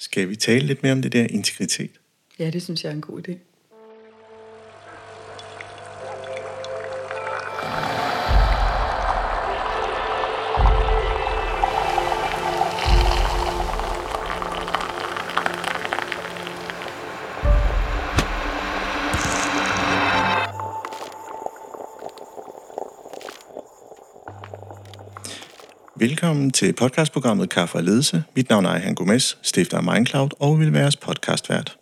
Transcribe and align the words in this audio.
Skal 0.00 0.28
vi 0.28 0.36
tale 0.36 0.66
lidt 0.66 0.82
mere 0.82 0.92
om 0.92 1.02
det 1.02 1.12
der 1.12 1.26
integritet? 1.30 1.90
Ja, 2.38 2.50
det 2.50 2.62
synes 2.62 2.84
jeg 2.84 2.90
er 2.90 2.94
en 2.94 3.00
god 3.00 3.28
idé. 3.28 3.49
Velkommen 26.20 26.50
til 26.50 26.72
podcastprogrammet 26.72 27.50
Kaffe 27.50 27.78
og 27.78 27.84
Ledelse. 27.84 28.24
Mit 28.36 28.48
navn 28.48 28.64
er 28.64 28.70
Ejhan 28.70 28.94
Gomes, 28.94 29.38
stifter 29.42 29.76
af 29.76 29.82
Mindcloud 29.82 30.28
og 30.38 30.60
vil 30.60 30.72
være 30.72 30.82
jeres 30.82 30.96
podcastvært. 30.96 31.78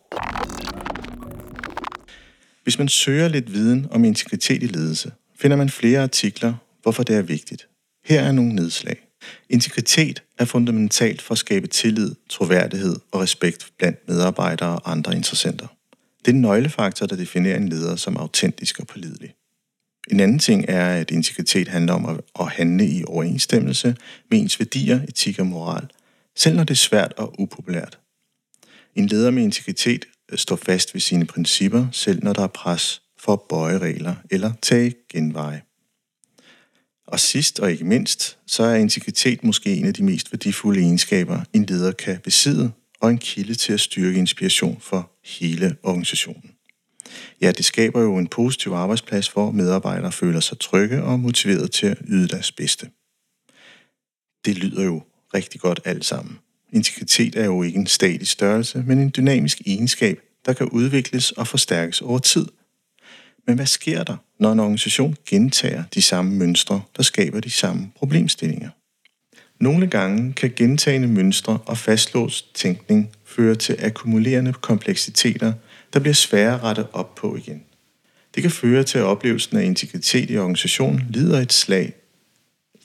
Hvis 2.62 2.78
man 2.78 2.88
søger 2.88 3.28
lidt 3.28 3.52
viden 3.52 3.86
om 3.90 4.04
integritet 4.04 4.62
i 4.62 4.66
ledelse, 4.66 5.12
finder 5.38 5.56
man 5.56 5.70
flere 5.70 6.02
artikler, 6.02 6.54
hvorfor 6.82 7.02
det 7.02 7.16
er 7.16 7.22
vigtigt. 7.22 7.68
Her 8.04 8.20
er 8.20 8.32
nogle 8.32 8.54
nedslag. 8.54 8.96
Integritet 9.50 10.22
er 10.38 10.44
fundamentalt 10.44 11.22
for 11.22 11.32
at 11.32 11.38
skabe 11.38 11.66
tillid, 11.66 12.14
troværdighed 12.28 12.96
og 13.12 13.20
respekt 13.20 13.66
blandt 13.78 14.08
medarbejdere 14.08 14.78
og 14.78 14.90
andre 14.90 15.16
interessenter. 15.16 15.66
Det 16.18 16.28
er 16.28 16.34
en 16.34 16.40
nøglefaktor, 16.40 17.06
der 17.06 17.16
definerer 17.16 17.56
en 17.56 17.68
leder 17.68 17.96
som 17.96 18.16
autentisk 18.16 18.80
og 18.80 18.86
pålidelig. 18.86 19.34
En 20.10 20.20
anden 20.20 20.38
ting 20.38 20.64
er, 20.68 21.00
at 21.00 21.10
integritet 21.10 21.68
handler 21.68 21.92
om 21.92 22.20
at 22.40 22.48
handle 22.48 22.86
i 22.86 23.04
overensstemmelse 23.04 23.96
med 24.30 24.38
ens 24.38 24.60
værdier, 24.60 25.02
etik 25.08 25.38
og 25.38 25.46
moral, 25.46 25.88
selv 26.36 26.56
når 26.56 26.64
det 26.64 26.74
er 26.74 26.78
svært 26.78 27.12
og 27.16 27.40
upopulært. 27.40 27.98
En 28.94 29.06
leder 29.06 29.30
med 29.30 29.42
integritet 29.42 30.04
øh, 30.32 30.38
står 30.38 30.56
fast 30.56 30.94
ved 30.94 31.00
sine 31.00 31.26
principper, 31.26 31.86
selv 31.92 32.24
når 32.24 32.32
der 32.32 32.42
er 32.42 32.46
pres 32.46 33.02
for 33.18 33.32
at 33.32 33.40
bøje 33.48 33.78
regler 33.78 34.14
eller 34.30 34.52
tage 34.62 34.94
genveje. 35.12 35.62
Og 37.06 37.20
sidst 37.20 37.60
og 37.60 37.70
ikke 37.70 37.84
mindst, 37.84 38.38
så 38.46 38.62
er 38.62 38.74
integritet 38.74 39.44
måske 39.44 39.76
en 39.76 39.84
af 39.84 39.94
de 39.94 40.02
mest 40.02 40.32
værdifulde 40.32 40.80
egenskaber, 40.80 41.40
en 41.52 41.64
leder 41.64 41.92
kan 41.92 42.20
besidde, 42.24 42.70
og 43.00 43.10
en 43.10 43.18
kilde 43.18 43.54
til 43.54 43.72
at 43.72 43.80
styrke 43.80 44.18
inspiration 44.18 44.80
for 44.80 45.10
hele 45.24 45.76
organisationen. 45.82 46.50
Ja, 47.40 47.52
det 47.52 47.64
skaber 47.64 48.02
jo 48.02 48.16
en 48.16 48.26
positiv 48.26 48.72
arbejdsplads, 48.72 49.28
hvor 49.28 49.50
medarbejdere 49.50 50.12
føler 50.12 50.40
sig 50.40 50.58
trygge 50.58 51.02
og 51.02 51.20
motiveret 51.20 51.70
til 51.70 51.86
at 51.86 51.98
yde 52.08 52.28
deres 52.28 52.52
bedste. 52.52 52.90
Det 54.44 54.58
lyder 54.58 54.84
jo 54.84 55.02
rigtig 55.34 55.60
godt 55.60 55.80
alt 55.84 56.04
sammen. 56.04 56.38
Integritet 56.72 57.36
er 57.36 57.44
jo 57.44 57.62
ikke 57.62 57.78
en 57.78 57.86
statisk 57.86 58.32
størrelse, 58.32 58.84
men 58.86 58.98
en 58.98 59.12
dynamisk 59.16 59.60
egenskab, 59.66 60.20
der 60.46 60.52
kan 60.52 60.68
udvikles 60.68 61.32
og 61.32 61.46
forstærkes 61.46 62.02
over 62.02 62.18
tid. 62.18 62.46
Men 63.46 63.56
hvad 63.56 63.66
sker 63.66 64.04
der, 64.04 64.16
når 64.38 64.52
en 64.52 64.60
organisation 64.60 65.16
gentager 65.26 65.84
de 65.94 66.02
samme 66.02 66.34
mønstre, 66.34 66.82
der 66.96 67.02
skaber 67.02 67.40
de 67.40 67.50
samme 67.50 67.90
problemstillinger? 67.96 68.70
Nogle 69.60 69.86
gange 69.86 70.32
kan 70.32 70.52
gentagende 70.56 71.08
mønstre 71.08 71.58
og 71.66 71.78
fastlåst 71.78 72.54
tænkning 72.54 73.10
føre 73.24 73.54
til 73.54 73.76
akkumulerende 73.78 74.52
kompleksiteter, 74.52 75.52
der 75.92 76.00
bliver 76.00 76.14
svære 76.14 76.54
at 76.54 76.62
rette 76.62 76.86
op 76.92 77.14
på 77.14 77.36
igen. 77.36 77.62
Det 78.34 78.42
kan 78.42 78.50
føre 78.50 78.84
til, 78.84 78.98
at 78.98 79.04
oplevelsen 79.04 79.56
af 79.56 79.64
integritet 79.64 80.30
i 80.30 80.38
organisationen 80.38 81.06
lider 81.10 81.40
et 81.40 81.52
slag, 81.52 81.92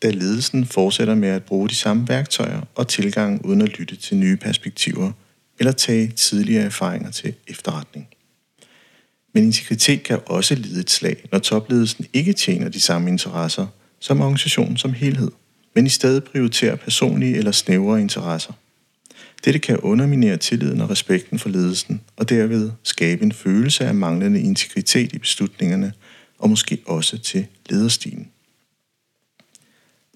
da 0.04 0.10
ledelsen 0.10 0.66
fortsætter 0.66 1.16
med 1.16 1.30
at 1.30 1.44
bruge 1.44 1.70
de 1.70 1.76
samme 1.76 2.08
værktøjer 2.08 2.62
og 2.76 2.88
tilgang 2.88 3.46
uden 3.46 3.62
at 3.62 3.80
lytte 3.80 3.96
til 3.96 4.18
nye 4.18 4.38
perspektiver 4.38 5.12
eller 5.60 5.72
tage 5.72 6.08
tidligere 6.08 6.64
erfaringer 6.64 7.12
til 7.12 7.34
efterretning. 7.48 8.08
Men 9.34 9.44
integritet 9.44 10.04
kan 10.04 10.20
også 10.26 10.56
lide 10.56 10.80
et 10.80 10.90
slag, 10.90 11.26
når 11.32 11.40
topledelsen 11.40 12.06
ikke 12.14 12.34
tjener 12.34 12.70
de 12.70 12.80
samme 12.80 13.10
interesser 13.10 13.68
som 14.00 14.22
organisationen 14.22 14.78
som 14.78 14.94
helhed, 14.94 15.32
men 15.76 15.86
i 15.86 15.90
stedet 15.90 16.24
prioriterer 16.24 16.76
personlige 16.76 17.38
eller 17.38 17.52
snævre 17.52 18.02
interesser. 18.02 18.54
Dette 19.46 19.60
kan 19.60 19.78
underminere 19.78 20.38
tilliden 20.38 20.82
og 20.82 20.90
respekten 20.90 21.40
for 21.40 21.50
ledelsen, 21.50 22.02
og 22.16 22.30
derved 22.30 22.72
skabe 22.84 23.24
en 23.24 23.32
følelse 23.32 23.86
af 23.86 23.96
manglende 23.96 24.42
integritet 24.42 25.14
i 25.14 25.18
beslutningerne, 25.18 25.94
og 26.40 26.50
måske 26.50 26.82
også 26.86 27.18
til 27.18 27.46
lederstilen. 27.70 28.28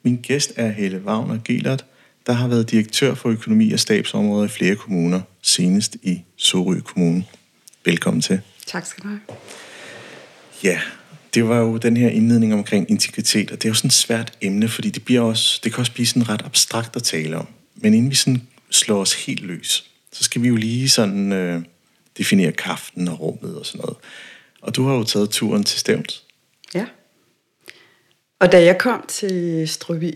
Min 0.03 0.15
gæst 0.15 0.53
er 0.55 0.69
Helle 0.69 1.01
Wagner 1.05 1.39
Gelert, 1.45 1.85
der 2.27 2.33
har 2.33 2.47
været 2.47 2.71
direktør 2.71 3.13
for 3.13 3.29
økonomi 3.29 3.71
og 3.71 3.79
stabsområder 3.79 4.45
i 4.45 4.47
flere 4.47 4.75
kommuner, 4.75 5.21
senest 5.41 5.97
i 6.03 6.21
Sorø 6.37 6.79
Kommune. 6.79 7.23
Velkommen 7.85 8.21
til. 8.21 8.41
Tak 8.65 8.85
skal 8.85 9.03
du 9.03 9.07
have. 9.07 9.19
Ja, 10.63 10.79
det 11.33 11.47
var 11.47 11.57
jo 11.57 11.77
den 11.77 11.97
her 11.97 12.09
indledning 12.09 12.53
omkring 12.53 12.91
integritet, 12.91 13.51
og 13.51 13.57
det 13.57 13.65
er 13.65 13.69
jo 13.69 13.73
sådan 13.73 13.87
et 13.87 13.93
svært 13.93 14.37
emne, 14.41 14.67
fordi 14.67 14.89
det, 14.89 15.05
bliver 15.05 15.21
også, 15.21 15.59
det 15.63 15.73
kan 15.73 15.79
også 15.79 15.91
blive 15.91 16.05
sådan 16.05 16.29
ret 16.29 16.41
abstrakt 16.45 16.95
at 16.95 17.03
tale 17.03 17.37
om. 17.37 17.47
Men 17.75 17.93
inden 17.93 18.09
vi 18.09 18.15
sådan 18.15 18.41
slå 18.71 19.01
os 19.01 19.25
helt 19.25 19.41
løs, 19.41 19.91
så 20.11 20.23
skal 20.23 20.41
vi 20.41 20.47
jo 20.47 20.55
lige 20.55 20.89
sådan 20.89 21.31
øh, 21.31 21.61
definere 22.17 22.51
kraften 22.51 23.07
og 23.07 23.19
rummet 23.19 23.55
og 23.55 23.65
sådan 23.65 23.81
noget. 23.81 23.97
Og 24.61 24.75
du 24.75 24.87
har 24.87 24.95
jo 24.95 25.03
taget 25.03 25.29
turen 25.29 25.63
til 25.63 25.79
Stævns. 25.79 26.23
Ja. 26.73 26.85
Og 28.39 28.51
da 28.51 28.63
jeg 28.63 28.77
kom 28.77 29.05
til 29.07 29.67
Strøby 29.67 30.13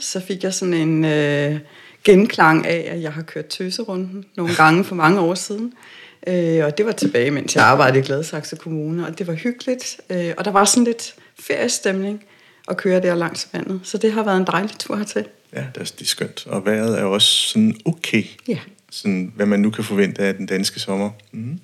så 0.00 0.20
fik 0.20 0.44
jeg 0.44 0.54
sådan 0.54 0.74
en 0.74 1.04
øh, 1.04 1.60
genklang 2.04 2.66
af, 2.66 2.88
at 2.90 3.02
jeg 3.02 3.12
har 3.12 3.22
kørt 3.22 3.46
tøserunden 3.46 4.24
nogle 4.36 4.54
gange 4.54 4.84
for 4.84 4.94
mange 4.94 5.20
år 5.20 5.34
siden. 5.34 5.72
Øh, 6.26 6.64
og 6.64 6.78
det 6.78 6.86
var 6.86 6.92
tilbage, 6.92 7.30
mens 7.30 7.56
jeg 7.56 7.64
arbejdede 7.64 7.98
i 7.98 8.02
Gladsaxe 8.02 8.56
Kommune, 8.56 9.06
og 9.06 9.18
det 9.18 9.26
var 9.26 9.34
hyggeligt. 9.34 10.00
Øh, 10.10 10.34
og 10.38 10.44
der 10.44 10.50
var 10.50 10.64
sådan 10.64 10.84
lidt 10.84 11.14
feriestemning 11.40 12.24
at 12.68 12.76
køre 12.76 13.00
der 13.00 13.14
langs 13.14 13.48
vandet. 13.52 13.80
Så 13.84 13.98
det 13.98 14.12
har 14.12 14.22
været 14.22 14.36
en 14.36 14.46
dejlig 14.46 14.78
tur 14.78 14.96
hertil. 14.96 15.26
Ja, 15.52 15.64
det 15.74 15.80
er, 15.80 15.84
det 15.84 16.00
er 16.00 16.04
skønt. 16.04 16.46
Og 16.46 16.66
vejret 16.66 16.98
er 16.98 17.04
også 17.04 17.28
sådan 17.28 17.74
okay. 17.84 18.24
Ja. 18.48 18.58
Sådan, 18.90 19.32
hvad 19.36 19.46
man 19.46 19.60
nu 19.60 19.70
kan 19.70 19.84
forvente 19.84 20.22
af 20.22 20.34
den 20.34 20.46
danske 20.46 20.80
sommer. 20.80 21.10
Mm. 21.32 21.60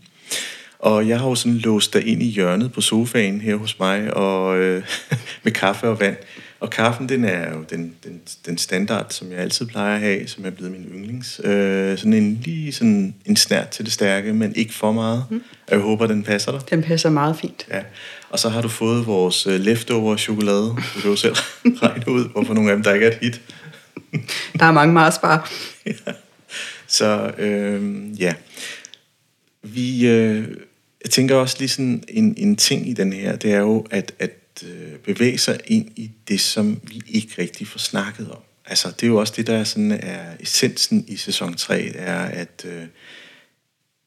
Og 0.78 1.08
jeg 1.08 1.18
har 1.20 1.28
jo 1.28 1.34
sådan 1.34 1.58
låst 1.58 1.94
dig 1.94 2.06
ind 2.06 2.22
i 2.22 2.26
hjørnet 2.26 2.72
på 2.72 2.80
sofaen 2.80 3.40
her 3.40 3.56
hos 3.56 3.78
mig, 3.78 4.14
og 4.14 4.58
øh, 4.58 4.82
med 5.44 5.52
kaffe 5.52 5.88
og 5.88 6.00
vand. 6.00 6.16
Og 6.60 6.70
kaffen, 6.70 7.08
den 7.08 7.24
er 7.24 7.52
jo 7.52 7.64
den, 7.70 7.94
den, 8.04 8.20
den 8.46 8.58
standard, 8.58 9.06
som 9.10 9.30
jeg 9.32 9.38
altid 9.38 9.66
plejer 9.66 9.94
at 9.94 10.00
have, 10.00 10.28
som 10.28 10.46
er 10.46 10.50
blevet 10.50 10.72
min 10.72 10.84
yndlings. 10.84 11.40
Øh, 11.44 11.98
sådan 11.98 12.12
en 12.12 12.40
lige 12.44 12.72
sådan 12.72 13.14
en 13.24 13.36
snært 13.36 13.68
til 13.68 13.84
det 13.84 13.92
stærke, 13.92 14.32
men 14.32 14.56
ikke 14.56 14.74
for 14.74 14.92
meget. 14.92 15.24
Mm. 15.30 15.42
Jeg 15.70 15.78
håber, 15.78 16.06
den 16.06 16.22
passer 16.22 16.52
dig. 16.52 16.60
Den 16.70 16.82
passer 16.82 17.10
meget 17.10 17.36
fint. 17.36 17.66
Ja. 17.70 17.80
Og 18.30 18.38
så 18.38 18.48
har 18.48 18.62
du 18.62 18.68
fået 18.68 19.06
vores 19.06 19.46
øh, 19.46 19.60
leftover 19.60 20.16
chokolade. 20.16 20.66
Du 20.66 21.00
kan 21.00 21.10
jo 21.10 21.16
selv 21.16 21.36
regne 21.82 22.08
ud, 22.08 22.28
hvorfor 22.28 22.54
nogle 22.54 22.70
af 22.70 22.76
dem, 22.76 22.84
der 22.84 22.94
ikke 22.94 23.06
er 23.06 23.10
et 23.10 23.18
hit. 23.22 23.40
der 24.58 24.64
er 24.64 24.72
mange 24.72 24.94
Marsbar. 24.94 25.50
ja. 25.86 25.92
Så 26.86 27.32
øh, 27.38 28.20
ja. 28.20 28.34
Vi, 29.62 30.06
øh, 30.06 30.48
jeg 31.04 31.10
tænker 31.10 31.36
også 31.36 31.56
lige 31.58 31.68
sådan 31.68 32.04
en, 32.08 32.34
en 32.36 32.56
ting 32.56 32.88
i 32.88 32.92
den 32.92 33.12
her, 33.12 33.36
det 33.36 33.52
er 33.52 33.58
jo, 33.58 33.86
at, 33.90 34.14
at 34.18 34.64
øh, 34.66 34.98
bevæge 34.98 35.38
sig 35.38 35.60
ind 35.66 35.90
i 35.96 36.10
det, 36.28 36.40
som 36.40 36.80
vi 36.82 37.02
ikke 37.06 37.34
rigtig 37.38 37.66
får 37.66 37.78
snakket 37.78 38.30
om. 38.30 38.40
Altså, 38.66 38.88
det 38.90 39.02
er 39.02 39.06
jo 39.06 39.16
også 39.16 39.32
det, 39.36 39.46
der 39.46 39.56
er, 39.56 39.64
sådan, 39.64 39.92
er 39.92 40.36
essensen 40.40 41.04
i 41.08 41.16
sæson 41.16 41.54
3, 41.54 41.82
er 41.94 42.18
at 42.18 42.64
øh, 42.64 42.82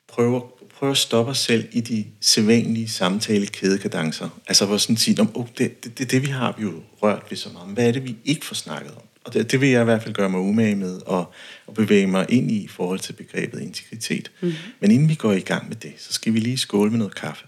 prøve, 0.07 0.41
prøve 0.75 0.91
at 0.91 0.97
stoppe 0.97 1.31
os 1.31 1.37
selv 1.37 1.67
i 1.71 1.81
de 1.81 2.05
sædvanlige 2.21 2.89
samtale 2.89 3.47
kædekadencer. 3.47 4.29
Altså, 4.47 4.65
hvor 4.65 4.77
sådan 4.77 4.97
sige, 4.97 5.27
oh, 5.33 5.47
det, 5.57 5.83
det, 5.83 5.97
det, 5.97 6.11
det, 6.11 6.21
vi 6.21 6.27
har 6.27 6.55
vi 6.57 6.63
jo 6.63 6.83
rørt 7.01 7.23
ved 7.29 7.37
så 7.37 7.49
meget. 7.49 7.69
Hvad 7.69 7.87
er 7.87 7.91
det, 7.91 8.03
vi 8.03 8.15
ikke 8.25 8.45
får 8.45 8.55
snakket 8.55 8.91
om? 8.91 9.01
Og 9.27 9.33
det, 9.33 9.51
det 9.51 9.61
vil 9.61 9.69
jeg 9.69 9.81
i 9.81 9.83
hvert 9.83 10.03
fald 10.03 10.13
gøre 10.13 10.29
mig 10.29 10.39
umage 10.39 10.75
med 10.75 10.99
at, 11.11 11.25
at 11.67 11.73
bevæge 11.73 12.07
mig 12.07 12.25
ind 12.29 12.51
i 12.51 12.63
i 12.63 12.67
forhold 12.67 12.99
til 12.99 13.13
begrebet 13.13 13.61
integritet. 13.61 14.31
Mm. 14.41 14.53
Men 14.79 14.91
inden 14.91 15.09
vi 15.09 15.15
går 15.15 15.33
i 15.33 15.39
gang 15.39 15.67
med 15.67 15.75
det, 15.75 15.93
så 15.97 16.13
skal 16.13 16.33
vi 16.33 16.39
lige 16.39 16.57
skåle 16.57 16.91
med 16.91 16.97
noget 16.97 17.15
kaffe. 17.15 17.45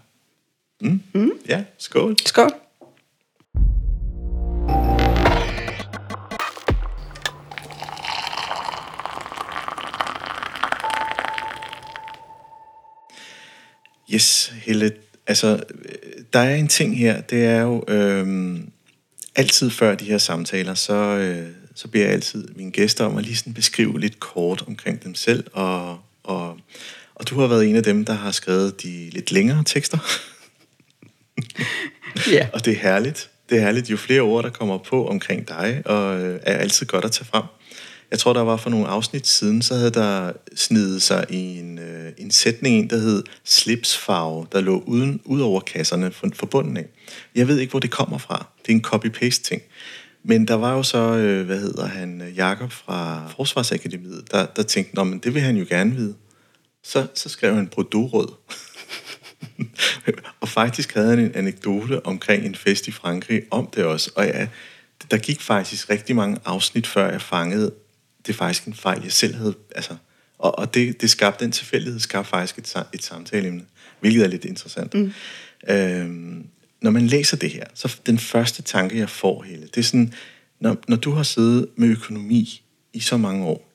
Mm? 0.81 1.01
Mm. 1.13 1.31
Ja, 1.47 1.63
skål. 1.77 2.15
Skål. 2.25 2.51
Yes, 14.13 14.53
Helle. 14.55 14.91
Altså, 15.27 15.63
der 16.33 16.39
er 16.39 16.55
en 16.55 16.67
ting 16.67 16.97
her, 16.97 17.21
det 17.21 17.45
er 17.45 17.61
jo 17.61 17.83
øhm, 17.87 18.71
altid 19.35 19.69
før 19.69 19.95
de 19.95 20.05
her 20.05 20.17
samtaler, 20.17 20.73
så, 20.73 20.93
øh, 20.93 21.58
så 21.79 21.87
beder 21.87 22.05
jeg 22.05 22.13
altid 22.13 22.47
mine 22.55 22.71
gæster 22.71 23.05
om 23.05 23.17
at 23.17 23.25
lige 23.25 23.35
sådan 23.35 23.53
beskrive 23.53 23.99
lidt 23.99 24.19
kort 24.19 24.63
omkring 24.67 25.03
dem 25.03 25.15
selv, 25.15 25.43
og, 25.53 25.99
og, 26.23 26.57
og 27.15 27.29
du 27.29 27.39
har 27.39 27.47
været 27.47 27.69
en 27.69 27.75
af 27.75 27.83
dem, 27.83 28.05
der 28.05 28.13
har 28.13 28.31
skrevet 28.31 28.83
de 28.83 29.09
lidt 29.09 29.31
længere 29.31 29.63
tekster. 29.63 29.97
Ja. 32.31 32.47
og 32.53 32.65
det 32.65 32.73
er 32.73 32.77
herligt. 32.77 33.29
Det 33.49 33.57
er 33.57 33.61
herligt. 33.61 33.89
Jo 33.89 33.97
flere 33.97 34.21
ord, 34.21 34.43
der 34.43 34.49
kommer 34.49 34.77
på 34.77 35.07
omkring 35.07 35.47
dig, 35.47 35.81
og 35.85 36.19
øh, 36.19 36.39
er 36.43 36.57
altid 36.57 36.85
godt 36.85 37.05
at 37.05 37.11
tage 37.11 37.25
frem. 37.25 37.43
jeg 38.11 38.19
tror, 38.19 38.33
der 38.33 38.41
var 38.41 38.57
for 38.57 38.69
nogle 38.69 38.87
afsnit 38.87 39.27
siden, 39.27 39.61
så 39.61 39.75
havde 39.75 39.91
der 39.91 40.31
snedet 40.55 41.01
sig 41.01 41.25
en, 41.29 41.79
øh, 41.79 42.11
en 42.17 42.31
sætning, 42.31 42.89
der 42.89 42.97
hed 42.97 43.23
slipsfarve, 43.43 44.47
der 44.51 44.61
lå 44.61 44.83
uden, 44.85 45.21
ud 45.25 45.41
over 45.41 45.59
kasserne 45.59 46.11
for, 46.11 46.27
for 46.33 46.45
bunden 46.45 46.77
af. 46.77 46.85
Jeg 47.35 47.47
ved 47.47 47.59
ikke, 47.59 47.71
hvor 47.71 47.79
det 47.79 47.91
kommer 47.91 48.17
fra. 48.17 48.45
Det 48.65 48.71
er 48.71 48.75
en 48.75 48.85
copy-paste 48.85 49.43
ting. 49.43 49.61
Men 50.23 50.47
der 50.47 50.53
var 50.53 50.73
jo 50.73 50.83
så, 50.83 50.97
øh, 50.97 51.45
hvad 51.45 51.59
hedder 51.59 51.85
han, 51.85 52.33
Jakob 52.35 52.71
fra 52.71 53.27
Forsvarsakademiet, 53.35 54.31
der, 54.31 54.45
der 54.45 54.63
tænkte, 54.63 54.95
Nå, 54.95 55.03
men 55.03 55.19
det 55.19 55.33
vil 55.33 55.41
han 55.41 55.57
jo 55.57 55.65
gerne 55.69 55.95
vide. 55.95 56.15
Så, 56.83 57.07
så 57.13 57.29
skrev 57.29 57.55
han 57.55 57.67
Bordeaux-rød. 57.67 58.27
og 60.41 60.49
faktisk 60.49 60.93
havde 60.93 61.09
han 61.09 61.19
en 61.19 61.35
anekdote 61.35 62.05
omkring 62.05 62.45
en 62.45 62.55
fest 62.55 62.87
i 62.87 62.91
Frankrig 62.91 63.41
om 63.51 63.69
det 63.75 63.83
også. 63.83 64.11
Og 64.15 64.25
ja, 64.25 64.47
der 65.11 65.17
gik 65.17 65.41
faktisk 65.41 65.89
rigtig 65.89 66.15
mange 66.15 66.39
afsnit, 66.45 66.87
før 66.87 67.11
jeg 67.11 67.21
fangede, 67.21 67.71
det 68.27 68.33
er 68.33 68.37
faktisk 68.37 68.65
en 68.65 68.73
fejl, 68.73 69.01
jeg 69.03 69.11
selv 69.11 69.35
havde, 69.35 69.55
altså, 69.75 69.95
og, 70.37 70.59
og 70.59 70.73
det, 70.73 71.01
det 71.01 71.09
skabte, 71.09 71.45
den 71.45 71.51
tilfældighed 71.51 71.99
skabte 71.99 72.29
faktisk 72.29 72.57
et, 72.57 72.85
et 72.93 73.03
samtaleemne, 73.03 73.65
hvilket 73.99 74.23
er 74.23 74.27
lidt 74.27 74.45
interessant. 74.45 74.93
Mm. 74.93 75.13
Øhm, 75.69 76.45
når 76.81 76.91
man 76.91 77.07
læser 77.07 77.37
det 77.37 77.49
her, 77.49 77.65
så 77.73 77.99
den 78.05 78.19
første 78.19 78.61
tanke, 78.61 78.97
jeg 78.97 79.09
får 79.09 79.43
hele, 79.43 79.61
det 79.61 79.77
er 79.77 79.83
sådan, 79.83 80.13
når, 80.59 80.77
når 80.87 80.97
du 80.97 81.11
har 81.11 81.23
siddet 81.23 81.67
med 81.75 81.87
økonomi 81.87 82.61
i 82.93 82.99
så 82.99 83.17
mange 83.17 83.45
år, 83.45 83.69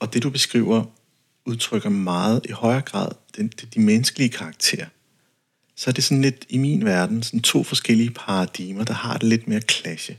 og 0.00 0.14
det 0.14 0.22
du 0.22 0.30
beskriver 0.30 0.84
udtrykker 1.46 1.88
meget 1.88 2.46
i 2.48 2.52
højere 2.52 2.80
grad 2.80 3.08
den, 3.36 3.48
de, 3.48 3.66
de 3.74 3.80
menneskelige 3.80 4.28
karakterer, 4.28 4.86
så 5.76 5.90
er 5.90 5.92
det 5.92 6.04
sådan 6.04 6.22
lidt 6.22 6.46
i 6.48 6.58
min 6.58 6.84
verden 6.84 7.22
sådan 7.22 7.40
to 7.40 7.62
forskellige 7.62 8.10
paradigmer, 8.10 8.84
der 8.84 8.94
har 8.94 9.16
det 9.16 9.28
lidt 9.28 9.48
mere 9.48 9.60
klasse. 9.60 10.16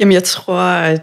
Jamen 0.00 0.12
jeg 0.12 0.24
tror, 0.24 0.60
at 0.60 1.02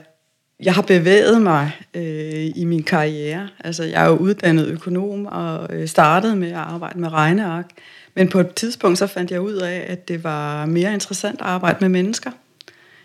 jeg 0.59 0.73
har 0.73 0.81
bevæget 0.81 1.41
mig 1.41 1.71
øh, 1.93 2.51
i 2.55 2.65
min 2.65 2.83
karriere. 2.83 3.49
Altså 3.59 3.83
jeg 3.83 4.03
er 4.03 4.07
jo 4.07 4.15
uddannet 4.15 4.67
økonom 4.67 5.25
og 5.25 5.75
øh, 5.75 5.87
startede 5.87 6.35
med 6.35 6.47
at 6.47 6.55
arbejde 6.55 6.99
med 6.99 7.11
regneark. 7.11 7.69
Men 8.15 8.29
på 8.29 8.39
et 8.39 8.53
tidspunkt 8.53 8.97
så 8.97 9.07
fandt 9.07 9.31
jeg 9.31 9.41
ud 9.41 9.53
af, 9.53 9.85
at 9.87 10.07
det 10.07 10.23
var 10.23 10.65
mere 10.65 10.93
interessant 10.93 11.41
at 11.41 11.47
arbejde 11.47 11.77
med 11.81 11.89
mennesker, 11.89 12.31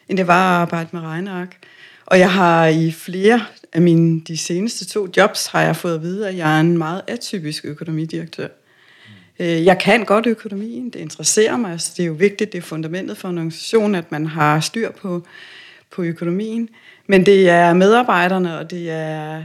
end 0.08 0.18
det 0.18 0.26
var 0.26 0.54
at 0.56 0.60
arbejde 0.60 0.88
med 0.92 1.00
regneark. 1.00 1.56
Og 2.06 2.18
jeg 2.18 2.32
har 2.32 2.66
i 2.66 2.90
flere 2.90 3.46
af 3.72 3.82
mine 3.82 4.20
de 4.20 4.36
seneste 4.36 4.84
to 4.84 5.08
jobs, 5.16 5.46
har 5.46 5.62
jeg 5.62 5.76
fået 5.76 5.94
at 5.94 6.02
vide, 6.02 6.28
at 6.28 6.36
jeg 6.36 6.56
er 6.56 6.60
en 6.60 6.78
meget 6.78 7.02
atypisk 7.06 7.64
økonomidirektør. 7.64 8.48
Øh, 9.40 9.64
jeg 9.64 9.78
kan 9.78 10.04
godt 10.04 10.26
økonomien, 10.26 10.90
det 10.90 10.98
interesserer 10.98 11.56
mig, 11.56 11.72
altså 11.72 11.92
det 11.96 12.02
er 12.02 12.06
jo 12.06 12.12
vigtigt, 12.12 12.52
det 12.52 12.58
er 12.58 12.62
fundamentet 12.62 13.16
for 13.16 13.28
en 13.28 13.38
organisation, 13.38 13.94
at 13.94 14.12
man 14.12 14.26
har 14.26 14.60
styr 14.60 14.90
på, 14.90 15.26
på 15.90 16.02
økonomien. 16.02 16.68
Men 17.06 17.26
det 17.26 17.48
er 17.48 17.74
medarbejderne, 17.74 18.58
og 18.58 18.70
det 18.70 18.90
er 18.90 19.38
øh, 19.38 19.44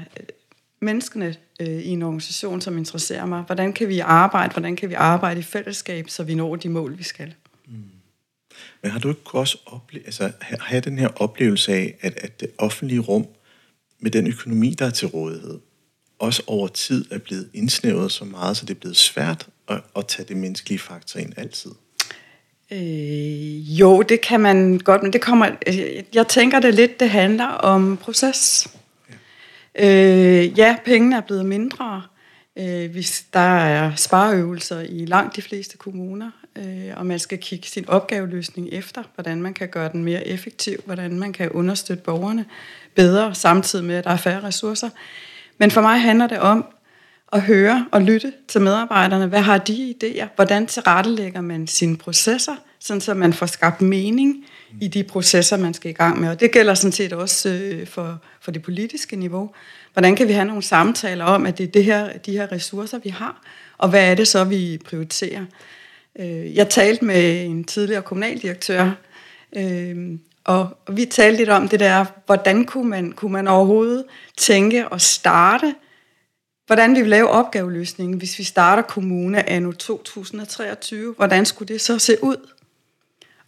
menneskene 0.79 1.35
øh, 1.61 1.81
i 1.81 1.87
en 1.87 2.01
organisation, 2.01 2.61
som 2.61 2.77
interesserer 2.77 3.25
mig. 3.25 3.41
Hvordan 3.41 3.73
kan 3.73 3.87
vi 3.87 3.99
arbejde, 3.99 4.53
hvordan 4.53 4.75
kan 4.75 4.89
vi 4.89 4.93
arbejde 4.93 5.39
i 5.39 5.43
fællesskab, 5.43 6.09
så 6.09 6.23
vi 6.23 6.35
når 6.35 6.55
de 6.55 6.69
mål, 6.69 6.97
vi 6.97 7.03
skal. 7.03 7.33
Mm. 7.67 7.73
Men 8.81 8.91
har 8.91 8.99
du 8.99 9.09
ikke 9.09 9.21
også 9.33 9.57
oplevet, 9.65 10.05
altså 10.05 10.31
have 10.41 10.81
den 10.81 10.97
her 10.97 11.07
oplevelse 11.15 11.73
af, 11.73 11.95
at, 12.01 12.17
at 12.17 12.39
det 12.39 12.51
offentlige 12.57 12.99
rum, 12.99 13.25
med 13.99 14.11
den 14.11 14.27
økonomi, 14.27 14.75
der 14.79 14.85
er 14.85 14.89
til 14.89 15.07
rådighed, 15.07 15.59
også 16.19 16.43
over 16.47 16.67
tid 16.67 17.05
er 17.11 17.17
blevet 17.17 17.49
indsnævret 17.53 18.11
så 18.11 18.25
meget, 18.25 18.57
så 18.57 18.65
det 18.65 18.75
er 18.75 18.79
blevet 18.79 18.97
svært 18.97 19.47
at, 19.67 19.81
at 19.95 20.07
tage 20.07 20.27
det 20.27 20.37
menneskelige 20.37 20.79
faktor 20.79 21.19
ind 21.19 21.33
altid? 21.37 21.71
Øh, 22.71 23.79
jo, 23.79 24.01
det 24.01 24.21
kan 24.21 24.39
man 24.39 24.77
godt, 24.77 25.03
men 25.03 25.13
det 25.13 25.21
kommer, 25.21 25.49
jeg 26.13 26.27
tænker 26.27 26.59
det 26.59 26.73
lidt, 26.73 26.99
det 26.99 27.09
handler 27.09 27.45
om 27.45 27.97
proces. 27.97 28.67
Øh, 29.79 30.59
ja 30.59 30.75
pengene 30.85 31.15
er 31.15 31.21
blevet 31.21 31.45
mindre. 31.45 32.03
Øh, 32.59 32.91
hvis 32.91 33.25
der 33.33 33.57
er 33.57 33.95
spareøvelser 33.95 34.79
i 34.79 35.05
langt 35.05 35.35
de 35.35 35.41
fleste 35.41 35.77
kommuner, 35.77 36.31
øh, 36.57 36.91
og 36.95 37.05
man 37.05 37.19
skal 37.19 37.37
kigge 37.37 37.67
sin 37.67 37.89
opgaveløsning 37.89 38.69
efter, 38.71 39.03
hvordan 39.15 39.41
man 39.41 39.53
kan 39.53 39.67
gøre 39.67 39.91
den 39.91 40.03
mere 40.03 40.27
effektiv, 40.27 40.77
hvordan 40.85 41.19
man 41.19 41.33
kan 41.33 41.49
understøtte 41.49 42.03
borgerne 42.03 42.45
bedre, 42.95 43.35
samtidig 43.35 43.85
med, 43.85 43.95
at 43.95 44.03
der 44.03 44.09
er 44.09 44.17
færre 44.17 44.43
ressourcer. 44.43 44.89
Men 45.57 45.71
for 45.71 45.81
mig 45.81 46.01
handler 46.01 46.27
det 46.27 46.39
om 46.39 46.65
at 47.33 47.41
høre 47.41 47.85
og 47.91 48.01
lytte 48.01 48.33
til 48.47 48.61
medarbejderne. 48.61 49.27
Hvad 49.27 49.41
har 49.41 49.57
de 49.57 49.95
idéer? 49.95 50.27
Hvordan 50.35 50.67
tilrettelægger 50.67 51.41
man 51.41 51.67
sine 51.67 51.97
processer, 51.97 52.55
sådan 52.81 53.01
så 53.01 53.13
man 53.13 53.33
får 53.33 53.45
skabt 53.45 53.81
mening 53.81 54.45
i 54.81 54.87
de 54.87 55.03
processer, 55.03 55.57
man 55.57 55.73
skal 55.73 55.91
i 55.91 55.93
gang 55.93 56.21
med. 56.21 56.29
Og 56.29 56.39
det 56.39 56.51
gælder 56.51 56.73
sådan 56.73 56.91
set 56.91 57.13
også 57.13 57.49
øh, 57.49 57.87
for, 57.87 58.19
for 58.41 58.51
det 58.51 58.61
politiske 58.61 59.15
niveau. 59.15 59.51
Hvordan 59.93 60.15
kan 60.15 60.27
vi 60.27 60.33
have 60.33 60.45
nogle 60.45 60.63
samtaler 60.63 61.25
om, 61.25 61.45
at 61.45 61.57
det 61.57 61.63
er 61.63 61.71
det 61.71 61.83
her, 61.83 62.17
de 62.17 62.31
her 62.31 62.51
ressourcer, 62.51 62.99
vi 63.03 63.09
har, 63.09 63.41
og 63.77 63.89
hvad 63.89 64.11
er 64.11 64.15
det 64.15 64.27
så, 64.27 64.43
vi 64.43 64.79
prioriterer? 64.85 65.45
Øh, 66.19 66.55
jeg 66.55 66.69
talte 66.69 67.05
med 67.05 67.45
en 67.45 67.63
tidligere 67.63 68.01
kommunaldirektør, 68.01 68.91
øh, 69.55 70.17
og 70.43 70.77
vi 70.91 71.05
talte 71.05 71.37
lidt 71.37 71.49
om 71.49 71.67
det 71.67 71.79
der, 71.79 72.05
hvordan 72.25 72.65
kunne 72.65 72.89
man, 72.89 73.11
kunne 73.11 73.31
man 73.31 73.47
overhovedet 73.47 74.05
tænke 74.37 74.87
og 74.87 75.01
starte, 75.01 75.75
hvordan 76.67 76.95
vi 76.95 77.01
vil 77.01 77.09
lave 77.09 77.29
opgaveløsningen, 77.29 78.17
hvis 78.17 78.39
vi 78.39 78.43
starter 78.43 78.81
kommune 78.81 79.49
anno 79.49 79.71
2023. 79.71 81.13
Hvordan 81.17 81.45
skulle 81.45 81.73
det 81.73 81.81
så 81.81 81.99
se 81.99 82.23
ud? 82.23 82.37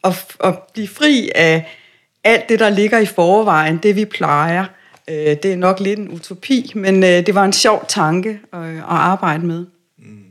Og, 0.04 0.14
og 0.40 0.64
blive 0.74 0.88
fri 0.88 1.32
af 1.36 1.78
alt 2.24 2.50
det, 2.50 2.60
der 2.60 2.70
ligger 2.70 3.00
i 3.00 3.06
forvejen, 3.06 3.78
det 3.78 3.96
vi 3.96 4.06
plejer. 4.06 4.66
Øh, 5.10 5.16
det 5.16 5.46
er 5.46 5.56
nok 5.56 5.80
lidt 5.80 6.00
en 6.00 6.10
utopi, 6.10 6.72
men 6.76 7.04
øh, 7.04 7.26
det 7.26 7.36
var 7.36 7.46
en 7.46 7.54
sjov 7.54 7.86
tanke 7.88 8.40
at, 8.54 8.60
at 8.60 8.84
arbejde 8.88 9.46
med. 9.46 9.66
Mm. 9.98 10.26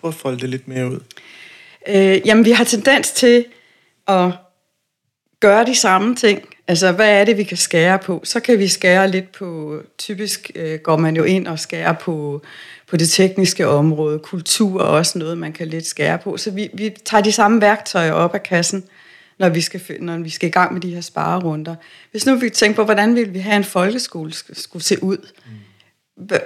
Prøv 0.00 0.08
at 0.08 0.14
folde 0.14 0.40
det 0.40 0.48
lidt 0.48 0.68
mere 0.68 0.90
ud. 0.90 1.00
Øh, 1.88 2.26
jamen, 2.26 2.44
vi 2.44 2.50
har 2.50 2.64
tendens 2.64 3.10
til 3.12 3.44
at 4.08 4.30
gøre 5.40 5.66
de 5.66 5.74
samme 5.74 6.16
ting. 6.16 6.48
Altså, 6.68 6.92
hvad 6.92 7.20
er 7.20 7.24
det, 7.24 7.36
vi 7.36 7.44
kan 7.44 7.56
skære 7.56 7.98
på? 7.98 8.20
Så 8.24 8.40
kan 8.40 8.58
vi 8.58 8.68
skære 8.68 9.10
lidt 9.10 9.32
på, 9.32 9.78
typisk 9.98 10.50
øh, 10.54 10.78
går 10.78 10.96
man 10.96 11.16
jo 11.16 11.24
ind 11.24 11.46
og 11.46 11.58
skærer 11.58 11.92
på, 11.92 12.42
på 12.92 12.96
det 12.96 13.08
tekniske 13.08 13.68
område. 13.68 14.18
Kultur 14.18 14.80
er 14.80 14.84
også 14.84 15.18
noget, 15.18 15.38
man 15.38 15.52
kan 15.52 15.68
lidt 15.68 15.86
skære 15.86 16.18
på. 16.18 16.36
Så 16.36 16.50
vi, 16.50 16.70
vi 16.74 16.96
tager 17.04 17.22
de 17.22 17.32
samme 17.32 17.60
værktøjer 17.60 18.12
op 18.12 18.34
af 18.34 18.42
kassen, 18.42 18.84
når 19.38 19.48
vi 19.48 19.60
skal, 19.60 19.80
når 20.00 20.18
vi 20.18 20.30
skal 20.30 20.48
i 20.48 20.52
gang 20.52 20.72
med 20.72 20.80
de 20.80 20.94
her 20.94 21.00
sparerunder. 21.00 21.74
Hvis 22.10 22.26
nu 22.26 22.34
vi 22.36 22.50
tænker 22.50 22.76
på, 22.76 22.84
hvordan 22.84 23.14
vil 23.14 23.34
vi 23.34 23.38
have 23.38 23.56
en 23.56 23.64
folkeskole 23.64 24.32
skulle 24.52 24.82
se 24.82 25.02
ud? 25.02 25.28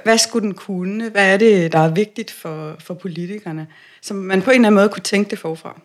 Hvad 0.04 0.18
skulle 0.18 0.46
den 0.46 0.54
kunne? 0.54 1.08
Hvad 1.08 1.32
er 1.32 1.36
det, 1.36 1.72
der 1.72 1.78
er 1.78 1.94
vigtigt 1.94 2.30
for, 2.30 2.76
for 2.78 2.94
politikerne? 2.94 3.66
Så 4.02 4.14
man 4.14 4.42
på 4.42 4.50
en 4.50 4.54
eller 4.54 4.68
anden 4.68 4.80
måde 4.80 4.88
kunne 4.88 5.02
tænke 5.02 5.30
det 5.30 5.38
forfra. 5.38 5.80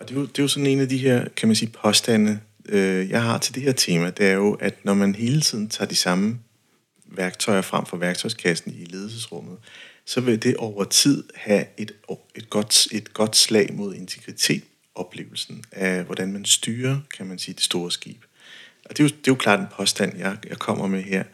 Og 0.00 0.08
det 0.08 0.14
er, 0.14 0.20
jo, 0.20 0.26
det 0.26 0.38
er 0.38 0.42
jo 0.42 0.48
sådan 0.48 0.66
en 0.66 0.80
af 0.80 0.88
de 0.88 0.98
her, 0.98 1.24
kan 1.36 1.48
man 1.48 1.56
sige, 1.56 1.72
påstande, 1.82 2.40
øh, 2.68 3.10
jeg 3.10 3.22
har 3.22 3.38
til 3.38 3.54
det 3.54 3.62
her 3.62 3.72
tema, 3.72 4.10
det 4.10 4.26
er 4.26 4.34
jo, 4.34 4.52
at 4.52 4.84
når 4.84 4.94
man 4.94 5.14
hele 5.14 5.40
tiden 5.40 5.68
tager 5.68 5.88
de 5.88 5.96
samme 5.96 6.38
værktøjer 7.16 7.62
frem 7.62 7.86
for 7.86 7.96
værktøjskassen 7.96 8.74
i 8.80 8.84
ledelsesrummet, 8.84 9.58
så 10.06 10.20
vil 10.20 10.42
det 10.42 10.56
over 10.56 10.84
tid 10.84 11.24
have 11.34 11.64
et, 11.76 11.92
et, 12.34 12.50
godt, 12.50 12.92
et 12.92 13.14
godt 13.14 13.36
slag 13.36 13.74
mod 13.74 13.94
integritet, 13.94 14.62
oplevelsen 14.94 15.64
af, 15.72 16.02
hvordan 16.02 16.32
man 16.32 16.44
styrer, 16.44 16.98
kan 17.16 17.26
man 17.26 17.38
sige, 17.38 17.54
det 17.54 17.62
store 17.62 17.90
skib. 17.90 18.24
Og 18.84 18.90
det 18.90 19.00
er 19.00 19.04
jo, 19.04 19.08
det 19.08 19.14
er 19.14 19.28
jo 19.28 19.34
klart 19.34 19.60
en 19.60 19.66
påstand, 19.76 20.18
jeg, 20.18 20.36
jeg 20.48 20.58
kommer 20.58 20.86
med 20.86 21.02
her. 21.02 21.24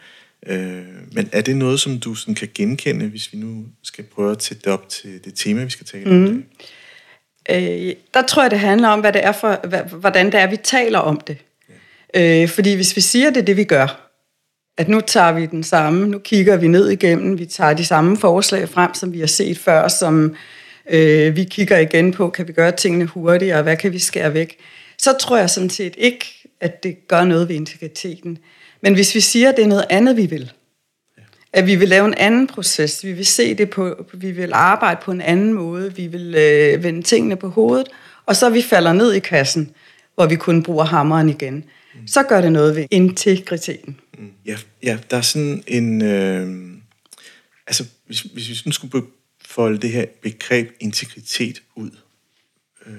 Øh, 0.46 0.84
men 1.12 1.28
er 1.32 1.40
det 1.40 1.56
noget, 1.56 1.80
som 1.80 2.00
du 2.00 2.14
sådan 2.14 2.34
kan 2.34 2.48
genkende, 2.54 3.06
hvis 3.06 3.32
vi 3.32 3.38
nu 3.38 3.64
skal 3.82 4.04
prøve 4.04 4.32
at 4.32 4.42
sætte 4.42 4.62
det 4.64 4.72
op 4.72 4.88
til 4.88 5.24
det 5.24 5.34
tema, 5.34 5.64
vi 5.64 5.70
skal 5.70 5.86
tale 5.86 6.10
mm. 6.10 6.24
om? 6.26 6.44
Det? 7.48 7.88
Øh, 7.88 7.94
der 8.14 8.22
tror 8.22 8.42
jeg, 8.42 8.50
det 8.50 8.58
handler 8.58 8.88
om, 8.88 9.00
hvad 9.00 9.12
det 9.12 9.24
er 9.24 9.32
for, 9.32 9.96
hvordan 9.96 10.26
det 10.26 10.34
er, 10.34 10.46
vi 10.46 10.56
taler 10.56 10.98
om 10.98 11.20
det. 11.20 11.38
Ja. 12.14 12.42
Øh, 12.42 12.48
fordi 12.48 12.74
hvis 12.74 12.96
vi 12.96 13.00
siger, 13.00 13.30
det 13.30 13.40
er 13.40 13.44
det, 13.44 13.56
vi 13.56 13.64
gør, 13.64 14.07
at 14.78 14.88
nu 14.88 15.00
tager 15.00 15.32
vi 15.32 15.46
den 15.46 15.62
samme, 15.62 16.08
nu 16.08 16.18
kigger 16.18 16.56
vi 16.56 16.68
ned 16.68 16.88
igennem, 16.88 17.38
vi 17.38 17.46
tager 17.46 17.74
de 17.74 17.84
samme 17.84 18.16
forslag 18.16 18.68
frem, 18.68 18.94
som 18.94 19.12
vi 19.12 19.20
har 19.20 19.26
set 19.26 19.58
før, 19.58 19.88
som 19.88 20.34
øh, 20.90 21.36
vi 21.36 21.44
kigger 21.44 21.78
igen 21.78 22.12
på, 22.12 22.30
kan 22.30 22.48
vi 22.48 22.52
gøre 22.52 22.72
tingene 22.72 23.04
hurtigere, 23.04 23.62
hvad 23.62 23.76
kan 23.76 23.92
vi 23.92 23.98
skære 23.98 24.34
væk, 24.34 24.56
så 24.98 25.16
tror 25.20 25.36
jeg 25.36 25.50
sådan 25.50 25.70
set 25.70 25.94
ikke, 25.98 26.48
at 26.60 26.82
det 26.82 27.08
gør 27.08 27.24
noget 27.24 27.48
ved 27.48 27.56
integriteten. 27.56 28.38
Men 28.82 28.94
hvis 28.94 29.14
vi 29.14 29.20
siger, 29.20 29.48
at 29.48 29.56
det 29.56 29.64
er 29.64 29.68
noget 29.68 29.84
andet, 29.90 30.16
vi 30.16 30.26
vil, 30.26 30.52
at 31.52 31.66
vi 31.66 31.74
vil 31.74 31.88
lave 31.88 32.06
en 32.06 32.14
anden 32.14 32.46
proces. 32.46 33.04
Vi 33.04 33.12
vil 33.12 33.26
se 33.26 33.54
det 33.54 33.70
på, 33.70 34.04
vi 34.14 34.30
vil 34.30 34.50
arbejde 34.52 35.00
på 35.02 35.10
en 35.10 35.20
anden 35.20 35.52
måde. 35.52 35.96
Vi 35.96 36.06
vil 36.06 36.34
øh, 36.34 36.84
vende 36.84 37.02
tingene 37.02 37.36
på 37.36 37.48
hovedet. 37.48 37.88
Og 38.26 38.36
så 38.36 38.50
vi 38.50 38.62
falder 38.62 38.92
ned 38.92 39.12
i 39.12 39.18
kassen, 39.18 39.70
hvor 40.14 40.26
vi 40.26 40.36
kun 40.36 40.62
bruger 40.62 40.84
hammeren 40.84 41.28
igen. 41.28 41.64
Så 42.06 42.22
gør 42.22 42.40
det 42.40 42.52
noget 42.52 42.76
ved 42.76 42.86
integriteten. 42.90 43.96
Mm. 44.18 44.32
Ja, 44.46 44.58
ja, 44.82 44.98
der 45.10 45.16
er 45.16 45.22
sådan 45.22 45.64
en... 45.66 46.02
Øh, 46.02 46.76
altså, 47.66 47.84
hvis, 48.06 48.20
hvis 48.20 48.48
vi 48.48 48.54
sådan 48.54 48.72
skulle 48.72 49.06
folde 49.44 49.78
det 49.78 49.90
her 49.90 50.06
begreb 50.22 50.70
integritet 50.80 51.62
ud, 51.76 51.90
øh, 52.86 52.94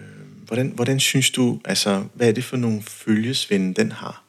hvordan, 0.48 0.68
hvordan 0.68 1.00
synes 1.00 1.32
du, 1.32 1.60
altså, 1.66 2.04
hvad 2.14 2.28
er 2.28 2.32
det 2.32 2.44
for 2.44 2.58
nogle 2.58 2.82
følgesvinde, 2.82 3.74
den 3.74 3.92
har? 3.92 4.24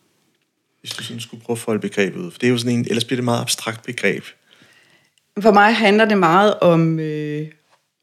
Hvis 0.81 0.91
du 0.91 1.03
sådan 1.03 1.21
skulle 1.21 1.43
prøve 1.43 1.55
at 1.55 1.61
folde 1.61 1.81
begrebet 1.81 2.21
ud. 2.21 2.31
For 2.31 2.39
det 2.39 2.47
er 2.47 2.51
jo 2.51 2.59
sådan 2.59 2.79
en, 2.79 2.87
ellers 2.89 3.05
bliver 3.05 3.17
det 3.17 3.23
et 3.23 3.25
meget 3.25 3.41
abstrakt 3.41 3.85
begreb. 3.85 4.25
For 5.41 5.53
mig 5.53 5.75
handler 5.75 6.05
det 6.05 6.19
meget 6.19 6.55
om, 6.61 7.01
øh, 7.01 7.49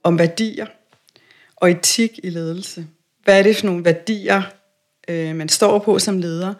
om 0.03 0.19
værdier 0.19 0.65
og 1.55 1.71
etik 1.71 2.19
i 2.23 2.29
ledelse. 2.29 2.87
Hvad 3.23 3.39
er 3.39 3.43
det 3.43 3.57
for 3.57 3.65
nogle 3.65 3.85
værdier, 3.85 4.41
øh, 5.07 5.35
man 5.35 5.49
står 5.49 5.79
på 5.79 5.99
som 5.99 6.17
leder? 6.17 6.53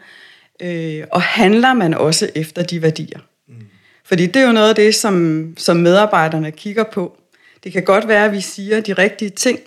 Øh, 0.60 1.04
og 1.12 1.22
handler 1.22 1.74
man 1.74 1.94
også 1.94 2.30
efter 2.36 2.64
de 2.64 2.82
værdier? 2.82 3.20
Mm. 3.48 3.56
Fordi 4.06 4.26
det 4.26 4.36
er 4.36 4.48
jo 4.48 4.52
noget 4.52 4.70
af 4.70 4.76
det, 4.76 4.96
som, 4.96 5.54
som 5.58 5.78
medarbejderne 5.78 6.52
kigger 6.52 6.84
på. 6.84 7.18
Det 7.64 7.74
kan 7.74 7.84
godt 7.84 8.08
være, 8.08 8.26
at 8.26 8.32
vi 8.32 8.42
siger 8.42 8.80
de 8.80 8.94
rigtige 8.94 9.30
ting, 9.30 9.60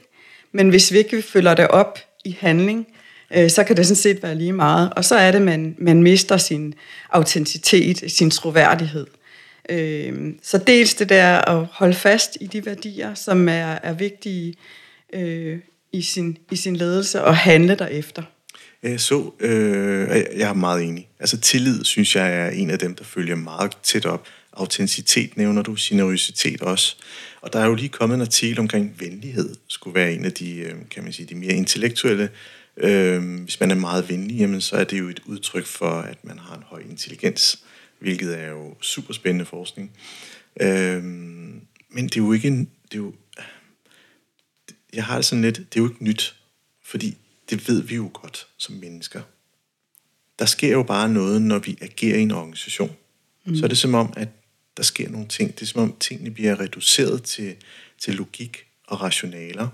men 0.53 0.69
hvis 0.69 0.93
vi 0.93 0.99
ikke 0.99 1.23
følger 1.23 1.55
det 1.55 1.69
op 1.69 1.99
i 2.25 2.37
handling, 2.41 2.87
øh, 3.37 3.51
så 3.51 3.65
kan 3.65 3.77
det 3.77 3.87
sådan 3.87 3.97
set 3.97 4.23
være 4.23 4.35
lige 4.35 4.53
meget. 4.53 4.93
Og 4.97 5.05
så 5.05 5.15
er 5.15 5.33
det, 5.33 5.43
man, 5.43 5.75
man 5.79 6.03
mister 6.03 6.37
sin 6.37 6.75
autenticitet, 7.11 8.13
sin 8.13 8.31
troværdighed. 8.31 9.07
Øh, 9.69 10.35
så 10.43 10.59
dels 10.59 10.95
det 10.95 11.09
der 11.09 11.39
at 11.39 11.67
holde 11.73 11.95
fast 11.95 12.39
i 12.41 12.47
de 12.47 12.67
værdier, 12.67 13.15
som 13.15 13.49
er, 13.49 13.79
er 13.83 13.93
vigtige 13.93 14.55
øh, 15.13 15.59
i, 15.93 16.03
sin, 16.03 16.39
i 16.51 16.57
sin 16.57 16.77
ledelse, 16.77 17.23
og 17.23 17.37
handle 17.37 17.75
derefter. 17.75 18.23
Øh, 18.83 18.99
så, 18.99 19.33
øh, 19.41 20.09
jeg 20.39 20.49
er 20.49 20.53
meget 20.53 20.83
enig. 20.83 21.09
Altså 21.19 21.41
tillid, 21.41 21.85
synes 21.85 22.17
jeg, 22.17 22.37
er 22.37 22.51
en 22.51 22.71
af 22.71 22.79
dem, 22.79 22.95
der 22.95 23.05
følger 23.05 23.37
meget 23.37 23.77
tæt 23.83 24.07
op. 24.07 24.27
Autenticitet 24.53 25.37
nævner 25.37 25.63
du, 25.63 25.77
generøsitet 25.79 26.63
også. 26.63 26.97
Og 27.41 27.53
der 27.53 27.59
er 27.59 27.67
jo 27.67 27.75
lige 27.75 27.89
kommet 27.89 28.17
en 28.17 28.21
artikel 28.21 28.59
omkring 28.59 29.01
venlighed, 29.01 29.55
skulle 29.67 29.95
være 29.95 30.13
en 30.13 30.25
af 30.25 30.33
de, 30.33 30.57
øh, 30.57 30.75
kan 30.91 31.05
man 31.05 31.13
sige, 31.13 31.27
de 31.27 31.35
mere 31.35 31.53
intellektuelle. 31.53 32.31
Øh, 32.77 33.41
hvis 33.43 33.61
man 33.61 33.71
er 33.71 33.75
meget 33.75 34.09
venlig, 34.09 34.37
jamen, 34.37 34.61
så 34.61 34.77
er 34.77 34.85
det 34.85 34.99
jo 34.99 35.09
et 35.09 35.21
udtryk 35.27 35.67
for, 35.67 35.91
at 35.91 36.25
man 36.25 36.39
har 36.39 36.57
en 36.57 36.63
høj 36.67 36.83
intelligens, 36.91 37.63
hvilket 37.99 38.39
er 38.39 38.49
jo 38.49 38.75
super 38.81 39.13
spændende 39.13 39.45
forskning. 39.45 39.93
Øh, 40.61 41.05
men 41.91 42.05
det 42.05 42.17
er 42.17 42.21
jo 42.21 42.33
ikke 42.33 42.49
en, 42.49 42.71
det 42.93 42.95
er 42.95 42.99
jo, 42.99 43.15
jeg 44.93 45.05
har 45.05 45.17
det 45.17 45.25
sådan 45.25 45.43
lidt, 45.43 45.57
det 45.57 45.81
er 45.81 45.83
jo 45.83 45.89
ikke 45.89 46.05
nyt, 46.05 46.35
fordi 46.85 47.17
det 47.51 47.69
ved 47.69 47.83
vi 47.83 47.95
jo 47.95 48.11
godt 48.13 48.47
som 48.57 48.75
mennesker. 48.75 49.23
Der 50.39 50.45
sker 50.45 50.73
jo 50.73 50.83
bare 50.83 51.09
noget, 51.09 51.43
når 51.43 51.59
vi 51.59 51.79
agerer 51.81 52.19
i 52.19 52.23
en 52.23 52.31
organisation. 52.31 52.97
Mm. 53.45 53.57
Så 53.57 53.65
er 53.65 53.69
det 53.69 53.79
som 53.79 53.95
om, 53.95 54.13
at 54.17 54.29
der 54.77 54.83
sker 54.83 55.09
nogle 55.09 55.29
ting. 55.29 55.55
Det 55.55 55.63
er 55.63 55.67
som 55.67 55.83
om, 55.83 55.97
tingene 56.01 56.31
bliver 56.31 56.61
reduceret 56.61 57.23
til, 57.23 57.57
til 57.99 58.15
logik 58.15 58.65
og 58.87 59.01
rationaler. 59.03 59.69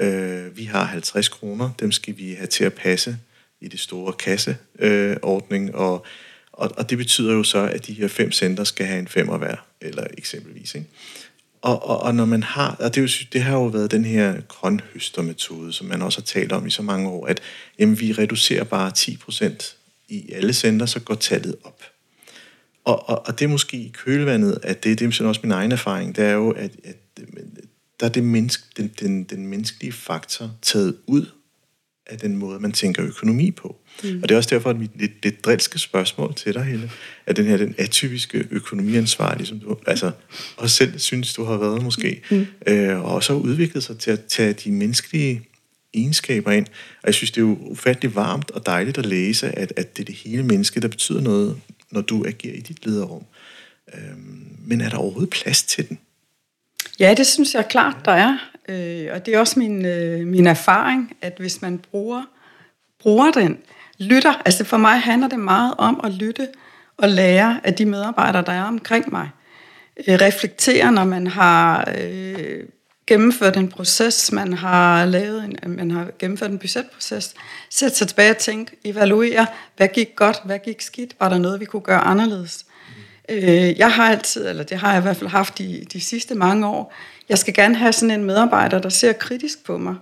Øh, 0.00 0.56
vi 0.56 0.64
har 0.64 0.84
50 0.84 1.28
kroner, 1.28 1.70
dem 1.80 1.92
skal 1.92 2.16
vi 2.16 2.34
have 2.34 2.46
til 2.46 2.64
at 2.64 2.74
passe 2.74 3.18
i 3.60 3.68
det 3.68 3.80
store 3.80 4.12
kasseordning, 4.12 5.68
øh, 5.68 5.74
og, 5.74 6.06
og, 6.52 6.70
og 6.76 6.90
det 6.90 6.98
betyder 6.98 7.32
jo 7.32 7.42
så, 7.42 7.58
at 7.58 7.86
de 7.86 7.92
her 7.92 8.08
fem 8.08 8.32
center 8.32 8.64
skal 8.64 8.86
have 8.86 8.98
en 8.98 9.08
femmer 9.08 9.38
hver, 9.38 9.56
eller 9.80 10.06
eksempelvis. 10.18 10.74
Ikke? 10.74 10.88
Og, 11.62 11.88
og, 11.88 12.00
og 12.00 12.14
når 12.14 12.24
man 12.24 12.42
har, 12.42 12.76
og 12.78 12.94
det, 12.94 12.98
er 12.98 13.02
jo, 13.02 13.08
det 13.32 13.42
har 13.42 13.56
jo 13.56 13.64
været 13.64 13.90
den 13.90 14.04
her 14.04 14.40
grønhøstermetode, 14.40 15.72
som 15.72 15.86
man 15.86 16.02
også 16.02 16.20
har 16.20 16.24
talt 16.24 16.52
om 16.52 16.66
i 16.66 16.70
så 16.70 16.82
mange 16.82 17.08
år, 17.08 17.26
at 17.26 17.40
jamen, 17.78 18.00
vi 18.00 18.12
reducerer 18.12 18.64
bare 18.64 18.92
10% 18.98 19.76
i 20.08 20.32
alle 20.32 20.52
center, 20.52 20.86
så 20.86 21.00
går 21.00 21.14
tallet 21.14 21.56
op. 21.64 21.82
Og, 22.84 23.08
og, 23.08 23.26
og 23.26 23.38
det 23.38 23.44
er 23.44 23.48
måske 23.48 23.76
i 23.76 23.92
kølvandet, 23.94 24.58
at 24.62 24.84
det, 24.84 24.98
det 24.98 25.20
er 25.20 25.26
også 25.26 25.40
min 25.42 25.52
egen 25.52 25.72
erfaring, 25.72 26.16
det 26.16 26.24
er 26.24 26.32
jo, 26.32 26.50
at, 26.50 26.70
at 26.84 26.96
der 28.00 28.06
er 28.06 28.10
det 28.10 28.24
menneske, 28.24 28.64
den, 28.76 28.90
den, 29.00 29.24
den 29.24 29.46
menneskelige 29.46 29.92
faktor 29.92 30.50
taget 30.62 30.96
ud 31.06 31.26
af 32.10 32.18
den 32.18 32.36
måde, 32.36 32.60
man 32.60 32.72
tænker 32.72 33.04
økonomi 33.04 33.50
på. 33.50 33.76
Mm. 34.04 34.22
Og 34.22 34.28
det 34.28 34.34
er 34.34 34.36
også 34.36 34.50
derfor, 34.50 34.70
at 34.70 34.78
mit 34.78 34.90
lidt, 34.94 35.12
lidt 35.22 35.44
drilske 35.44 35.78
spørgsmål 35.78 36.34
til 36.34 36.54
dig, 36.54 36.64
Helle, 36.64 36.90
at 37.26 37.36
den 37.36 37.46
her 37.46 37.56
den 37.56 37.74
atypiske 37.78 38.46
økonomiansvarlige, 38.50 39.46
som 39.46 39.60
du 39.60 39.76
altså, 39.86 40.10
også 40.56 40.76
selv 40.76 40.98
synes, 40.98 41.34
du 41.34 41.44
har 41.44 41.56
været 41.56 41.82
måske, 41.82 42.22
mm. 42.30 42.46
øh, 42.66 43.04
og 43.04 43.14
også 43.14 43.32
har 43.32 43.40
udviklet 43.40 43.82
sig 43.84 43.98
til 43.98 44.10
at 44.10 44.24
tage 44.24 44.52
de 44.52 44.72
menneskelige 44.72 45.42
egenskaber 45.94 46.50
ind. 46.50 46.66
Og 47.02 47.06
jeg 47.06 47.14
synes, 47.14 47.30
det 47.30 47.38
er 47.38 47.46
jo 47.46 47.58
ufattelig 47.60 48.14
varmt 48.14 48.50
og 48.50 48.66
dejligt 48.66 48.98
at 48.98 49.06
læse, 49.06 49.48
at, 49.48 49.72
at 49.76 49.96
det 49.96 50.02
er 50.02 50.06
det 50.06 50.14
hele 50.14 50.42
menneske, 50.42 50.80
der 50.80 50.88
betyder 50.88 51.20
noget, 51.20 51.56
når 51.90 52.00
du 52.00 52.24
agerer 52.26 52.54
i 52.54 52.60
dit 52.60 52.86
lederrum. 52.86 53.24
Øhm, 53.94 54.46
men 54.66 54.80
er 54.80 54.88
der 54.88 54.96
overhovedet 54.96 55.30
plads 55.30 55.62
til 55.62 55.88
den? 55.88 55.98
Ja, 56.98 57.14
det 57.14 57.26
synes 57.26 57.54
jeg 57.54 57.66
klart, 57.70 57.96
der 58.04 58.12
er. 58.12 58.49
Øh, 58.70 59.08
og 59.12 59.26
det 59.26 59.34
er 59.34 59.38
også 59.38 59.58
min, 59.58 59.86
øh, 59.86 60.26
min 60.26 60.46
erfaring, 60.46 61.16
at 61.22 61.34
hvis 61.38 61.62
man 61.62 61.78
bruger, 61.78 62.22
bruger 62.98 63.30
den, 63.30 63.58
lytter, 63.98 64.42
altså 64.44 64.64
for 64.64 64.76
mig 64.76 65.00
handler 65.00 65.28
det 65.28 65.38
meget 65.38 65.74
om 65.78 66.00
at 66.04 66.12
lytte 66.12 66.48
og 66.96 67.08
lære 67.08 67.60
af 67.64 67.74
de 67.74 67.84
medarbejdere, 67.84 68.44
der 68.46 68.52
er 68.52 68.64
omkring 68.64 69.12
mig. 69.12 69.30
Øh, 70.06 70.14
reflektere, 70.14 70.92
når 70.92 71.04
man 71.04 71.26
har 71.26 71.92
øh, 71.98 72.62
gennemført 73.06 73.56
en 73.56 73.68
proces, 73.68 74.32
man 74.32 74.52
har 74.52 75.04
lavet 75.04 75.44
en, 75.44 75.76
man 75.76 75.90
har 75.90 76.10
gennemført 76.18 76.50
en 76.50 76.58
budgetproces, 76.58 77.34
sætte 77.70 77.96
sig 77.96 78.08
tilbage 78.08 78.30
og 78.30 78.38
tænke, 78.38 78.76
evaluere, 78.84 79.46
hvad 79.76 79.88
gik 79.88 80.16
godt, 80.16 80.40
hvad 80.44 80.58
gik 80.58 80.80
skidt, 80.80 81.14
var 81.20 81.28
der 81.28 81.38
noget, 81.38 81.60
vi 81.60 81.64
kunne 81.64 81.82
gøre 81.82 82.00
anderledes. 82.00 82.66
Øh, 83.28 83.78
jeg 83.78 83.92
har 83.92 84.10
altid, 84.10 84.48
eller 84.48 84.62
det 84.62 84.78
har 84.78 84.92
jeg 84.92 84.98
i 84.98 85.02
hvert 85.02 85.16
fald 85.16 85.30
haft 85.30 85.58
de, 85.58 85.84
de 85.92 86.00
sidste 86.00 86.34
mange 86.34 86.66
år, 86.66 86.94
jeg 87.30 87.38
skal 87.38 87.54
gerne 87.54 87.74
have 87.74 87.92
sådan 87.92 88.10
en 88.10 88.24
medarbejder, 88.24 88.78
der 88.78 88.88
ser 88.88 89.12
kritisk 89.12 89.64
på 89.64 89.78
mig, 89.78 89.94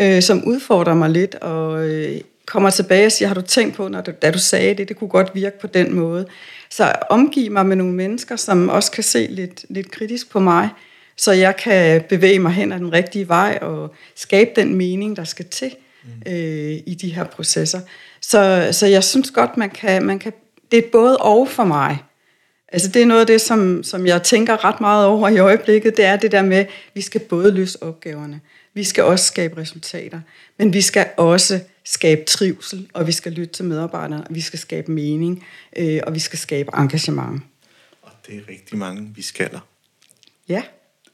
øh, 0.00 0.22
som 0.22 0.44
udfordrer 0.44 0.94
mig 0.94 1.10
lidt, 1.10 1.34
og 1.34 1.88
øh, 1.88 2.20
kommer 2.46 2.70
tilbage 2.70 3.06
og 3.06 3.12
siger, 3.12 3.28
har 3.28 3.34
du 3.34 3.42
tænkt 3.42 3.76
på, 3.76 3.88
når 3.88 4.00
du, 4.00 4.12
da 4.22 4.30
du 4.30 4.38
sagde 4.38 4.74
det, 4.74 4.88
det 4.88 4.96
kunne 4.96 5.10
godt 5.10 5.34
virke 5.34 5.60
på 5.60 5.66
den 5.66 5.94
måde. 5.94 6.26
Så 6.70 6.92
omgiv 7.10 7.52
mig 7.52 7.66
med 7.66 7.76
nogle 7.76 7.92
mennesker, 7.92 8.36
som 8.36 8.68
også 8.68 8.90
kan 8.90 9.04
se 9.04 9.26
lidt, 9.30 9.64
lidt 9.68 9.90
kritisk 9.90 10.30
på 10.30 10.40
mig, 10.40 10.68
så 11.16 11.32
jeg 11.32 11.56
kan 11.56 12.02
bevæge 12.08 12.38
mig 12.38 12.52
hen 12.52 12.72
ad 12.72 12.78
den 12.78 12.92
rigtige 12.92 13.28
vej 13.28 13.58
og 13.62 13.94
skabe 14.16 14.50
den 14.56 14.74
mening, 14.74 15.16
der 15.16 15.24
skal 15.24 15.44
til 15.44 15.74
mm. 16.04 16.32
øh, 16.32 16.78
i 16.86 16.98
de 17.00 17.14
her 17.14 17.24
processer. 17.24 17.80
Så, 18.20 18.68
så 18.72 18.86
jeg 18.86 19.04
synes 19.04 19.30
godt, 19.30 19.56
man 19.56 19.70
kan, 19.70 20.02
man 20.04 20.18
kan, 20.18 20.32
det 20.70 20.78
er 20.78 20.88
både 20.92 21.16
og 21.16 21.48
for 21.48 21.64
mig. 21.64 21.98
Altså 22.72 22.88
det 22.88 23.02
er 23.02 23.06
noget 23.06 23.20
af 23.20 23.26
det, 23.26 23.40
som, 23.40 23.82
som 23.82 24.06
jeg 24.06 24.22
tænker 24.22 24.64
ret 24.64 24.80
meget 24.80 25.06
over 25.06 25.28
i 25.28 25.38
øjeblikket, 25.38 25.96
det 25.96 26.04
er 26.04 26.16
det 26.16 26.32
der 26.32 26.42
med, 26.42 26.56
at 26.56 26.68
vi 26.94 27.00
skal 27.00 27.20
både 27.20 27.52
løse 27.52 27.82
opgaverne, 27.82 28.40
vi 28.74 28.84
skal 28.84 29.04
også 29.04 29.24
skabe 29.24 29.60
resultater, 29.60 30.20
men 30.58 30.72
vi 30.72 30.80
skal 30.80 31.10
også 31.16 31.60
skabe 31.84 32.24
trivsel, 32.24 32.90
og 32.94 33.06
vi 33.06 33.12
skal 33.12 33.32
lytte 33.32 33.54
til 33.54 33.64
medarbejderne, 33.64 34.26
og 34.26 34.34
vi 34.34 34.40
skal 34.40 34.58
skabe 34.58 34.92
mening, 34.92 35.46
øh, 35.76 36.00
og 36.06 36.14
vi 36.14 36.18
skal 36.18 36.38
skabe 36.38 36.70
engagement. 36.74 37.42
Og 38.02 38.12
det 38.26 38.36
er 38.36 38.40
rigtig 38.48 38.78
mange, 38.78 39.12
vi 39.14 39.22
skaller. 39.22 39.60
Ja. 40.48 40.62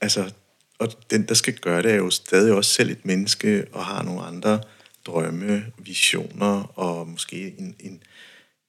Altså, 0.01 0.31
og 0.79 0.89
den, 1.11 1.29
der 1.29 1.35
skal 1.35 1.55
gøre 1.55 1.83
det, 1.83 1.91
er 1.91 1.97
jo 1.97 2.11
stadig 2.11 2.53
også 2.53 2.71
selv 2.71 2.91
et 2.91 3.05
menneske, 3.05 3.67
og 3.73 3.85
har 3.85 4.03
nogle 4.03 4.23
andre 4.23 4.61
drømme, 5.07 5.65
visioner, 5.79 6.79
og 6.79 7.09
måske 7.09 7.55
en, 7.59 7.75
en, 7.81 8.03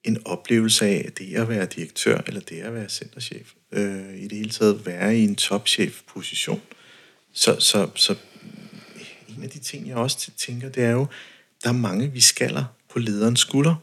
en 0.04 0.28
oplevelse 0.28 0.86
af 0.86 1.12
det 1.18 1.36
at 1.36 1.50
være 1.50 1.66
direktør, 1.66 2.22
eller 2.28 2.42
det 2.42 2.62
at 2.62 2.74
være 2.74 2.90
centerchef. 2.90 3.54
Øh, 3.72 4.16
I 4.16 4.28
det 4.28 4.38
hele 4.38 4.50
taget 4.50 4.86
være 4.86 5.18
i 5.18 5.24
en 5.24 5.36
topchef-position. 5.36 6.62
Så, 7.34 7.60
så, 7.60 7.90
så 7.96 8.16
en 9.38 9.44
af 9.44 9.50
de 9.50 9.60
ting, 9.60 9.88
jeg 9.88 9.98
også 9.98 10.32
tænker, 10.38 10.70
det 10.70 10.84
er 10.84 10.92
jo, 10.92 11.08
der 11.64 11.70
er 11.70 11.74
mange, 11.74 12.12
vi 12.12 12.22
skaller 12.22 12.66
på 12.90 13.00
lederens 13.00 13.40
skulder. 13.40 13.76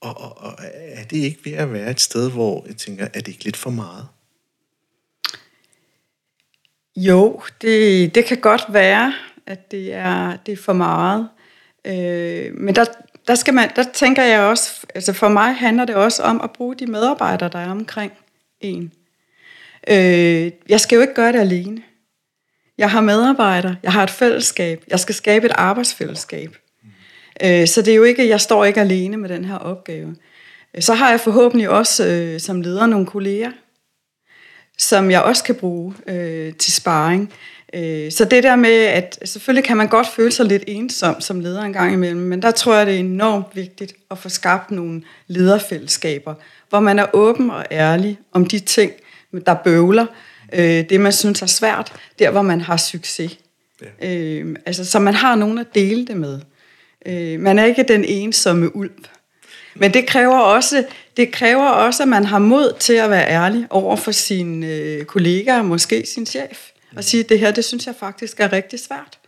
Og, 0.00 0.20
og, 0.20 0.38
og 0.38 0.54
er 0.74 1.04
det 1.04 1.16
ikke 1.16 1.44
ved 1.44 1.52
at 1.52 1.72
være 1.72 1.90
et 1.90 2.00
sted, 2.00 2.30
hvor 2.30 2.66
jeg 2.66 2.76
tænker, 2.76 3.04
er 3.04 3.20
det 3.20 3.28
ikke 3.28 3.44
lidt 3.44 3.56
for 3.56 3.70
meget? 3.70 4.08
Jo, 6.96 7.42
det, 7.60 8.14
det 8.14 8.24
kan 8.24 8.40
godt 8.40 8.62
være, 8.68 9.14
at 9.46 9.70
det 9.70 9.92
er, 9.92 10.36
det 10.36 10.52
er 10.52 10.56
for 10.56 10.72
meget. 10.72 11.28
Øh, 11.84 12.54
men 12.54 12.74
der, 12.74 12.84
der, 13.26 13.34
skal 13.34 13.54
man, 13.54 13.70
der 13.76 13.84
tænker 13.94 14.22
jeg 14.22 14.40
også, 14.40 14.86
altså 14.94 15.12
for 15.12 15.28
mig 15.28 15.54
handler 15.54 15.84
det 15.84 15.94
også 15.94 16.22
om 16.22 16.40
at 16.40 16.50
bruge 16.50 16.74
de 16.74 16.86
medarbejdere, 16.86 17.48
der 17.48 17.58
er 17.58 17.70
omkring 17.70 18.12
en. 18.60 18.92
Øh, 19.88 20.52
jeg 20.68 20.80
skal 20.80 20.96
jo 20.96 21.02
ikke 21.02 21.14
gøre 21.14 21.32
det 21.32 21.38
alene. 21.38 21.82
Jeg 22.78 22.90
har 22.90 23.00
medarbejdere, 23.00 23.76
jeg 23.82 23.92
har 23.92 24.02
et 24.02 24.10
fællesskab, 24.10 24.84
jeg 24.88 25.00
skal 25.00 25.14
skabe 25.14 25.46
et 25.46 25.52
arbejdsfællesskab. 25.54 26.56
Øh, 27.44 27.66
så 27.66 27.82
det 27.82 27.92
er 27.92 27.96
jo 27.96 28.02
ikke, 28.02 28.28
jeg 28.28 28.40
står 28.40 28.64
ikke 28.64 28.80
alene 28.80 29.16
med 29.16 29.28
den 29.28 29.44
her 29.44 29.56
opgave. 29.56 30.16
Så 30.78 30.94
har 30.94 31.10
jeg 31.10 31.20
forhåbentlig 31.20 31.68
også 31.68 32.06
øh, 32.06 32.40
som 32.40 32.60
leder 32.60 32.86
nogle 32.86 33.06
kolleger, 33.06 33.50
som 34.78 35.10
jeg 35.10 35.22
også 35.22 35.44
kan 35.44 35.54
bruge 35.54 35.94
øh, 36.06 36.54
til 36.54 36.72
sparring. 36.72 37.32
Øh, 37.74 38.12
så 38.12 38.24
det 38.24 38.42
der 38.42 38.56
med, 38.56 38.84
at 38.84 39.18
selvfølgelig 39.24 39.64
kan 39.64 39.76
man 39.76 39.88
godt 39.88 40.06
føle 40.16 40.32
sig 40.32 40.46
lidt 40.46 40.64
ensom 40.66 41.20
som 41.20 41.40
leder 41.40 41.62
en 41.62 41.72
gang 41.72 41.92
imellem, 41.92 42.20
men 42.20 42.42
der 42.42 42.50
tror 42.50 42.74
jeg, 42.74 42.86
det 42.86 42.94
er 42.94 42.98
enormt 42.98 43.46
vigtigt 43.54 43.94
at 44.10 44.18
få 44.18 44.28
skabt 44.28 44.70
nogle 44.70 45.02
lederfællesskaber, 45.26 46.34
hvor 46.68 46.80
man 46.80 46.98
er 46.98 47.06
åben 47.12 47.50
og 47.50 47.64
ærlig 47.70 48.18
om 48.32 48.46
de 48.46 48.58
ting, 48.58 48.92
der 49.46 49.54
bøvler, 49.54 50.06
øh, 50.52 50.88
det 50.88 51.00
man 51.00 51.12
synes 51.12 51.42
er 51.42 51.46
svært, 51.46 51.92
der 52.18 52.30
hvor 52.30 52.42
man 52.42 52.60
har 52.60 52.76
succes. 52.76 53.38
Ja. 54.00 54.08
Øh, 54.12 54.56
altså, 54.66 54.84
så 54.84 54.98
man 54.98 55.14
har 55.14 55.34
nogen 55.34 55.58
at 55.58 55.66
dele 55.74 56.06
det 56.06 56.16
med. 56.16 56.40
Øh, 57.06 57.40
man 57.40 57.58
er 57.58 57.64
ikke 57.64 57.82
den 57.82 58.04
ensomme 58.04 58.76
ulv. 58.76 59.04
Men 59.74 59.94
det 59.94 60.06
kræver, 60.06 60.38
også, 60.38 60.84
det 61.16 61.32
kræver 61.32 61.68
også, 61.68 62.02
at 62.02 62.08
man 62.08 62.24
har 62.24 62.38
mod 62.38 62.72
til 62.80 62.92
at 62.92 63.10
være 63.10 63.28
ærlig 63.28 63.66
over 63.70 63.96
for 63.96 64.12
sine 64.12 64.66
øh, 64.66 65.04
kollegaer, 65.04 65.62
måske 65.62 66.06
sin 66.14 66.26
chef, 66.26 66.70
og 66.96 67.04
sige, 67.04 67.22
det 67.22 67.38
her, 67.38 67.50
det 67.50 67.64
synes 67.64 67.86
jeg 67.86 67.94
faktisk 68.00 68.40
er 68.40 68.52
rigtig 68.52 68.80
svært. 68.80 69.18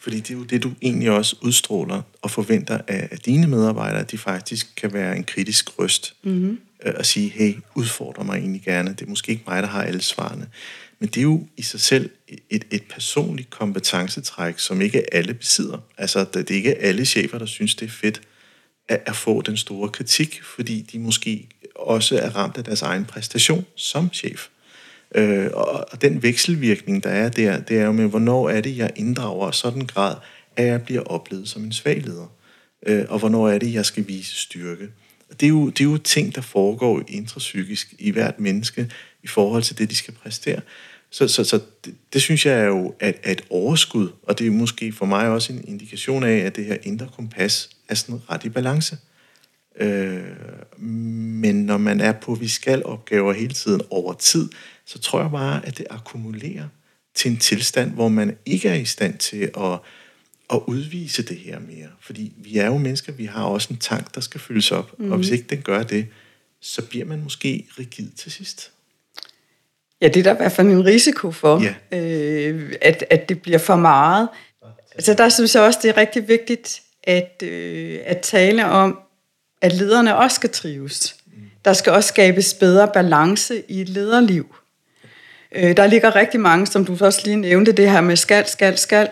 Fordi 0.00 0.16
det 0.16 0.30
er 0.30 0.34
jo 0.34 0.44
det, 0.44 0.62
du 0.62 0.72
egentlig 0.82 1.10
også 1.10 1.36
udstråler 1.42 2.02
og 2.22 2.30
forventer 2.30 2.78
af, 2.88 3.08
af 3.10 3.18
dine 3.18 3.46
medarbejdere, 3.46 4.00
at 4.00 4.10
de 4.10 4.18
faktisk 4.18 4.72
kan 4.76 4.92
være 4.92 5.16
en 5.16 5.24
kritisk 5.24 5.78
røst 5.78 6.14
mm-hmm. 6.22 6.58
øh, 6.86 6.94
og 6.96 7.06
sige, 7.06 7.28
hey, 7.28 7.54
udfordrer 7.74 8.24
mig 8.24 8.38
egentlig 8.38 8.62
gerne. 8.62 8.90
Det 8.90 9.02
er 9.02 9.10
måske 9.10 9.32
ikke 9.32 9.44
mig, 9.46 9.62
der 9.62 9.68
har 9.68 9.82
alle 9.82 10.02
svarene. 10.02 10.48
Men 10.98 11.08
det 11.08 11.16
er 11.16 11.22
jo 11.22 11.46
i 11.56 11.62
sig 11.62 11.80
selv 11.80 12.10
et, 12.50 12.64
et 12.70 12.82
personligt 12.90 13.50
kompetencetræk, 13.50 14.58
som 14.58 14.80
ikke 14.80 15.14
alle 15.14 15.34
besidder. 15.34 15.78
Altså, 15.98 16.24
det 16.24 16.50
er 16.50 16.54
ikke 16.54 16.74
alle 16.74 17.04
chefer, 17.04 17.38
der 17.38 17.46
synes, 17.46 17.74
det 17.74 17.86
er 17.86 17.90
fedt 17.90 18.22
at, 18.88 19.02
at 19.06 19.16
få 19.16 19.42
den 19.42 19.56
store 19.56 19.88
kritik, 19.88 20.42
fordi 20.42 20.80
de 20.80 20.98
måske 20.98 21.48
også 21.74 22.18
er 22.18 22.30
ramt 22.30 22.56
af 22.56 22.64
deres 22.64 22.82
egen 22.82 23.04
præstation 23.04 23.66
som 23.76 24.10
chef. 24.12 24.48
Øh, 25.14 25.50
og, 25.54 26.02
den 26.02 26.22
vekselvirkning, 26.22 27.04
der 27.04 27.10
er 27.10 27.28
der, 27.28 27.60
det 27.60 27.78
er 27.78 27.84
jo 27.84 27.92
med, 27.92 28.06
hvornår 28.06 28.48
er 28.48 28.60
det, 28.60 28.76
jeg 28.76 28.90
inddrager 28.96 29.50
sådan 29.50 29.86
grad, 29.86 30.16
at 30.56 30.66
jeg 30.66 30.82
bliver 30.82 31.02
oplevet 31.02 31.48
som 31.48 31.64
en 31.64 31.72
svag 31.72 32.02
leder. 32.02 32.32
Øh, 32.86 33.04
og 33.08 33.18
hvornår 33.18 33.48
er 33.48 33.58
det, 33.58 33.74
jeg 33.74 33.86
skal 33.86 34.08
vise 34.08 34.36
styrke. 34.36 34.88
Det 35.40 35.46
er, 35.46 35.50
jo, 35.50 35.68
det 35.68 35.80
er 35.80 35.84
jo 35.84 35.98
ting, 35.98 36.34
der 36.34 36.40
foregår 36.40 37.02
intrapsykisk 37.08 37.94
i 37.98 38.10
hvert 38.10 38.40
menneske 38.40 38.90
i 39.22 39.26
forhold 39.26 39.62
til 39.62 39.78
det, 39.78 39.90
de 39.90 39.96
skal 39.96 40.14
præstere. 40.14 40.60
Så, 41.10 41.28
så, 41.28 41.44
så 41.44 41.60
det, 41.84 41.94
det 42.12 42.22
synes 42.22 42.46
jeg 42.46 42.54
er 42.54 42.64
jo 42.64 42.94
at, 43.00 43.18
at 43.22 43.40
et 43.40 43.44
overskud, 43.50 44.08
og 44.22 44.38
det 44.38 44.46
er 44.46 44.50
måske 44.50 44.92
for 44.92 45.06
mig 45.06 45.28
også 45.28 45.52
en 45.52 45.64
indikation 45.68 46.24
af, 46.24 46.36
at 46.36 46.56
det 46.56 46.64
her 46.64 46.76
indre 46.82 47.08
kompas 47.16 47.70
er 47.88 47.94
sådan 47.94 48.20
ret 48.30 48.44
i 48.44 48.48
balance. 48.48 48.96
Øh, 49.80 50.22
men 50.78 51.66
når 51.66 51.76
man 51.76 52.00
er 52.00 52.12
på 52.12 52.34
vi 52.34 52.48
skal 52.48 52.84
opgaver 52.84 53.32
hele 53.32 53.54
tiden 53.54 53.80
over 53.90 54.12
tid, 54.12 54.48
så 54.84 54.98
tror 54.98 55.20
jeg 55.20 55.30
bare, 55.30 55.66
at 55.66 55.78
det 55.78 55.86
akkumulerer 55.90 56.68
til 57.14 57.30
en 57.30 57.36
tilstand, 57.36 57.90
hvor 57.90 58.08
man 58.08 58.36
ikke 58.46 58.68
er 58.68 58.74
i 58.74 58.84
stand 58.84 59.18
til 59.18 59.50
at, 59.56 59.78
at 60.52 60.60
udvise 60.66 61.22
det 61.22 61.36
her 61.36 61.58
mere. 61.58 61.88
Fordi 62.00 62.32
vi 62.36 62.58
er 62.58 62.66
jo 62.66 62.78
mennesker, 62.78 63.12
vi 63.12 63.24
har 63.24 63.44
også 63.44 63.68
en 63.70 63.76
tank, 63.76 64.14
der 64.14 64.20
skal 64.20 64.40
fyldes 64.40 64.72
op, 64.72 64.98
mm. 64.98 65.12
og 65.12 65.16
hvis 65.16 65.28
mhm. 65.28 65.34
ikke 65.34 65.46
den 65.50 65.62
gør 65.62 65.82
det, 65.82 66.06
så 66.60 66.82
bliver 66.82 67.04
man 67.04 67.22
måske 67.22 67.66
rigid 67.78 68.10
til 68.10 68.32
sidst. 68.32 68.70
Ja, 70.00 70.08
det 70.08 70.16
er 70.16 70.22
der 70.22 70.34
i 70.34 70.36
hvert 70.36 70.52
fald 70.52 70.68
en 70.68 70.84
risiko 70.84 71.30
for, 71.30 71.62
ja. 71.62 71.98
øh, 71.98 72.72
at, 72.80 73.04
at 73.10 73.28
det 73.28 73.42
bliver 73.42 73.58
for 73.58 73.76
meget. 73.76 74.28
Altså 74.94 75.14
der 75.14 75.28
synes 75.28 75.54
jeg 75.54 75.62
også, 75.62 75.78
det 75.82 75.88
er 75.88 75.96
rigtig 75.96 76.28
vigtigt 76.28 76.82
at, 77.04 77.42
øh, 77.42 78.00
at 78.04 78.20
tale 78.20 78.66
om, 78.66 78.98
at 79.62 79.72
lederne 79.72 80.16
også 80.16 80.34
skal 80.34 80.50
trives. 80.50 81.16
Der 81.64 81.72
skal 81.72 81.92
også 81.92 82.08
skabes 82.08 82.54
bedre 82.54 82.88
balance 82.88 83.62
i 83.68 83.80
et 83.80 83.88
lederliv. 83.88 84.54
Øh, 85.52 85.76
der 85.76 85.86
ligger 85.86 86.16
rigtig 86.16 86.40
mange, 86.40 86.66
som 86.66 86.84
du 86.84 86.96
også 87.00 87.20
lige 87.24 87.36
nævnte, 87.36 87.72
det 87.72 87.90
her 87.90 88.00
med 88.00 88.16
skal, 88.16 88.46
skal, 88.46 88.78
skal. 88.78 89.08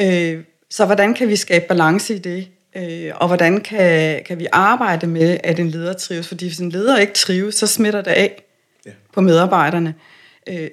Øh, 0.00 0.40
så 0.70 0.86
hvordan 0.86 1.14
kan 1.14 1.28
vi 1.28 1.36
skabe 1.36 1.64
balance 1.68 2.14
i 2.14 2.18
det? 2.18 2.48
Øh, 2.76 3.12
og 3.14 3.26
hvordan 3.26 3.60
kan, 3.60 4.22
kan 4.26 4.38
vi 4.38 4.46
arbejde 4.52 5.06
med, 5.06 5.38
at 5.44 5.58
en 5.58 5.70
leder 5.70 5.92
trives? 5.92 6.28
Fordi 6.28 6.46
hvis 6.46 6.58
en 6.58 6.70
leder 6.70 6.98
ikke 6.98 7.12
trives, 7.12 7.54
så 7.54 7.66
smitter 7.66 8.02
det 8.02 8.10
af 8.10 8.42
ja. 8.86 8.90
på 9.12 9.20
medarbejderne. 9.20 9.94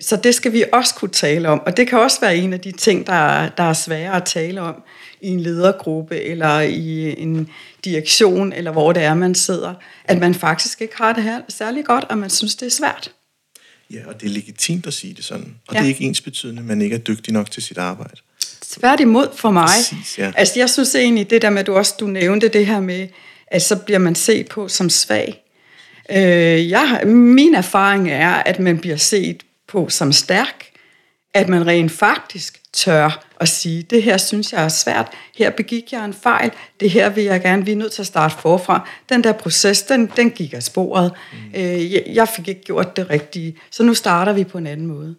Så 0.02 0.16
det 0.16 0.36
skal 0.36 0.54
vi 0.54 0.64
også 0.74 0.96
kunne 0.96 1.12
tale 1.12 1.50
om. 1.50 1.62
Og 1.66 1.78
det 1.78 1.88
kan 1.88 2.00
også 2.00 2.22
være 2.22 2.36
en 2.36 2.54
af 2.54 2.60
de 2.60 2.72
ting, 2.72 3.08
der, 3.08 3.50
der 3.50 3.64
er 3.64 3.74
svære 3.74 4.16
at 4.16 4.24
tale 4.24 4.62
om 4.62 4.84
i 5.22 5.28
en 5.28 5.40
ledergruppe, 5.40 6.22
eller 6.22 6.60
i 6.60 7.22
en 7.22 7.50
direktion, 7.86 8.54
eller 8.54 8.72
hvor 8.72 8.94
det 8.94 9.04
er, 9.04 9.14
man 9.14 9.36
sidder. 9.36 9.74
At 10.06 10.20
man 10.20 10.36
faktisk 10.36 10.82
ikke 10.82 10.98
har 10.98 11.14
det 11.14 11.24
her 11.24 11.42
særlig 11.50 11.86
godt, 11.86 12.04
og 12.04 12.18
man 12.18 12.30
synes, 12.30 12.56
det 12.56 12.66
er 12.66 12.72
svært. 12.72 13.12
Ja, 13.94 14.00
og 14.08 14.22
det 14.22 14.28
er 14.28 14.32
legitimt 14.32 14.88
at 14.88 14.94
sige 14.94 15.14
det 15.14 15.26
sådan. 15.26 15.56
Og 15.68 15.74
ja. 15.74 15.80
det 15.80 15.86
er 15.86 15.90
ikke 15.90 16.04
ens 16.04 16.22
betydende, 16.22 16.60
at 16.60 16.66
man 16.66 16.82
ikke 16.82 16.96
er 16.96 17.00
dygtig 17.00 17.34
nok 17.34 17.52
til 17.52 17.64
sit 17.64 17.78
arbejde. 17.78 18.16
Tværtimod 18.62 19.28
for 19.36 19.52
mig. 19.52 19.68
Præcis, 19.68 20.20
ja. 20.20 20.32
Altså, 20.36 20.60
jeg 20.60 20.70
synes 20.70 20.96
egentlig, 20.96 21.30
det 21.30 21.42
der 21.42 21.50
med, 21.50 21.60
at 21.60 21.68
du 21.68 21.76
også 21.76 21.96
du 22.00 22.08
nævnte 22.08 22.48
det 22.48 22.66
her 22.66 22.80
med, 22.80 23.08
at 23.48 23.62
så 23.62 23.76
bliver 23.76 24.00
man 24.00 24.16
set 24.16 24.48
på 24.48 24.68
som 24.68 24.90
svag. 24.90 25.44
Øh, 26.12 26.70
jeg, 26.70 27.02
min 27.06 27.56
erfaring 27.56 28.12
er, 28.12 28.30
at 28.30 28.60
man 28.60 28.80
bliver 28.80 28.98
set 28.98 29.44
på 29.68 29.90
som 29.90 30.12
stærk, 30.12 30.71
at 31.34 31.50
man 31.50 31.68
rent 31.68 31.92
faktisk 31.92 32.62
tør 32.74 33.26
at 33.40 33.50
sige, 33.50 33.84
det 33.84 34.04
her 34.04 34.18
synes 34.18 34.54
jeg 34.54 34.64
er 34.64 34.68
svært, 34.68 35.08
her 35.38 35.50
begik 35.50 35.92
jeg 35.92 36.06
en 36.06 36.14
fejl, 36.14 36.52
det 36.80 36.90
her 36.90 37.10
vil 37.10 37.24
jeg 37.24 37.42
gerne, 37.42 37.66
vi 37.66 37.72
er 37.72 37.76
nødt 37.76 37.92
til 37.92 38.02
at 38.02 38.08
starte 38.08 38.36
forfra. 38.40 38.90
Den 39.10 39.24
der 39.24 39.32
proces, 39.32 39.84
den, 39.84 40.12
den 40.16 40.32
gik 40.32 40.54
af 40.54 40.64
sporet. 40.64 41.14
Mm. 41.34 41.60
Øh, 41.60 41.94
jeg, 41.94 42.04
jeg 42.08 42.28
fik 42.28 42.48
ikke 42.48 42.62
gjort 42.62 42.98
det 42.98 43.10
rigtige, 43.10 43.58
så 43.72 43.84
nu 43.84 43.94
starter 43.94 44.34
vi 44.34 44.44
på 44.44 44.58
en 44.58 44.68
anden 44.68 44.88
måde. 44.88 45.16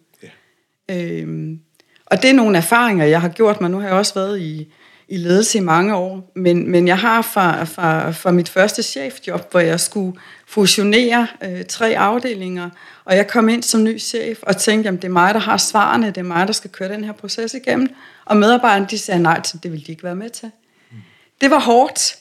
Yeah. 0.89 1.21
Øhm, 1.21 1.59
og 2.05 2.21
det 2.21 2.29
er 2.29 2.33
nogle 2.33 2.57
erfaringer, 2.57 3.05
jeg 3.05 3.21
har 3.21 3.29
gjort 3.29 3.61
mig. 3.61 3.71
Nu 3.71 3.79
har 3.79 3.87
jeg 3.87 3.95
også 3.95 4.13
været 4.13 4.39
i, 4.39 4.73
i 5.07 5.17
ledelse 5.17 5.57
i 5.57 5.61
mange 5.61 5.95
år, 5.95 6.31
men, 6.35 6.71
men 6.71 6.87
jeg 6.87 6.97
har 6.97 7.21
fra, 7.21 7.63
fra, 7.63 8.11
fra 8.11 8.31
mit 8.31 8.49
første 8.49 8.83
chefjob, 8.83 9.51
hvor 9.51 9.59
jeg 9.59 9.79
skulle 9.79 10.19
fusionere 10.47 11.27
øh, 11.43 11.65
tre 11.65 11.97
afdelinger, 11.97 12.69
og 13.05 13.15
jeg 13.15 13.27
kom 13.27 13.49
ind 13.49 13.63
som 13.63 13.83
ny 13.83 13.99
chef 13.99 14.39
og 14.41 14.57
tænkte, 14.57 14.89
at 14.89 14.95
det 14.95 15.03
er 15.03 15.09
mig, 15.09 15.33
der 15.33 15.39
har 15.39 15.57
svarene, 15.57 16.07
det 16.07 16.17
er 16.17 16.23
mig, 16.23 16.47
der 16.47 16.53
skal 16.53 16.69
køre 16.69 16.89
den 16.89 17.03
her 17.03 17.11
proces 17.11 17.53
igennem, 17.53 17.95
og 18.25 18.37
medarbejderne 18.37 18.87
de 18.89 18.97
sagde 18.97 19.21
nej 19.21 19.41
til, 19.41 19.59
det 19.63 19.71
ville 19.71 19.85
de 19.85 19.91
ikke 19.91 20.03
være 20.03 20.15
med 20.15 20.29
til. 20.29 20.51
Mm. 20.91 20.97
Det 21.41 21.51
var 21.51 21.59
hårdt, 21.59 22.15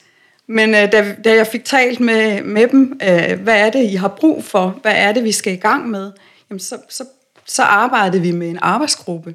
men 0.47 0.75
øh, 0.75 0.93
da, 0.93 1.17
da 1.25 1.35
jeg 1.35 1.47
fik 1.47 1.65
talt 1.65 2.01
med, 2.01 2.43
med 2.43 2.69
dem, 2.69 3.01
øh, 3.03 3.41
hvad 3.41 3.61
er 3.67 3.71
det, 3.71 3.91
I 3.91 3.95
har 3.95 4.09
brug 4.09 4.45
for, 4.45 4.79
hvad 4.83 4.95
er 4.97 5.13
det, 5.13 5.25
vi 5.25 5.33
skal 5.33 5.53
i 5.53 5.57
gang 5.57 5.91
med, 5.91 6.13
jamen 6.51 6.61
så, 6.61 6.79
så, 6.89 7.05
så 7.47 7.63
arbejdede 7.63 8.23
vi 8.23 8.33
med 8.33 8.49
en 8.49 8.59
arbejdsgruppe 8.63 9.35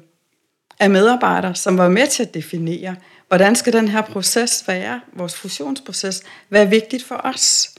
af 0.80 0.90
medarbejdere, 0.90 1.54
som 1.54 1.78
var 1.78 1.88
med 1.88 2.06
til 2.06 2.22
at 2.22 2.34
definere, 2.34 2.96
hvordan 3.28 3.56
skal 3.56 3.72
den 3.72 3.88
her 3.88 4.02
proces 4.02 4.64
være, 4.66 5.00
vores 5.12 5.34
fusionsproces, 5.34 6.22
hvad 6.48 6.62
er 6.62 6.66
vigtigt 6.66 7.04
for 7.04 7.20
os. 7.24 7.70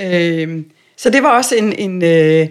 Øh, 0.00 0.62
så 0.96 1.10
det 1.10 1.22
var 1.22 1.36
også 1.36 1.54
en, 1.54 1.72
en 1.72 2.04
øh, 2.04 2.48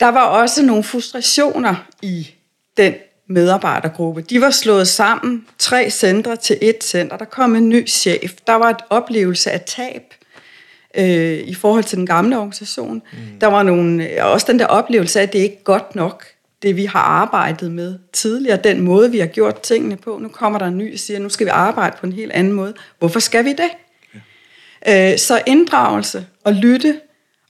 der 0.00 0.08
var 0.08 0.24
også 0.24 0.62
nogle 0.62 0.82
frustrationer 0.82 1.74
i 2.02 2.30
den 2.76 2.94
medarbejdergruppe. 3.28 4.22
De 4.22 4.40
var 4.40 4.50
slået 4.50 4.88
sammen, 4.88 5.46
tre 5.58 5.90
centre 5.90 6.36
til 6.36 6.58
et 6.62 6.84
center. 6.84 7.16
Der 7.16 7.24
kom 7.24 7.56
en 7.56 7.68
ny 7.68 7.88
chef. 7.88 8.32
Der 8.46 8.52
var 8.52 8.70
et 8.70 8.84
oplevelse 8.90 9.50
af 9.50 9.60
tab 9.60 10.02
øh, 10.94 11.38
i 11.38 11.54
forhold 11.54 11.84
til 11.84 11.98
den 11.98 12.06
gamle 12.06 12.38
organisation. 12.38 13.02
Mm. 13.12 13.40
Der 13.40 13.46
var 13.46 13.62
nogle, 13.62 14.24
også 14.24 14.46
den 14.50 14.58
der 14.58 14.66
oplevelse 14.66 15.18
af, 15.18 15.22
at 15.22 15.32
det 15.32 15.38
ikke 15.38 15.56
er 15.56 15.62
godt 15.64 15.94
nok, 15.94 16.26
det 16.62 16.76
vi 16.76 16.84
har 16.84 17.00
arbejdet 17.00 17.72
med 17.72 17.98
tidligere, 18.12 18.60
den 18.64 18.80
måde, 18.80 19.10
vi 19.10 19.18
har 19.18 19.26
gjort 19.26 19.60
tingene 19.60 19.96
på. 19.96 20.18
Nu 20.18 20.28
kommer 20.28 20.58
der 20.58 20.66
en 20.66 20.78
ny 20.78 20.92
og 20.92 20.98
siger, 20.98 21.18
nu 21.18 21.28
skal 21.28 21.46
vi 21.46 21.50
arbejde 21.50 21.96
på 22.00 22.06
en 22.06 22.12
helt 22.12 22.32
anden 22.32 22.52
måde. 22.52 22.74
Hvorfor 22.98 23.20
skal 23.20 23.44
vi 23.44 23.50
det? 23.50 23.70
Ja. 24.86 25.12
Øh, 25.12 25.18
så 25.18 25.42
inddragelse 25.46 26.26
og 26.44 26.52
lytte 26.52 27.00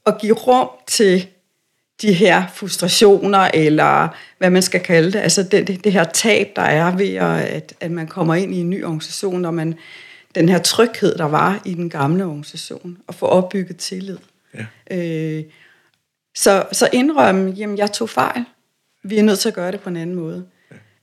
og 0.05 0.19
give 0.19 0.35
rum 0.35 0.69
til 0.87 1.27
de 2.05 2.13
her 2.13 2.47
frustrationer, 2.55 3.51
eller 3.55 4.09
hvad 4.39 4.51
man 4.51 4.63
skal 4.63 4.81
kalde 4.81 5.13
det, 5.13 5.19
altså 5.19 5.43
det, 5.43 5.67
det, 5.67 5.85
det 5.85 5.93
her 5.93 6.05
tab, 6.05 6.49
der 6.57 6.63
er 6.63 6.97
ved, 6.97 7.15
at, 7.15 7.75
at 7.81 7.91
man 7.91 8.07
kommer 8.07 8.35
ind 8.35 8.55
i 8.55 8.59
en 8.59 8.71
ny 8.71 8.85
organisation, 8.85 9.45
og 9.45 9.55
man, 9.55 9.75
den 10.35 10.49
her 10.49 10.59
tryghed, 10.59 11.19
der 11.19 11.25
var 11.25 11.63
i 11.65 11.75
den 11.75 11.91
gamle 11.91 12.25
organisation, 12.25 12.99
og 13.07 13.15
få 13.15 13.27
opbygget 13.27 13.77
tillid. 13.77 14.19
Ja. 14.55 14.97
Øh, 14.97 15.45
så, 16.37 16.65
så 16.73 16.89
indrømme, 16.93 17.51
jamen 17.51 17.79
jeg 17.79 17.93
tog 17.93 18.11
fejl, 18.11 18.45
vi 19.05 19.19
er 19.19 19.23
nødt 19.23 19.39
til 19.39 19.49
at 19.49 19.55
gøre 19.55 19.73
det 19.73 19.81
på 19.81 19.89
en 19.89 19.97
anden 19.97 20.17
måde. 20.17 20.47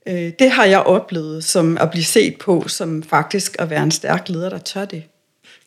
Ja. 0.06 0.26
Øh, 0.26 0.32
det 0.38 0.50
har 0.50 0.64
jeg 0.64 0.80
oplevet 0.80 1.44
som 1.44 1.78
at 1.78 1.90
blive 1.90 2.04
set 2.04 2.38
på, 2.38 2.68
som 2.68 3.02
faktisk 3.02 3.56
at 3.58 3.70
være 3.70 3.82
en 3.82 3.90
stærk 3.90 4.28
leder, 4.28 4.50
der 4.50 4.58
tør 4.58 4.84
det. 4.84 5.02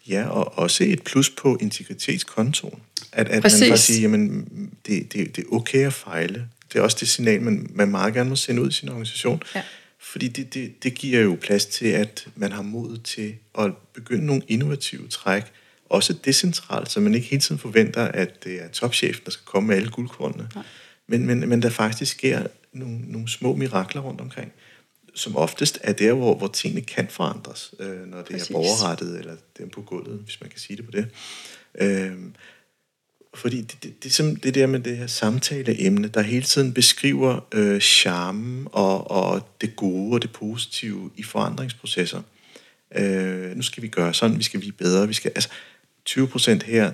Ja, 0.10 0.28
og 0.30 0.58
også 0.58 0.84
et 0.84 1.04
plus 1.04 1.30
på 1.30 1.58
integritetskontoen. 1.62 2.80
At, 3.16 3.30
at 3.30 3.42
Præcis. 3.42 3.60
man 3.60 3.70
bare 3.70 3.78
siger, 3.78 4.02
jamen, 4.02 4.48
det, 4.88 5.14
det, 5.14 5.36
det 5.36 5.44
er 5.44 5.56
okay 5.56 5.86
at 5.86 5.94
fejle. 5.94 6.48
Det 6.74 6.80
er 6.80 6.84
også 6.84 6.98
det 7.00 7.08
signal, 7.08 7.42
man, 7.42 7.70
man 7.74 7.92
meget 7.92 8.14
gerne 8.14 8.30
må 8.30 8.36
sende 8.36 8.62
ud 8.62 8.70
i 8.70 8.72
sin 8.72 8.90
organisation. 8.90 9.42
Ja. 9.56 9.62
Fordi 10.00 10.28
det, 10.28 10.54
det, 10.54 10.84
det 10.84 10.94
giver 10.94 11.22
jo 11.22 11.38
plads 11.42 11.66
til, 11.66 11.88
at 11.88 12.28
man 12.36 12.52
har 12.52 12.62
mod 12.62 12.98
til 12.98 13.36
at 13.60 13.72
begynde 13.94 14.26
nogle 14.26 14.42
innovative 14.48 15.08
træk, 15.08 15.44
også 15.90 16.14
decentralt, 16.14 16.92
så 16.92 17.00
man 17.00 17.16
ikke 17.16 17.28
hele 17.28 17.42
tiden 17.42 17.60
forventer, 17.60 18.04
at 18.08 18.44
det 18.44 18.64
er 18.64 18.68
topchefen, 18.68 19.22
der 19.26 19.32
skal 19.32 19.46
komme 19.46 19.68
med 19.68 19.76
alle 19.76 19.90
guldkornene. 19.90 20.50
Men, 21.08 21.26
men, 21.26 21.50
men 21.50 21.62
der 21.62 21.70
faktisk 21.70 22.12
sker 22.12 22.48
nogle, 22.74 23.00
nogle 23.08 23.30
små 23.30 23.56
mirakler 23.56 24.02
rundt 24.02 24.22
omkring, 24.22 24.52
som 25.14 25.36
oftest 25.36 25.80
er 25.84 25.94
der, 25.94 26.14
hvor, 26.14 26.36
hvor 26.36 26.48
tingene 26.48 26.82
kan 26.82 27.08
forandres, 27.10 27.74
øh, 27.80 28.08
når 28.08 28.18
det 28.18 28.26
Præcis. 28.32 28.50
er 28.50 28.54
borgerrettet, 28.54 29.20
eller 29.20 29.36
dem 29.58 29.70
på 29.70 29.82
gulvet, 29.82 30.20
hvis 30.20 30.42
man 30.42 30.50
kan 30.50 30.60
sige 30.60 30.78
det 30.78 30.86
på 30.86 30.92
det. 30.92 31.08
Øh, 31.82 32.12
fordi 33.36 33.62
det, 33.62 33.84
det, 33.84 34.04
det, 34.04 34.18
det, 34.18 34.44
det 34.44 34.56
der 34.56 34.68
med 34.68 34.80
det 34.80 34.98
her 34.98 35.08
samtaleemne, 35.08 36.08
der 36.08 36.22
hele 36.22 36.46
tiden 36.46 36.74
beskriver 36.74 37.40
øh, 37.54 37.82
charmen 37.82 38.68
og, 38.72 39.12
og 39.12 39.50
det 39.62 39.76
gode 39.76 40.14
og 40.14 40.22
det 40.22 40.32
positive 40.32 41.12
i 41.18 41.24
forandringsprocesser, 41.24 42.22
Øh, 42.98 43.56
nu 43.56 43.62
skal 43.62 43.84
vi 43.84 43.88
gøre 43.88 44.14
sådan, 44.14 44.38
vi 44.38 44.44
skal 44.44 44.60
blive 44.60 44.74
bedre, 44.74 45.08
vi 45.08 45.14
skal, 45.14 45.32
altså 45.36 45.50
20% 46.10 46.66
her, 46.66 46.92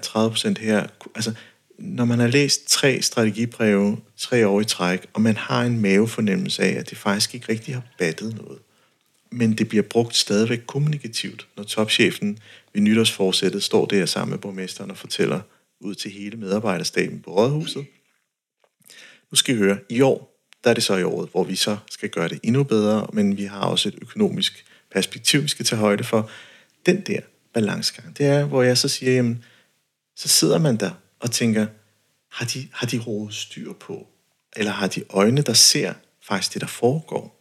30% 0.58 0.62
her, 0.62 0.88
altså 1.16 1.34
når 1.78 2.06
man 2.06 2.20
har 2.20 2.28
læst 2.28 2.70
tre 2.70 3.02
strategibreve 3.02 3.98
tre 4.18 4.48
år 4.48 4.62
i 4.62 4.66
træk, 4.66 5.06
og 5.14 5.22
man 5.22 5.38
har 5.38 5.64
en 5.64 5.80
mavefornemmelse 5.80 6.64
af, 6.64 6.80
at 6.80 6.90
det 6.90 6.98
faktisk 6.98 7.36
ikke 7.36 7.50
rigtig 7.50 7.74
har 7.74 7.84
battet 7.98 8.36
noget, 8.36 8.60
men 9.32 9.54
det 9.54 9.70
bliver 9.70 9.84
brugt 9.84 10.16
stadigvæk 10.16 10.62
kommunikativt, 10.68 11.48
når 11.58 11.64
topchefen 11.64 12.38
ved 12.74 12.82
nytårsforsættet 12.82 13.64
står 13.64 13.86
der 13.86 14.06
sammen 14.06 14.32
med 14.32 14.40
borgmesteren 14.40 14.92
og 14.92 14.98
fortæller 14.98 15.40
ud 15.82 15.96
til 15.96 16.12
hele 16.12 16.38
medarbejderstaben 16.38 17.22
på 17.22 17.32
Rådhuset. 17.32 17.86
Nu 19.32 19.36
skal 19.36 19.56
I 19.56 19.58
høre, 19.58 19.80
i 19.90 20.02
år, 20.02 20.32
der 20.64 20.70
er 20.70 20.74
det 20.74 20.84
så 20.84 20.96
i 20.96 21.04
året, 21.04 21.30
hvor 21.30 21.44
vi 21.44 21.56
så 21.56 21.78
skal 21.90 22.10
gøre 22.10 22.30
det 22.30 22.40
endnu 22.44 22.64
bedre, 22.64 23.08
men 23.14 23.38
vi 23.38 23.44
har 23.44 23.62
også 23.62 23.90
et 23.90 23.96
økonomisk 24.02 24.66
perspektiv, 24.92 25.44
vi 25.44 25.48
skal 25.48 25.66
tage 25.66 25.80
højde 25.80 26.04
for. 26.04 26.30
Den 26.86 27.02
der 27.02 27.20
balancegang, 27.54 28.18
det 28.18 28.26
er, 28.26 28.46
hvor 28.46 28.64
jeg 28.64 28.78
så 28.78 28.88
siger, 28.88 29.12
jamen, 29.12 29.44
så 30.16 30.28
sidder 30.28 30.58
man 30.58 30.78
der 30.78 30.92
og 31.20 31.32
tænker, 31.32 31.68
har 32.32 32.46
de, 32.46 32.68
har 32.72 32.88
de 32.88 32.98
hovedet 32.98 33.36
styr 33.36 33.74
på? 33.74 34.08
Eller 34.56 34.72
har 34.72 34.88
de 34.88 35.04
øjne, 35.10 35.42
der 35.42 35.54
ser 35.54 35.94
faktisk 36.22 36.54
det, 36.54 36.62
der 36.62 36.68
foregår? 36.68 37.38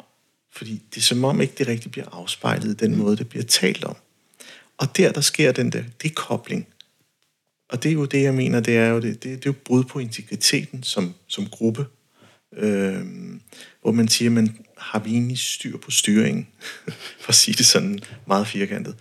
Fordi 0.52 0.82
det 0.94 0.96
er 0.96 1.04
som 1.04 1.24
om 1.24 1.40
ikke 1.40 1.54
det 1.58 1.68
rigtigt 1.68 1.92
bliver 1.92 2.08
afspejlet 2.12 2.70
i 2.70 2.74
den 2.74 2.96
måde, 2.96 3.16
det 3.16 3.28
bliver 3.28 3.44
talt 3.44 3.84
om. 3.84 3.96
Og 4.78 4.96
der, 4.96 5.12
der 5.12 5.20
sker 5.20 5.52
den 5.52 5.72
der 5.72 5.82
dekobling. 6.02 6.68
Og 7.70 7.82
det 7.82 7.88
er 7.88 7.92
jo 7.92 8.04
det, 8.04 8.22
jeg 8.22 8.34
mener, 8.34 8.60
det 8.60 8.76
er 8.76 8.88
jo, 8.88 9.00
det, 9.00 9.22
det, 9.22 9.24
det 9.24 9.32
er 9.34 9.40
jo 9.46 9.54
brud 9.64 9.84
på 9.84 9.98
integriteten 9.98 10.82
som, 10.82 11.14
som 11.26 11.46
gruppe. 11.46 11.86
Øh, 12.56 13.04
hvor 13.82 13.92
man 13.92 14.08
siger, 14.08 14.30
man 14.30 14.56
har 14.78 14.98
vi 14.98 15.10
egentlig 15.10 15.38
styr 15.38 15.76
på 15.76 15.90
styringen? 15.90 16.48
for 17.20 17.28
at 17.28 17.34
sige 17.34 17.54
det 17.54 17.66
sådan 17.66 17.98
meget 18.26 18.46
firkantet. 18.46 18.96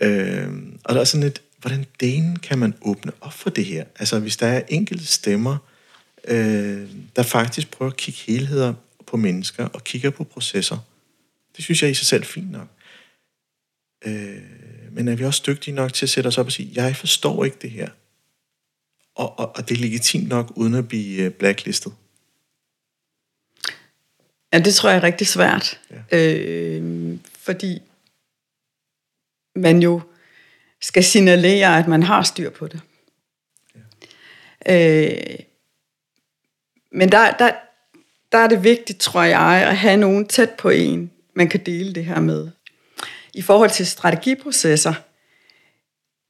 Øh, 0.00 0.48
og 0.84 0.94
der 0.94 1.00
er 1.00 1.04
sådan 1.04 1.26
et, 1.26 1.42
hvordan 1.60 1.86
delen 2.00 2.38
kan 2.38 2.58
man 2.58 2.74
åbne 2.80 3.12
op 3.20 3.32
for 3.32 3.50
det 3.50 3.64
her? 3.64 3.84
Altså 3.98 4.18
hvis 4.18 4.36
der 4.36 4.46
er 4.46 4.62
enkelte 4.68 5.06
stemmer, 5.06 5.56
øh, 6.28 6.88
der 7.16 7.22
faktisk 7.22 7.70
prøver 7.70 7.90
at 7.90 7.96
kigge 7.96 8.20
helheder 8.26 8.74
på 9.06 9.16
mennesker 9.16 9.64
og 9.64 9.84
kigger 9.84 10.10
på 10.10 10.24
processer. 10.24 10.78
Det 11.56 11.64
synes 11.64 11.82
jeg 11.82 11.90
i 11.90 11.94
sig 11.94 12.06
selv 12.06 12.22
er 12.22 12.26
fint 12.26 12.50
nok. 12.50 12.68
Øh, 14.06 14.42
men 14.92 15.08
er 15.08 15.16
vi 15.16 15.24
også 15.24 15.42
dygtige 15.46 15.74
nok 15.74 15.92
til 15.92 16.06
at 16.06 16.10
sætte 16.10 16.28
os 16.28 16.38
op 16.38 16.46
og 16.46 16.52
sige, 16.52 16.72
jeg 16.74 16.96
forstår 16.96 17.44
ikke 17.44 17.56
det 17.62 17.70
her. 17.70 17.88
Og, 19.18 19.38
og, 19.38 19.56
og 19.56 19.68
det 19.68 19.76
er 19.76 19.80
legitimt 19.80 20.28
nok, 20.28 20.52
uden 20.56 20.74
at 20.74 20.88
blive 20.88 21.22
øh, 21.22 21.30
blacklistet. 21.30 21.92
Ja, 24.52 24.58
det 24.58 24.74
tror 24.74 24.88
jeg 24.88 24.98
er 24.98 25.02
rigtig 25.02 25.26
svært. 25.26 25.80
Ja. 25.90 26.18
Øh, 26.18 27.18
fordi 27.38 27.82
man 29.56 29.82
jo 29.82 30.00
skal 30.80 31.04
signalere, 31.04 31.78
at 31.78 31.88
man 31.88 32.02
har 32.02 32.22
styr 32.22 32.50
på 32.50 32.66
det. 32.68 32.80
Ja. 34.66 35.04
Øh, 35.06 35.38
men 36.92 37.12
der, 37.12 37.32
der, 37.32 37.52
der 38.32 38.38
er 38.38 38.48
det 38.48 38.64
vigtigt, 38.64 39.00
tror 39.00 39.22
jeg, 39.22 39.68
at 39.68 39.76
have 39.76 39.96
nogen 39.96 40.26
tæt 40.26 40.50
på 40.50 40.68
en, 40.68 41.10
man 41.34 41.48
kan 41.48 41.64
dele 41.66 41.94
det 41.94 42.04
her 42.04 42.20
med. 42.20 42.50
I 43.34 43.42
forhold 43.42 43.70
til 43.70 43.86
strategiprocesser, 43.86 44.94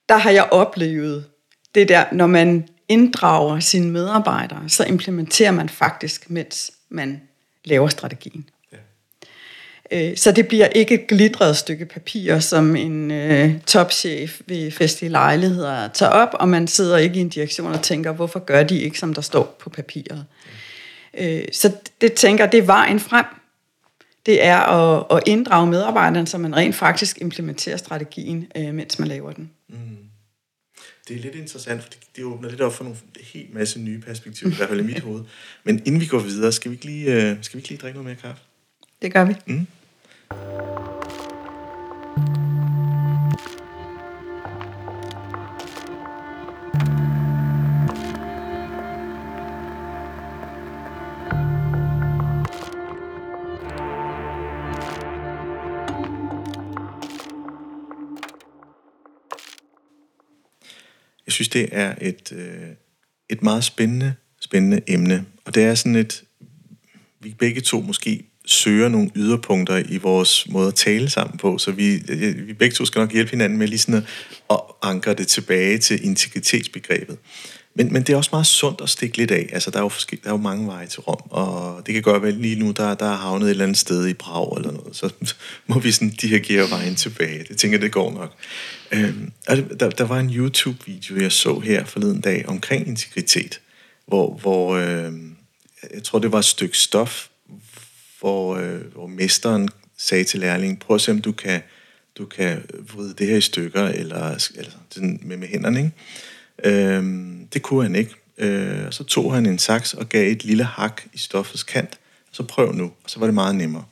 der 0.09 0.17
har 0.17 0.31
jeg 0.31 0.45
oplevet 0.45 1.31
det 1.75 1.89
der, 1.89 2.13
når 2.13 2.27
man 2.27 2.69
inddrager 2.89 3.61
sine 3.61 3.91
medarbejdere, 3.91 4.69
så 4.69 4.85
implementerer 4.85 5.51
man 5.51 5.69
faktisk, 5.69 6.31
mens 6.31 6.71
man 6.89 7.21
laver 7.65 7.89
strategien. 7.89 8.49
Ja. 8.73 8.79
Øh, 10.11 10.17
så 10.17 10.33
det 10.33 10.49
bliver 10.49 10.67
ikke 10.67 10.95
et 10.95 11.07
glitret 11.07 11.57
stykke 11.57 11.87
papir, 11.87 12.39
som 12.39 12.77
en 12.77 13.11
øh, 13.11 13.61
topchef 13.67 14.41
ved 14.47 14.71
festlige 14.71 15.11
lejligheder 15.11 15.89
tager 15.89 16.13
op, 16.13 16.29
og 16.33 16.49
man 16.49 16.67
sidder 16.67 16.97
ikke 16.97 17.17
i 17.17 17.21
en 17.21 17.29
direktion 17.29 17.73
og 17.73 17.83
tænker, 17.83 18.13
hvorfor 18.13 18.39
gør 18.39 18.63
de 18.63 18.81
ikke, 18.81 18.99
som 18.99 19.15
der 19.15 19.23
står 19.23 19.57
på 19.61 19.71
papiret. 19.71 20.25
Øh, 21.19 21.45
så 21.53 21.73
det 22.01 22.13
tænker, 22.13 22.47
det 22.47 22.59
er 22.59 22.63
vejen 22.63 23.01
frem. 23.01 23.27
Det 24.27 24.45
er 24.45 24.59
at, 24.59 25.05
at 25.11 25.23
inddrage 25.27 25.67
medarbejderne, 25.67 26.27
så 26.27 26.39
man 26.39 26.57
rent 26.57 26.75
faktisk 26.75 27.21
implementerer 27.21 27.77
strategien, 27.77 28.47
øh, 28.57 28.75
mens 28.75 28.99
man 28.99 29.09
laver 29.09 29.33
den. 29.33 29.51
Mm. 29.69 30.08
Det 31.09 31.17
er 31.17 31.21
lidt 31.21 31.35
interessant, 31.35 31.83
for 31.83 31.91
det, 31.91 31.99
det 32.17 32.25
åbner 32.25 32.51
lidt 32.51 32.61
op 32.61 32.73
for 32.73 32.85
nogle 32.85 32.99
helt 33.21 33.55
masse 33.55 33.81
nye 33.81 34.01
perspektiver, 34.01 34.53
i 34.53 34.55
hvert 34.55 34.69
fald 34.69 34.81
i 34.81 34.83
mit 34.83 35.01
hoved. 35.01 35.25
Men 35.65 35.83
inden 35.87 36.01
vi 36.01 36.07
går 36.07 36.19
videre, 36.19 36.53
skal 36.53 36.71
vi 36.71 36.75
ikke 36.75 36.87
lige, 36.87 37.31
øh, 37.31 37.37
skal 37.43 37.57
vi 37.57 37.59
ikke 37.59 37.69
lige 37.69 37.79
drikke 37.79 37.99
noget 37.99 38.05
mere 38.05 38.17
kaffe? 38.17 38.43
Det 39.03 39.13
gør 39.13 39.25
vi. 39.25 39.35
Mm. 39.47 39.67
Synes, 61.39 61.49
det 61.49 61.69
er 61.73 61.95
et, 62.01 62.33
øh, 62.33 62.69
et 63.31 63.43
meget 63.43 63.65
spændende, 63.65 64.15
spændende 64.41 64.81
emne. 64.87 65.25
Og 65.45 65.55
det 65.55 65.63
er 65.63 65.75
sådan 65.75 65.97
et, 65.97 66.25
vi 67.21 67.35
begge 67.39 67.61
to 67.61 67.81
måske 67.81 68.25
søger 68.47 68.89
nogle 68.89 69.11
yderpunkter 69.17 69.83
i 69.89 69.97
vores 69.97 70.49
måde 70.49 70.69
at 70.69 70.75
tale 70.75 71.11
sammen 71.11 71.39
på, 71.39 71.59
så 71.59 71.73
vi, 71.73 72.03
øh, 72.09 72.47
vi 72.47 72.53
begge 72.53 72.75
to 72.75 72.85
skal 72.85 73.01
nok 73.01 73.13
hjælpe 73.13 73.31
hinanden 73.31 73.59
med 73.59 73.69
lige 73.69 73.79
sådan 73.79 73.95
at, 73.95 74.05
at 74.51 74.61
ankre 74.83 75.15
det 75.15 75.29
tilbage 75.29 75.79
til 75.79 76.05
integritetsbegrebet. 76.05 77.19
Men, 77.79 77.93
men 77.93 78.03
det 78.03 78.13
er 78.13 78.17
også 78.17 78.31
meget 78.33 78.47
sundt 78.47 78.81
at 78.81 78.89
stikke 78.89 79.17
lidt 79.17 79.31
af. 79.31 79.49
Altså, 79.53 79.71
der 79.71 79.79
er 79.79 79.83
jo, 79.83 79.91
der 80.11 80.29
er 80.29 80.31
jo 80.31 80.37
mange 80.37 80.67
veje 80.67 80.87
til 80.87 81.01
Rom, 81.01 81.31
og 81.31 81.83
det 81.87 81.95
kan 81.95 82.03
godt 82.03 82.23
være 82.23 82.33
lige 82.33 82.59
nu, 82.59 82.71
der, 82.71 82.95
der 82.95 83.07
er 83.07 83.17
havnet 83.17 83.47
et 83.47 83.51
eller 83.51 83.65
andet 83.65 83.79
sted 83.79 84.07
i 84.07 84.15
Prag 84.15 84.57
eller 84.57 84.73
noget, 84.73 84.97
så 84.97 85.13
må 85.67 85.79
vi 85.79 85.93
sådan 85.93 86.11
dirigere 86.11 86.71
vejen 86.71 86.95
tilbage. 86.95 87.45
Det 87.49 87.59
tænker 87.59 87.79
det 87.79 87.93
går 87.93 88.13
nok. 88.13 88.35
Øhm, 88.93 89.33
der, 89.81 89.91
der 89.91 90.05
var 90.05 90.21
en 90.21 90.31
YouTube-video, 90.31 91.17
jeg 91.21 91.33
så 91.33 91.59
her 91.59 91.85
forleden 91.85 92.21
dag 92.21 92.49
omkring 92.49 92.89
integritet, 92.89 93.61
hvor, 94.07 94.35
hvor 94.35 94.75
øh, 94.75 95.13
jeg 95.95 96.03
tror, 96.03 96.19
det 96.19 96.33
var 96.33 96.39
et 96.39 96.45
stykke 96.45 96.79
stof, 96.79 97.29
hvor, 98.21 98.57
øh, 98.57 98.81
hvor 98.93 99.07
mesteren 99.07 99.69
sagde 99.99 100.25
til 100.25 100.41
lærlingen, 100.41 100.77
prøv 100.77 100.95
at 100.95 101.01
se, 101.01 101.11
om 101.11 101.21
du 101.21 101.33
kan, 101.33 101.61
du 102.19 102.27
kan 102.27 102.63
vride 102.95 103.15
det 103.19 103.27
her 103.27 103.37
i 103.37 103.41
stykker, 103.41 103.85
eller, 103.89 104.51
eller 104.57 104.73
sådan 104.91 105.21
med, 105.23 105.37
med 105.37 105.49
hænderne, 105.49 105.79
ikke? 105.79 105.93
Øhm, 106.65 107.49
det 107.53 107.63
kunne 107.63 107.83
han 107.83 107.95
ikke. 107.95 108.15
Øh, 108.39 108.93
så 108.93 109.05
tog 109.05 109.35
han 109.35 109.47
en 109.47 109.59
saks 109.59 109.95
og 109.95 110.09
gav 110.09 110.33
et 110.33 110.45
lille 110.45 110.65
hak 110.65 111.03
i 111.13 111.19
stoffets 111.19 111.63
kant. 111.63 111.99
Så 112.33 112.43
prøv 112.43 112.73
nu, 112.73 112.85
og 112.85 113.11
så 113.11 113.19
var 113.19 113.27
det 113.27 113.35
meget 113.35 113.55
nemmere. 113.55 113.85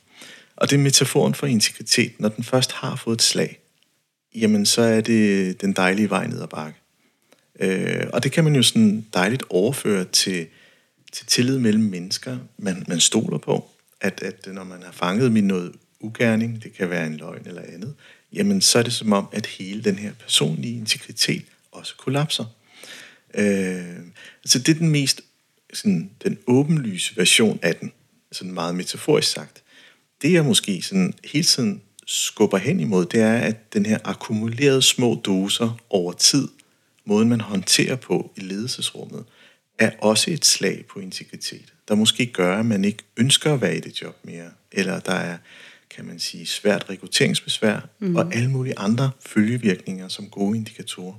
Og 0.57 0.71
det 0.71 0.77
er 0.77 0.81
metaforen 0.81 1.35
for 1.35 1.47
integritet. 1.47 2.13
Når 2.19 2.29
den 2.29 2.45
først 2.45 2.73
har 2.73 2.97
fået 2.97 3.15
et 3.15 3.23
slag, 3.23 3.61
jamen 4.35 4.67
så 4.67 4.83
er 4.83 5.01
det 5.01 5.61
den 5.61 5.73
dejlige 5.73 6.11
vej 6.11 6.27
ned 6.27 6.43
ad 6.43 6.47
bakke. 6.47 6.79
Øh, 7.61 8.07
og 8.13 8.23
det 8.25 8.33
kan 8.33 8.45
man 8.45 8.57
jo 8.57 8.63
sådan 8.63 9.07
dejligt 9.15 9.45
overføre 9.51 10.05
til, 10.05 10.47
til 11.13 11.27
tillid 11.27 11.59
mellem 11.59 11.85
mennesker, 11.85 12.39
man, 12.59 12.85
man 12.89 13.01
stoler 13.01 13.39
på. 13.39 13.71
At, 14.01 14.23
at 14.23 14.55
når 14.55 14.65
man 14.65 14.83
har 14.83 14.93
fanget 14.93 15.33
med 15.33 15.43
noget 15.43 15.73
ugerning, 16.01 16.63
det 16.63 16.73
kan 16.73 16.91
være 16.91 17.07
en 17.07 17.17
løgn 17.17 17.43
eller 17.47 17.63
andet, 17.63 17.95
jamen 18.33 18.61
så 18.61 18.79
er 18.79 18.83
det 18.83 18.93
som 18.93 19.13
om, 19.13 19.29
at 19.33 19.47
hele 19.47 19.85
den 19.85 19.99
her 19.99 20.13
personlige 20.13 20.79
integritet 20.79 21.45
også 21.73 21.95
kollapser. 21.97 22.45
Øh, 23.37 23.97
altså 24.45 24.59
det 24.59 24.69
er 24.69 24.79
den 24.79 24.89
mest 24.89 25.21
sådan, 25.73 26.11
den 26.25 26.39
åbenlyse 26.47 27.17
version 27.17 27.59
af 27.63 27.77
den, 27.77 27.93
sådan 28.33 28.55
meget 28.55 28.75
metaforisk 28.75 29.31
sagt. 29.31 29.63
Det 30.23 30.33
jeg 30.33 30.45
måske 30.45 30.83
sådan 30.83 31.15
hele 31.25 31.45
tiden 31.45 31.83
skubber 32.07 32.59
hen 32.59 32.81
imod, 32.81 33.07
det 33.07 33.21
er, 33.21 33.37
at 33.37 33.73
den 33.73 33.87
her 33.87 33.99
akkumulerede 34.05 34.83
små 34.83 35.21
doser 35.25 35.79
over 35.91 36.13
tid, 36.13 36.49
måden 37.05 37.29
man 37.29 37.41
håndterer 37.41 37.97
på 37.97 38.33
i 38.37 38.41
ledelsesrummet, 38.41 39.25
er 39.79 39.91
også 39.99 40.31
et 40.31 40.45
slag 40.45 40.85
på 40.93 41.01
integritet, 41.01 41.73
der 41.89 41.95
måske 41.95 42.27
gør, 42.27 42.59
at 42.59 42.67
man 42.67 42.85
ikke 42.85 43.03
ønsker 43.17 43.55
at 43.55 43.61
være 43.61 43.77
i 43.77 43.81
det 43.81 44.03
job 44.03 44.17
mere, 44.23 44.51
eller 44.73 45.01
der 45.01 45.13
er, 45.13 45.39
kan 45.91 46.05
man 46.05 46.19
sige, 46.19 46.47
svært 46.47 46.87
rekrutteringsbesvær, 46.91 47.81
mm. 47.99 48.17
og 48.17 48.35
alle 48.35 48.51
mulige 48.51 48.79
andre 48.79 49.11
følgevirkninger 49.27 50.09
som 50.09 50.31
gode 50.31 50.57
indikatorer. 50.57 51.15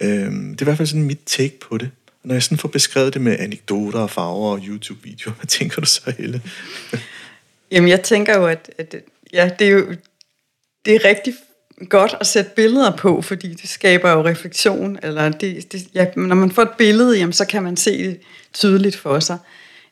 Øhm, 0.00 0.50
det 0.50 0.60
er 0.60 0.64
i 0.64 0.68
hvert 0.68 0.76
fald 0.76 0.88
sådan 0.88 1.02
mit 1.02 1.20
take 1.26 1.60
på 1.60 1.78
det. 1.78 1.90
Når 2.24 2.34
jeg 2.34 2.42
sådan 2.42 2.58
får 2.58 2.68
beskrevet 2.68 3.14
det 3.14 3.22
med 3.22 3.38
anekdoter 3.38 3.98
og 3.98 4.10
farver 4.10 4.50
og 4.50 4.60
YouTube-videoer, 4.68 5.34
hvad 5.38 5.46
tænker 5.46 5.80
du 5.80 5.86
så, 5.86 6.12
Helle? 6.18 6.42
Jamen, 7.72 7.88
jeg 7.88 8.02
tænker 8.02 8.38
jo, 8.38 8.46
at, 8.46 8.70
at 8.78 8.94
ja, 9.32 9.50
det 9.58 9.66
er 9.66 9.70
jo 9.70 9.94
det 10.84 10.94
er 10.94 11.04
rigtig 11.04 11.34
godt 11.88 12.14
at 12.20 12.26
sætte 12.26 12.50
billeder 12.56 12.96
på, 12.96 13.22
fordi 13.22 13.54
det 13.54 13.68
skaber 13.68 14.10
jo 14.10 14.24
refleksion. 14.24 14.98
Eller 15.02 15.28
det, 15.28 15.72
det, 15.72 15.86
ja, 15.94 16.06
når 16.16 16.34
man 16.34 16.50
får 16.50 16.62
et 16.62 16.70
billede, 16.78 17.18
jamen, 17.18 17.32
så 17.32 17.44
kan 17.44 17.62
man 17.62 17.76
se 17.76 18.04
det 18.04 18.20
tydeligt 18.52 18.96
for 18.96 19.20
sig. 19.20 19.38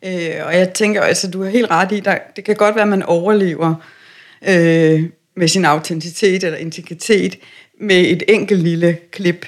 Øh, 0.05 0.47
og 0.47 0.57
jeg 0.57 0.73
tænker, 0.75 1.03
altså 1.03 1.31
du 1.31 1.43
har 1.43 1.51
helt 1.51 1.71
ret 1.71 1.93
i, 1.93 2.01
der, 2.01 2.19
det 2.37 2.45
kan 2.45 2.57
godt 2.57 2.75
være, 2.75 2.83
at 2.83 2.89
man 2.89 3.03
overlever 3.03 3.75
øh, 4.49 5.05
med 5.37 5.49
sin 5.49 5.65
autenticitet 5.65 6.45
eller 6.45 6.59
integritet 6.59 7.39
med 7.81 8.01
et 8.01 8.23
enkelt 8.29 8.63
lille 8.63 8.99
klip. 9.11 9.47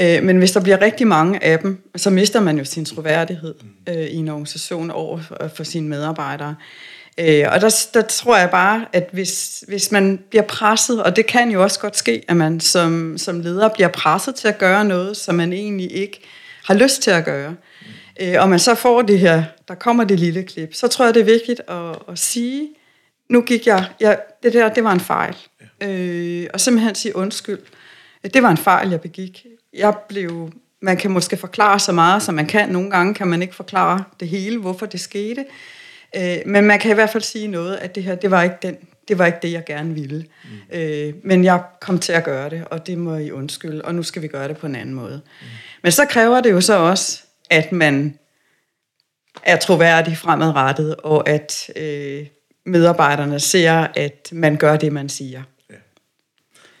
Øh, 0.00 0.22
men 0.22 0.38
hvis 0.38 0.52
der 0.52 0.60
bliver 0.60 0.80
rigtig 0.80 1.06
mange 1.06 1.44
af 1.44 1.58
dem, 1.58 1.90
så 1.96 2.10
mister 2.10 2.40
man 2.40 2.58
jo 2.58 2.64
sin 2.64 2.84
troværdighed 2.84 3.54
øh, 3.88 3.94
i 3.94 4.16
en 4.16 4.28
organisation 4.28 4.90
over 4.90 5.20
for, 5.20 5.50
for 5.54 5.64
sine 5.64 5.88
medarbejdere. 5.88 6.54
Øh, 7.20 7.44
og 7.52 7.60
der, 7.60 7.86
der 7.94 8.02
tror 8.02 8.36
jeg 8.36 8.50
bare, 8.50 8.86
at 8.92 9.08
hvis, 9.12 9.64
hvis 9.68 9.92
man 9.92 10.20
bliver 10.30 10.42
presset, 10.42 11.02
og 11.02 11.16
det 11.16 11.26
kan 11.26 11.50
jo 11.50 11.62
også 11.62 11.80
godt 11.80 11.96
ske, 11.96 12.24
at 12.28 12.36
man 12.36 12.60
som, 12.60 13.18
som 13.18 13.40
leder 13.40 13.68
bliver 13.68 13.88
presset 13.88 14.34
til 14.34 14.48
at 14.48 14.58
gøre 14.58 14.84
noget, 14.84 15.16
som 15.16 15.34
man 15.34 15.52
egentlig 15.52 15.92
ikke 15.92 16.20
har 16.64 16.74
lyst 16.74 17.02
til 17.02 17.10
at 17.10 17.24
gøre, 17.24 17.54
øh, 18.20 18.34
og 18.38 18.48
man 18.48 18.58
så 18.58 18.74
får 18.74 19.02
det 19.02 19.18
her, 19.18 19.42
der 19.68 19.74
kommer 19.74 20.04
det 20.04 20.20
lille 20.20 20.42
klip, 20.42 20.74
så 20.74 20.88
tror 20.88 21.04
jeg, 21.04 21.14
det 21.14 21.20
er 21.20 21.24
vigtigt 21.24 21.60
at, 21.68 21.96
at 22.08 22.18
sige, 22.18 22.68
nu 23.30 23.40
gik 23.40 23.66
jeg, 23.66 23.84
jeg, 24.00 24.18
det 24.42 24.52
der, 24.52 24.68
det 24.68 24.84
var 24.84 24.92
en 24.92 25.00
fejl. 25.00 25.36
Øh, 25.80 26.46
og 26.54 26.60
simpelthen 26.60 26.94
sige 26.94 27.16
undskyld. 27.16 27.58
Det 28.34 28.42
var 28.42 28.50
en 28.50 28.56
fejl, 28.56 28.90
jeg 28.90 29.00
begik. 29.00 29.46
Jeg 29.76 29.96
blev, 30.08 30.52
man 30.80 30.96
kan 30.96 31.10
måske 31.10 31.36
forklare 31.36 31.80
så 31.80 31.92
meget, 31.92 32.22
som 32.22 32.34
man 32.34 32.46
kan. 32.46 32.68
Nogle 32.68 32.90
gange 32.90 33.14
kan 33.14 33.26
man 33.26 33.42
ikke 33.42 33.54
forklare 33.54 34.04
det 34.20 34.28
hele, 34.28 34.58
hvorfor 34.58 34.86
det 34.86 35.00
skete. 35.00 35.44
Øh, 36.16 36.36
men 36.46 36.64
man 36.64 36.78
kan 36.78 36.90
i 36.90 36.94
hvert 36.94 37.10
fald 37.10 37.22
sige 37.22 37.48
noget, 37.48 37.76
at 37.76 37.94
det 37.94 38.02
her, 38.02 38.14
det 38.14 38.30
var 38.30 38.42
ikke, 38.42 38.56
den, 38.62 38.76
det, 39.08 39.18
var 39.18 39.26
ikke 39.26 39.38
det, 39.42 39.52
jeg 39.52 39.64
gerne 39.66 39.94
ville. 39.94 40.26
Mm. 40.44 40.78
Øh, 40.78 41.14
men 41.24 41.44
jeg 41.44 41.62
kom 41.80 41.98
til 41.98 42.12
at 42.12 42.24
gøre 42.24 42.50
det, 42.50 42.64
og 42.70 42.86
det 42.86 42.98
må 42.98 43.16
I 43.16 43.30
undskylde, 43.30 43.82
og 43.82 43.94
nu 43.94 44.02
skal 44.02 44.22
vi 44.22 44.28
gøre 44.28 44.48
det 44.48 44.56
på 44.56 44.66
en 44.66 44.76
anden 44.76 44.94
måde. 44.94 45.20
Mm. 45.40 45.46
Men 45.82 45.92
så 45.92 46.04
kræver 46.04 46.40
det 46.40 46.50
jo 46.50 46.60
så 46.60 46.78
også, 46.78 47.22
at 47.50 47.72
man 47.72 48.18
er 49.42 49.56
troværdig 49.56 50.16
fremadrettet, 50.16 50.96
og 50.96 51.28
at 51.28 51.70
øh, 51.76 52.26
medarbejderne 52.66 53.40
ser, 53.40 53.86
at 53.96 54.28
man 54.32 54.56
gør 54.56 54.76
det, 54.76 54.92
man 54.92 55.08
siger. 55.08 55.38
Ja. 55.38 55.44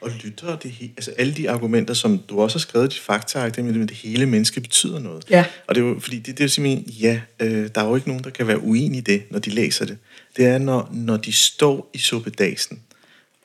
Og 0.00 0.10
lytter 0.24 0.56
det 0.56 0.70
he- 0.70 0.94
altså 0.96 1.10
alle 1.18 1.34
de 1.34 1.50
argumenter, 1.50 1.94
som 1.94 2.18
du 2.18 2.40
også 2.40 2.58
har 2.58 2.60
skrevet 2.60 2.96
i 2.96 3.00
fakta, 3.00 3.48
det 3.48 3.64
med, 3.64 3.82
at 3.82 3.88
det 3.88 3.96
hele 3.96 4.26
menneske 4.26 4.60
betyder 4.60 4.98
noget. 4.98 5.24
Ja. 5.30 5.44
Og 5.66 5.74
det 5.74 5.80
er 5.80 5.86
jo, 5.86 6.00
fordi 6.00 6.16
det, 6.16 6.26
det 6.26 6.40
er 6.40 6.44
jo 6.44 6.48
simpelthen, 6.48 6.84
ja, 6.88 7.20
øh, 7.40 7.68
der 7.74 7.80
er 7.80 7.88
jo 7.88 7.96
ikke 7.96 8.08
nogen, 8.08 8.24
der 8.24 8.30
kan 8.30 8.46
være 8.46 8.62
uenige 8.62 8.98
i 8.98 9.00
det, 9.00 9.22
når 9.30 9.38
de 9.38 9.50
læser 9.50 9.84
det. 9.84 9.98
Det 10.36 10.46
er, 10.46 10.58
når, 10.58 10.90
når 10.92 11.16
de 11.16 11.32
står 11.32 11.90
i 11.94 11.98
suppedasen 11.98 12.80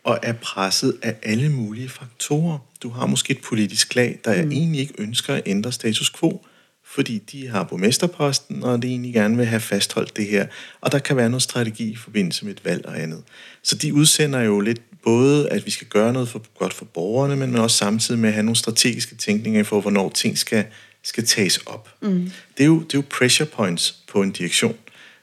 og 0.03 0.19
er 0.23 0.33
presset 0.33 0.97
af 1.01 1.15
alle 1.23 1.49
mulige 1.49 1.89
faktorer. 1.89 2.57
Du 2.83 2.89
har 2.89 3.05
måske 3.05 3.31
et 3.31 3.41
politisk 3.41 3.95
lag, 3.95 4.19
der 4.25 4.43
mm. 4.43 4.51
egentlig 4.51 4.81
ikke 4.81 4.93
ønsker 4.97 5.33
at 5.33 5.41
ændre 5.45 5.71
status 5.71 6.09
quo, 6.09 6.45
fordi 6.85 7.17
de 7.17 7.47
har 7.47 7.63
borgmesterposten, 7.63 8.63
og 8.63 8.81
de 8.81 8.87
egentlig 8.87 9.13
gerne 9.13 9.37
vil 9.37 9.45
have 9.45 9.59
fastholdt 9.59 10.17
det 10.17 10.27
her. 10.27 10.47
Og 10.81 10.91
der 10.91 10.99
kan 10.99 11.17
være 11.17 11.29
noget 11.29 11.43
strategi 11.43 11.91
i 11.91 11.95
forbindelse 11.95 12.45
med 12.45 12.53
et 12.53 12.65
valg 12.65 12.85
og 12.85 13.01
andet. 13.01 13.23
Så 13.63 13.75
de 13.75 13.93
udsender 13.93 14.39
jo 14.39 14.59
lidt 14.59 14.81
både, 15.03 15.49
at 15.49 15.65
vi 15.65 15.71
skal 15.71 15.87
gøre 15.87 16.13
noget 16.13 16.29
for, 16.29 16.43
godt 16.59 16.73
for 16.73 16.85
borgerne, 16.85 17.35
men 17.35 17.55
også 17.55 17.77
samtidig 17.77 18.19
med 18.19 18.29
at 18.29 18.33
have 18.33 18.43
nogle 18.43 18.55
strategiske 18.55 19.15
tænkninger 19.15 19.63
for, 19.63 19.81
hvornår 19.81 20.09
ting 20.09 20.37
skal, 20.37 20.65
skal 21.03 21.25
tages 21.25 21.57
op. 21.57 21.89
Mm. 22.01 22.31
Det, 22.57 22.63
er 22.63 22.67
jo, 22.67 22.79
det 22.79 22.93
er 22.93 22.97
jo 22.97 23.03
pressure 23.09 23.47
points 23.47 23.91
på 24.07 24.21
en 24.21 24.31
direktion. 24.31 24.75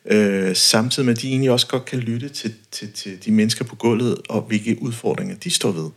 Øh, 0.07 0.57
samtidig 0.57 1.07
med, 1.07 1.14
at 1.14 1.23
de 1.23 1.29
egentlig 1.29 1.51
også 1.51 1.67
godt 1.67 1.85
kan 1.85 1.99
lytte 1.99 2.29
til, 2.29 2.55
til, 2.71 2.93
til 2.93 3.25
de 3.25 3.33
mennesker 3.33 3.64
på 3.64 3.77
gulvet, 3.77 4.19
og 4.29 4.41
hvilke 4.41 4.83
udfordringer 4.83 5.37
de 5.37 5.51
står 5.51 5.71
ved. 5.71 5.91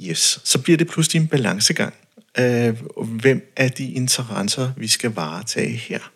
Yes, 0.00 0.40
så 0.44 0.58
bliver 0.58 0.76
det 0.76 0.88
pludselig 0.88 1.20
en 1.20 1.28
balancegang 1.28 1.94
øh, 2.38 2.76
hvem 3.20 3.52
er 3.56 3.68
de 3.68 3.92
interesser, 3.92 4.72
vi 4.76 4.88
skal 4.88 5.10
varetage 5.10 5.72
her. 5.72 6.12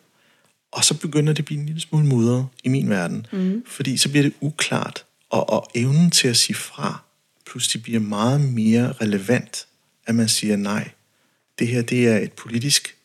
Og 0.71 0.83
så 0.83 0.93
begynder 0.93 1.33
det 1.33 1.39
at 1.39 1.45
blive 1.45 1.59
en 1.59 1.65
lille 1.65 1.81
smule 1.81 2.05
mudret 2.05 2.45
i 2.63 2.69
min 2.69 2.89
verden, 2.89 3.27
mm. 3.31 3.63
fordi 3.67 3.97
så 3.97 4.09
bliver 4.09 4.23
det 4.23 4.33
uklart, 4.41 5.05
og, 5.33 5.49
og 5.49 5.69
evnen 5.75 6.11
til 6.11 6.27
at 6.27 6.37
sige 6.37 6.55
fra 6.55 7.03
pludselig 7.45 7.83
bliver 7.83 7.99
meget 7.99 8.41
mere 8.41 8.91
relevant, 8.91 9.67
at 10.05 10.15
man 10.15 10.29
siger 10.29 10.55
nej. 10.55 10.89
Det 11.59 11.67
her 11.67 11.81
det 11.81 12.07
er 12.07 12.17
et 12.17 12.31
politisk 12.31 12.97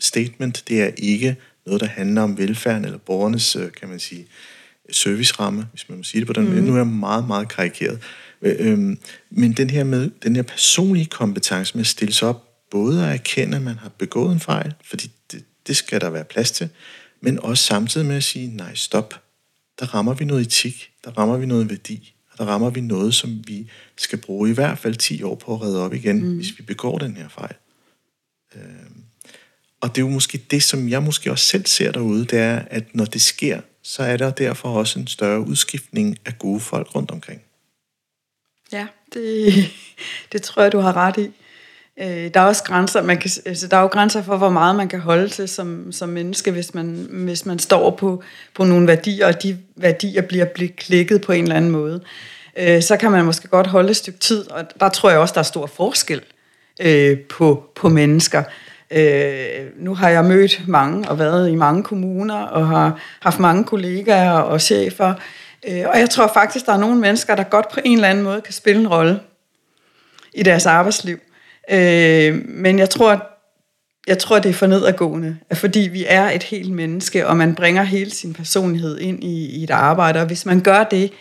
statement, 0.00 0.64
det 0.68 0.82
er 0.82 0.90
ikke 0.96 1.36
noget, 1.66 1.80
der 1.80 1.86
handler 1.86 2.22
om 2.22 2.38
velfærden 2.38 2.84
eller 2.84 2.98
borgernes, 2.98 3.56
øh, 3.56 3.72
kan 3.72 3.88
man 3.88 4.00
sige, 4.00 4.26
serviceramme, 4.90 5.66
hvis 5.70 5.88
man 5.88 5.98
må 5.98 6.04
sige 6.04 6.20
det 6.20 6.26
på 6.26 6.32
den 6.32 6.44
måde. 6.44 6.60
Mm. 6.60 6.66
Nu 6.66 6.72
er 6.72 6.76
jeg 6.76 6.86
meget, 6.86 7.26
meget 7.26 7.48
karikeret. 7.48 8.02
Øh, 8.42 8.56
øhm, 8.58 8.98
men 9.30 9.52
den 9.52 9.70
her 9.70 9.84
med 9.84 10.10
den 10.22 10.36
her 10.36 10.42
personlige 10.42 11.06
kompetence 11.06 11.74
med 11.74 11.80
at 11.80 11.86
stille 11.86 12.14
sig 12.14 12.28
op, 12.28 12.48
både 12.70 13.06
at 13.06 13.12
erkende, 13.12 13.56
at 13.56 13.62
man 13.62 13.78
har 13.78 13.90
begået 13.98 14.32
en 14.32 14.40
fejl, 14.40 14.74
fordi 14.84 15.10
det, 15.32 15.44
det 15.66 15.76
skal 15.76 16.00
der 16.00 16.10
være 16.10 16.24
plads 16.24 16.50
til, 16.50 16.68
men 17.20 17.38
også 17.38 17.64
samtidig 17.64 18.06
med 18.06 18.16
at 18.16 18.24
sige, 18.24 18.56
nej, 18.56 18.74
stop. 18.74 19.21
Der 19.82 19.94
rammer 19.94 20.14
vi 20.14 20.24
noget 20.24 20.46
etik, 20.46 20.92
der 21.04 21.10
rammer 21.10 21.36
vi 21.36 21.46
noget 21.46 21.70
værdi, 21.70 22.14
og 22.30 22.38
der 22.38 22.44
rammer 22.44 22.70
vi 22.70 22.80
noget, 22.80 23.14
som 23.14 23.42
vi 23.46 23.70
skal 23.96 24.18
bruge 24.18 24.50
i 24.50 24.52
hvert 24.52 24.78
fald 24.78 24.94
10 24.94 25.22
år 25.22 25.34
på 25.34 25.54
at 25.54 25.62
redde 25.62 25.84
op 25.84 25.94
igen, 25.94 26.24
mm. 26.24 26.36
hvis 26.36 26.58
vi 26.58 26.62
begår 26.62 26.98
den 26.98 27.16
her 27.16 27.28
fejl. 27.28 27.54
Øhm, 28.54 29.04
og 29.80 29.88
det 29.88 30.02
er 30.02 30.06
jo 30.06 30.12
måske 30.12 30.38
det, 30.50 30.62
som 30.62 30.88
jeg 30.88 31.02
måske 31.02 31.30
også 31.30 31.44
selv 31.44 31.66
ser 31.66 31.92
derude, 31.92 32.24
det 32.24 32.38
er, 32.38 32.58
at 32.70 32.94
når 32.94 33.04
det 33.04 33.22
sker, 33.22 33.60
så 33.82 34.02
er 34.02 34.16
der 34.16 34.30
derfor 34.30 34.68
også 34.68 34.98
en 34.98 35.06
større 35.06 35.40
udskiftning 35.40 36.18
af 36.24 36.38
gode 36.38 36.60
folk 36.60 36.94
rundt 36.94 37.10
omkring. 37.10 37.42
Ja, 38.72 38.86
det, 39.14 39.54
det 40.32 40.42
tror 40.42 40.62
jeg, 40.62 40.72
du 40.72 40.78
har 40.78 40.96
ret 40.96 41.18
i. 41.18 41.30
Øh, 42.00 42.34
der 42.34 42.40
er 42.40 42.44
også 42.44 42.64
grænser, 42.64 43.02
man 43.02 43.18
kan, 43.18 43.30
altså, 43.46 43.66
der 43.66 43.76
er 43.76 43.80
jo 43.80 43.86
grænser 43.86 44.22
for, 44.22 44.36
hvor 44.36 44.50
meget 44.50 44.76
man 44.76 44.88
kan 44.88 45.00
holde 45.00 45.28
til 45.28 45.48
som, 45.48 45.92
som 45.92 46.08
menneske, 46.08 46.50
hvis 46.50 46.74
man, 46.74 47.06
hvis 47.10 47.46
man 47.46 47.58
står 47.58 47.90
på, 47.90 48.22
på 48.54 48.64
nogle 48.64 48.86
værdier, 48.86 49.26
og 49.26 49.42
de 49.42 49.58
værdier 49.76 50.22
bliver, 50.22 50.44
bliver 50.44 50.70
klikket 50.76 51.20
på 51.20 51.32
en 51.32 51.42
eller 51.42 51.56
anden 51.56 51.70
måde. 51.70 52.00
Øh, 52.58 52.82
så 52.82 52.96
kan 52.96 53.10
man 53.10 53.24
måske 53.24 53.48
godt 53.48 53.66
holde 53.66 53.90
et 53.90 53.96
stykke 53.96 54.18
tid, 54.18 54.50
og 54.50 54.64
der 54.80 54.88
tror 54.88 55.10
jeg 55.10 55.18
også, 55.18 55.34
der 55.34 55.40
er 55.40 55.44
stor 55.44 55.66
forskel 55.66 56.20
øh, 56.80 57.20
på, 57.20 57.64
på 57.74 57.88
mennesker. 57.88 58.42
Øh, 58.90 59.66
nu 59.76 59.94
har 59.94 60.08
jeg 60.08 60.24
mødt 60.24 60.68
mange 60.68 61.08
og 61.08 61.18
været 61.18 61.50
i 61.50 61.54
mange 61.54 61.82
kommuner 61.82 62.42
og 62.42 62.68
har 62.68 63.00
haft 63.20 63.38
mange 63.38 63.64
kollegaer 63.64 64.32
og 64.32 64.60
chefer, 64.60 65.14
Øh, 65.68 65.84
og 65.88 65.98
jeg 65.98 66.10
tror 66.10 66.30
faktisk, 66.34 66.66
der 66.66 66.72
er 66.72 66.78
nogle 66.78 67.00
mennesker, 67.00 67.34
der 67.34 67.42
godt 67.42 67.68
på 67.72 67.80
en 67.84 67.96
eller 67.96 68.08
anden 68.08 68.24
måde 68.24 68.40
kan 68.40 68.52
spille 68.52 68.80
en 68.80 68.88
rolle 68.88 69.20
i 70.34 70.42
deres 70.42 70.66
arbejdsliv. 70.66 71.18
Øh, 71.70 72.48
men 72.48 72.78
jeg 72.78 72.90
tror, 72.90 73.28
jeg 74.06 74.18
tror, 74.18 74.38
det 74.38 74.48
er 74.48 74.52
for 74.52 74.66
nedadgående, 74.66 75.36
fordi 75.52 75.80
vi 75.80 76.04
er 76.08 76.30
et 76.30 76.42
helt 76.42 76.72
menneske, 76.72 77.26
og 77.26 77.36
man 77.36 77.54
bringer 77.54 77.82
hele 77.82 78.10
sin 78.10 78.34
personlighed 78.34 78.98
ind 78.98 79.24
i, 79.24 79.46
i 79.46 79.64
et 79.64 79.70
arbejde, 79.70 80.20
og 80.20 80.26
hvis 80.26 80.46
man 80.46 80.60
gør 80.60 80.84
det, 80.84 81.12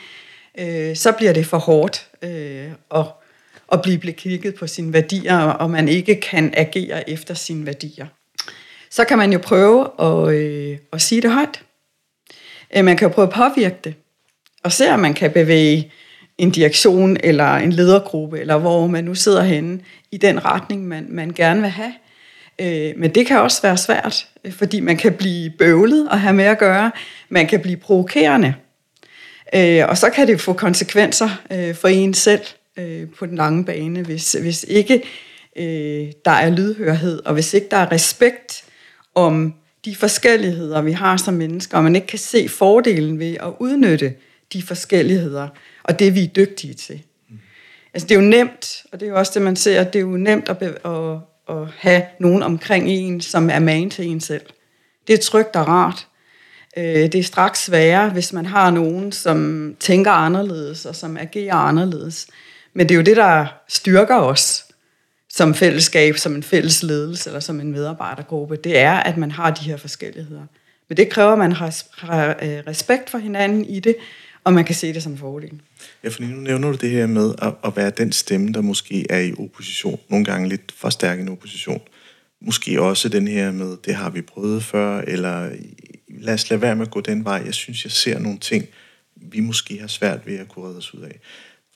øh, 0.60 0.96
så 0.96 1.12
bliver 1.12 1.34
det 1.34 1.46
for 1.46 1.58
hårdt 1.58 2.08
øh, 2.22 2.72
at, 2.96 3.06
at 3.72 3.82
blive 3.82 4.14
kigget 4.14 4.56
på 4.56 4.68
sine 4.68 4.94
værdier, 4.94 5.38
og 5.38 5.70
man 5.70 5.88
ikke 5.88 6.16
kan 6.16 6.54
agere 6.58 7.10
efter 7.10 7.34
sine 7.34 7.66
værdier. 7.66 8.06
Så 8.90 9.06
kan 9.06 9.18
man 9.18 9.34
jo 9.34 9.40
prøve 9.40 9.90
at, 10.00 10.34
øh, 10.36 10.78
at 10.94 11.02
sige 11.02 11.22
det 11.22 11.32
højt. 11.32 11.64
Øh, 12.76 12.86
man 12.86 12.98
kan 12.98 13.08
jo 13.08 13.14
prøve 13.14 13.28
at 13.28 13.34
påvirke 13.34 13.78
det 13.84 13.94
og 14.64 14.72
se, 14.72 14.92
om 14.92 15.00
man 15.00 15.14
kan 15.14 15.32
bevæge 15.32 15.92
en 16.42 16.52
direktion 16.52 17.18
eller 17.24 17.56
en 17.56 17.72
ledergruppe, 17.72 18.40
eller 18.40 18.58
hvor 18.58 18.88
man 18.88 19.04
nu 19.04 19.16
sidder 19.16 19.44
henne, 19.44 19.80
i 20.12 20.18
den 20.18 20.46
retning, 20.46 20.88
man, 20.88 21.08
man 21.10 21.30
gerne 21.30 21.62
vil 21.62 21.70
have. 21.70 21.94
Øh, 22.62 22.94
men 22.98 23.16
det 23.16 23.26
kan 23.26 23.40
også 23.40 23.62
være 23.62 23.78
svært, 23.78 24.28
øh, 24.44 24.54
fordi 24.54 24.80
man 24.80 24.98
kan 24.98 25.14
blive 25.14 25.50
bøvlet 25.50 26.10
og 26.10 26.22
have 26.22 26.34
med 26.34 26.46
at 26.46 26.60
gøre. 26.60 26.92
Man 27.30 27.48
kan 27.48 27.60
blive 27.60 27.78
provokerende. 27.78 28.54
Øh, 29.56 29.84
og 29.90 29.98
så 29.98 30.10
kan 30.10 30.28
det 30.28 30.42
få 30.42 30.54
konsekvenser 30.54 31.30
øh, 31.52 31.76
for 31.76 31.88
en 31.88 32.14
selv 32.14 32.42
øh, 32.78 33.10
på 33.20 33.26
den 33.26 33.36
lange 33.36 33.66
bane, 33.66 34.02
hvis, 34.02 34.34
hvis 34.42 34.66
ikke 34.68 35.04
øh, 35.56 36.12
der 36.26 36.32
er 36.32 36.50
lydhørhed, 36.50 37.22
og 37.26 37.34
hvis 37.34 37.54
ikke 37.54 37.68
der 37.72 37.78
er 37.78 37.92
respekt 37.92 38.64
om 39.16 39.54
de 39.86 39.96
forskelligheder, 39.96 40.82
vi 40.82 40.92
har 40.92 41.18
som 41.18 41.34
mennesker, 41.34 41.78
og 41.78 41.84
man 41.84 41.96
ikke 41.96 42.08
kan 42.08 42.20
se 42.20 42.50
fordelen 42.50 43.20
ved 43.20 43.36
at 43.40 43.54
udnytte 43.60 44.14
de 44.54 44.64
forskelligheder, 44.64 45.48
og 45.84 46.00
det 46.00 46.16
vi 46.16 46.24
er 46.24 46.28
dygtige 46.28 46.74
til. 46.74 47.02
Mm. 47.30 47.40
Altså 47.94 48.08
det 48.08 48.16
er 48.16 48.20
jo 48.20 48.28
nemt, 48.28 48.84
og 48.92 49.00
det 49.00 49.06
er 49.06 49.10
jo 49.10 49.18
også 49.18 49.32
det, 49.36 49.42
man 49.42 49.56
ser, 49.56 49.84
det 49.84 49.96
er 49.96 50.04
jo 50.04 50.18
nemt 50.18 50.50
at, 50.50 50.62
at, 50.62 51.18
at 51.50 51.68
have 51.78 52.04
nogen 52.20 52.44
omkring 52.44 52.90
en, 52.90 53.22
som 53.22 53.50
er 53.50 53.60
man 53.60 53.90
til 53.90 54.06
en 54.06 54.22
selv. 54.22 54.46
Det 55.08 55.14
er 55.14 55.18
trygt 55.18 55.56
og 55.56 55.68
rart. 55.68 56.08
Øh, 56.78 56.84
det 56.84 57.16
er 57.16 57.24
straks 57.24 57.66
sværere, 57.66 58.10
hvis 58.10 58.34
man 58.34 58.46
har 58.46 58.72
nogen, 58.72 59.12
som 59.12 59.76
tænker 59.80 60.12
anderledes, 60.12 60.86
og 60.86 60.96
som 60.96 61.18
agerer 61.18 61.56
anderledes. 61.56 62.28
Men 62.74 62.90
det 62.90 62.96
er 62.96 62.98
jo 62.98 63.04
det, 63.04 63.18
der 63.18 63.46
styrker 63.68 64.16
os 64.16 64.66
som 65.34 65.54
fællesskab, 65.54 66.18
som 66.18 66.36
en 66.36 66.44
fælles 66.44 66.84
ledelse, 66.84 67.30
eller 67.30 67.40
som 67.40 67.60
en 67.60 67.72
medarbejdergruppe. 67.72 68.56
Det 68.56 68.78
er, 68.78 68.94
at 68.94 69.18
man 69.18 69.32
har 69.32 69.52
de 69.52 69.64
her 69.64 69.78
forskelligheder. 69.78 70.46
Men 70.90 70.98
det 70.98 71.10
kræver, 71.10 71.32
at 71.32 71.38
man 71.38 71.52
har 71.52 71.68
øh, 72.42 72.64
respekt 72.68 73.10
for 73.10 73.18
hinanden 73.18 73.66
i 73.66 73.80
det, 73.80 73.96
og 74.44 74.54
man 74.54 74.66
kan 74.66 74.76
se 74.76 74.94
det 74.94 75.04
som 75.04 75.18
fordel. 75.18 75.62
Ja, 76.04 76.10
for 76.10 76.22
nu 76.22 76.36
nævner 76.36 76.72
du 76.72 76.78
det 76.78 76.90
her 76.90 77.08
med 77.08 77.34
at, 77.42 77.54
at 77.64 77.76
være 77.76 77.90
den 77.90 78.12
stemme, 78.12 78.54
der 78.54 78.62
måske 78.62 79.06
er 79.10 79.20
i 79.20 79.34
opposition, 79.40 80.00
nogle 80.10 80.26
gange 80.26 80.50
lidt 80.50 80.72
for 80.78 80.90
stærk 80.90 81.20
en 81.20 81.30
opposition. 81.30 81.82
Måske 82.42 82.82
også 82.82 83.10
den 83.10 83.28
her 83.28 83.52
med, 83.52 83.78
det 83.86 83.96
har 83.96 84.10
vi 84.10 84.22
prøvet 84.22 84.64
før, 84.64 85.02
eller 85.02 85.50
lad 86.08 86.34
os 86.34 86.50
lade 86.50 86.62
være 86.62 86.76
med 86.76 86.86
at 86.86 86.92
gå 86.92 87.02
den 87.02 87.26
vej. 87.26 87.42
Jeg 87.46 87.54
synes, 87.54 87.84
jeg 87.84 87.92
ser 87.92 88.20
nogle 88.20 88.40
ting, 88.40 88.68
vi 89.16 89.40
måske 89.40 89.80
har 89.80 89.88
svært 89.88 90.28
ved 90.28 90.40
at 90.40 90.48
kunne 90.48 90.66
redde 90.66 90.78
os 90.78 90.94
ud 90.94 91.02
af. 91.02 91.20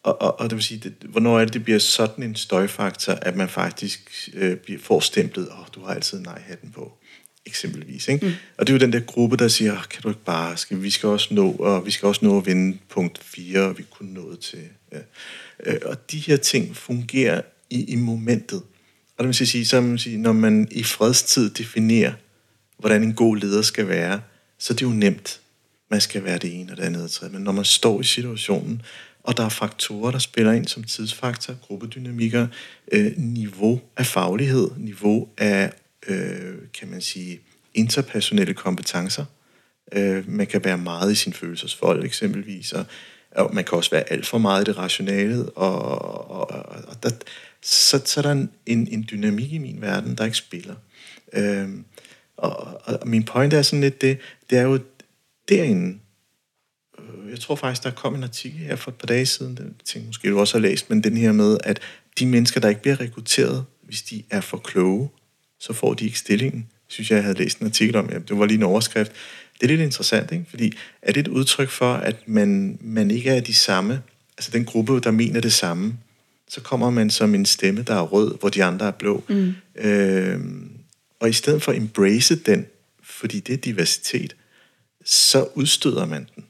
og, 0.04 0.22
og, 0.22 0.40
og 0.40 0.50
det 0.50 0.56
vil 0.56 0.64
sige, 0.64 0.80
det, 0.80 0.94
hvornår 1.10 1.40
er 1.40 1.46
det, 1.46 1.54
det 1.54 1.64
bliver 1.64 1.80
sådan 1.80 2.24
en 2.24 2.36
støjfaktor, 2.36 3.14
at 3.14 3.36
man 3.36 3.50
faktisk 3.50 4.30
øh, 4.34 4.58
bliver, 4.58 4.80
får 4.80 5.00
stemplet, 5.00 5.50
åh, 5.50 5.60
oh, 5.60 5.66
du 5.76 5.86
har 5.86 5.94
altid 5.94 6.20
nej-hatten 6.20 6.72
på, 6.72 6.98
eksempelvis. 7.46 8.08
Ikke? 8.08 8.26
Mm. 8.26 8.32
Og 8.58 8.68
det 8.68 8.74
er 8.74 8.78
jo 8.78 8.80
den 8.80 8.94
der 8.94 9.00
gruppe, 9.00 9.38
der 9.38 9.48
siger, 9.48 9.82
kan 9.90 10.02
du 10.02 10.10
ikke 10.10 10.24
bare, 10.26 10.58
skal, 10.58 10.84
vi 10.84 10.90
skal 10.90 11.10
også 11.10 11.34
nå, 11.34 11.52
og 11.52 11.86
vi 11.86 11.92
skal 11.92 12.08
også 12.08 12.26
nå 12.26 12.38
at 12.38 12.46
vinde 12.46 12.78
punkt 12.90 13.24
4, 13.24 13.60
og 13.62 13.78
vi 13.78 13.84
kunne 13.92 14.14
nå 14.14 14.36
til. 14.36 14.60
Ja. 14.92 14.98
Øh, 15.66 15.80
og 15.86 16.12
de 16.12 16.18
her 16.18 16.38
ting 16.38 16.76
fungerer 16.76 17.42
i, 17.70 17.84
i 17.84 17.96
momentet. 17.96 18.62
Og 19.18 19.24
det 19.24 19.28
vil 19.28 19.48
sige, 19.48 19.66
så 19.66 19.82
man 19.82 19.98
sige, 19.98 20.18
når 20.18 20.34
man 20.34 20.68
i 20.72 20.84
fredstid 20.84 21.50
definerer, 21.50 22.14
hvordan 22.78 23.04
en 23.04 23.14
god 23.14 23.38
leder 23.38 23.62
skal 23.62 23.88
være, 23.88 24.22
så 24.60 24.74
det 24.74 24.82
er 24.82 24.90
jo 24.90 24.96
nemt. 24.96 25.40
Man 25.92 26.02
skal 26.02 26.24
være 26.24 26.38
det 26.38 26.60
ene 26.60 26.72
og 26.72 26.78
det 26.78 26.84
andet 26.84 27.04
og 27.04 27.12
tredje. 27.12 27.34
Men 27.34 27.44
når 27.44 27.52
man 27.52 27.66
står 27.66 28.02
i 28.02 28.04
situationen, 28.04 28.82
og 29.24 29.38
der 29.38 29.46
er 29.46 29.50
faktorer, 29.50 30.12
der 30.12 30.20
spiller 30.20 30.52
ind 30.52 30.68
som 30.68 30.84
tidsfaktor, 30.84 31.54
gruppedynamikker, 31.54 32.48
øh, 32.92 33.12
niveau 33.18 33.82
af 33.98 34.06
faglighed, 34.06 34.70
niveau 34.78 35.30
af, 35.38 35.74
øh, 36.08 36.56
kan 36.80 36.88
man 36.88 37.02
sige, 37.02 37.40
interpersonelle 37.74 38.54
kompetencer. 38.54 39.26
Øh, 39.92 40.30
man 40.30 40.48
kan 40.48 40.64
være 40.64 40.78
meget 40.78 41.12
i 41.12 41.16
sin 41.16 41.34
følelsesfold 41.34 42.06
eksempelvis, 42.06 42.74
og, 42.74 42.86
og 43.32 43.56
man 43.56 43.64
kan 43.64 43.78
også 43.78 43.92
være 43.92 44.12
alt 44.12 44.26
for 44.26 44.38
meget 44.38 44.62
i 44.62 44.66
det 44.66 44.78
rationale, 44.78 45.50
og, 45.50 45.82
og, 46.32 46.52
og, 46.52 46.66
og 46.88 47.04
der, 47.04 47.10
så, 47.62 48.02
så 48.06 48.20
er 48.20 48.22
der 48.22 48.32
en, 48.32 48.52
en, 48.66 48.88
en 48.88 49.08
dynamik 49.12 49.54
i 49.54 49.58
min 49.58 49.82
verden, 49.82 50.16
der 50.16 50.26
ikke 50.26 50.38
spiller. 50.38 50.76
Øh, 51.34 51.70
og, 52.38 52.82
og, 52.86 53.08
min 53.08 53.24
point 53.24 53.54
er 53.54 53.62
sådan 53.62 53.82
lidt 53.82 54.02
det, 54.02 54.18
det 54.50 54.58
er 54.58 54.64
jo 54.64 54.80
derinde, 55.50 56.00
øh, 57.00 57.32
jeg 57.32 57.40
tror 57.40 57.56
faktisk, 57.56 57.84
der 57.84 57.92
kom 57.92 58.16
en 58.16 58.24
artikel 58.24 58.60
her 58.60 58.76
for 58.76 58.92
et 58.92 58.98
par 58.98 59.08
dage 59.08 59.26
siden, 59.26 59.58
den 59.58 59.76
ting 59.86 60.06
måske 60.06 60.30
du 60.30 60.40
også 60.40 60.58
har 60.58 60.62
læst, 60.62 60.90
men 60.90 61.04
den 61.04 61.18
her 61.18 61.32
med, 61.32 61.58
at 61.64 61.80
de 62.20 62.26
mennesker, 62.26 62.60
der 62.60 62.70
ikke 62.70 62.82
bliver 62.82 63.00
rekrutteret, 63.00 63.66
hvis 63.82 64.02
de 64.02 64.24
er 64.30 64.42
for 64.42 64.58
kloge, 64.58 65.10
så 65.60 65.74
får 65.74 65.94
de 65.94 66.06
ikke 66.06 66.20
stillingen. 66.20 66.68
Synes 66.88 67.10
jeg, 67.10 67.16
jeg 67.16 67.24
havde 67.24 67.38
læst 67.38 67.60
en 67.60 67.68
artikel 67.68 67.96
om, 67.96 68.10
ja, 68.10 68.20
det 68.20 68.40
var 68.40 68.46
lige 68.46 68.58
en 68.58 68.64
overskrift. 68.64 69.12
Det 69.54 69.64
er 69.64 69.68
lidt 69.68 69.82
interessant, 69.82 70.32
ikke? 70.32 70.46
fordi 70.50 70.74
er 71.02 71.12
det 71.12 71.20
et 71.20 71.28
udtryk 71.28 71.70
for, 71.70 71.94
at 71.94 72.28
man, 72.28 72.78
man 72.82 73.12
ikke 73.12 73.30
er 73.30 73.40
de 73.40 73.54
samme, 73.54 74.02
altså 74.38 74.52
den 74.52 74.66
gruppe, 74.66 75.00
der 75.00 75.12
mener 75.12 75.42
det 75.42 75.54
samme, 75.54 75.98
så 76.48 76.62
kommer 76.62 76.90
man 76.90 77.10
som 77.10 77.36
en 77.36 77.46
stemme, 77.46 77.82
der 77.82 77.96
er 77.96 78.02
rød, 78.02 78.38
hvor 78.40 78.50
de 78.50 78.64
andre 78.64 78.88
er 78.88 78.92
blå. 78.92 79.24
Mm. 79.30 79.54
Øh, 79.76 80.40
og 81.20 81.30
i 81.30 81.34
stedet 81.34 81.62
for 81.62 81.72
at 81.72 81.78
embrace 81.78 82.36
den, 82.36 82.66
fordi 83.04 83.40
det 83.40 83.54
er 83.54 83.58
diversitet, 83.58 84.36
så 85.06 85.48
udstøder 85.56 86.06
man 86.06 86.28
den. 86.36 86.46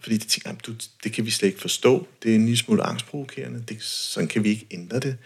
Fordi 0.00 0.16
det 0.16 0.28
tænker, 0.28 0.52
du, 0.52 0.74
det 1.04 1.12
kan 1.12 1.26
vi 1.26 1.30
slet 1.30 1.48
ikke 1.48 1.60
forstå. 1.60 2.08
Det 2.22 2.30
er 2.30 2.34
en 2.34 2.44
lille 2.44 2.56
smule 2.56 2.82
angstprovokerende. 2.82 3.64
Det, 3.68 3.82
sådan 3.82 4.28
kan 4.28 4.44
vi 4.44 4.48
ikke 4.48 4.66
ændre 4.70 5.00
det. 5.00 5.16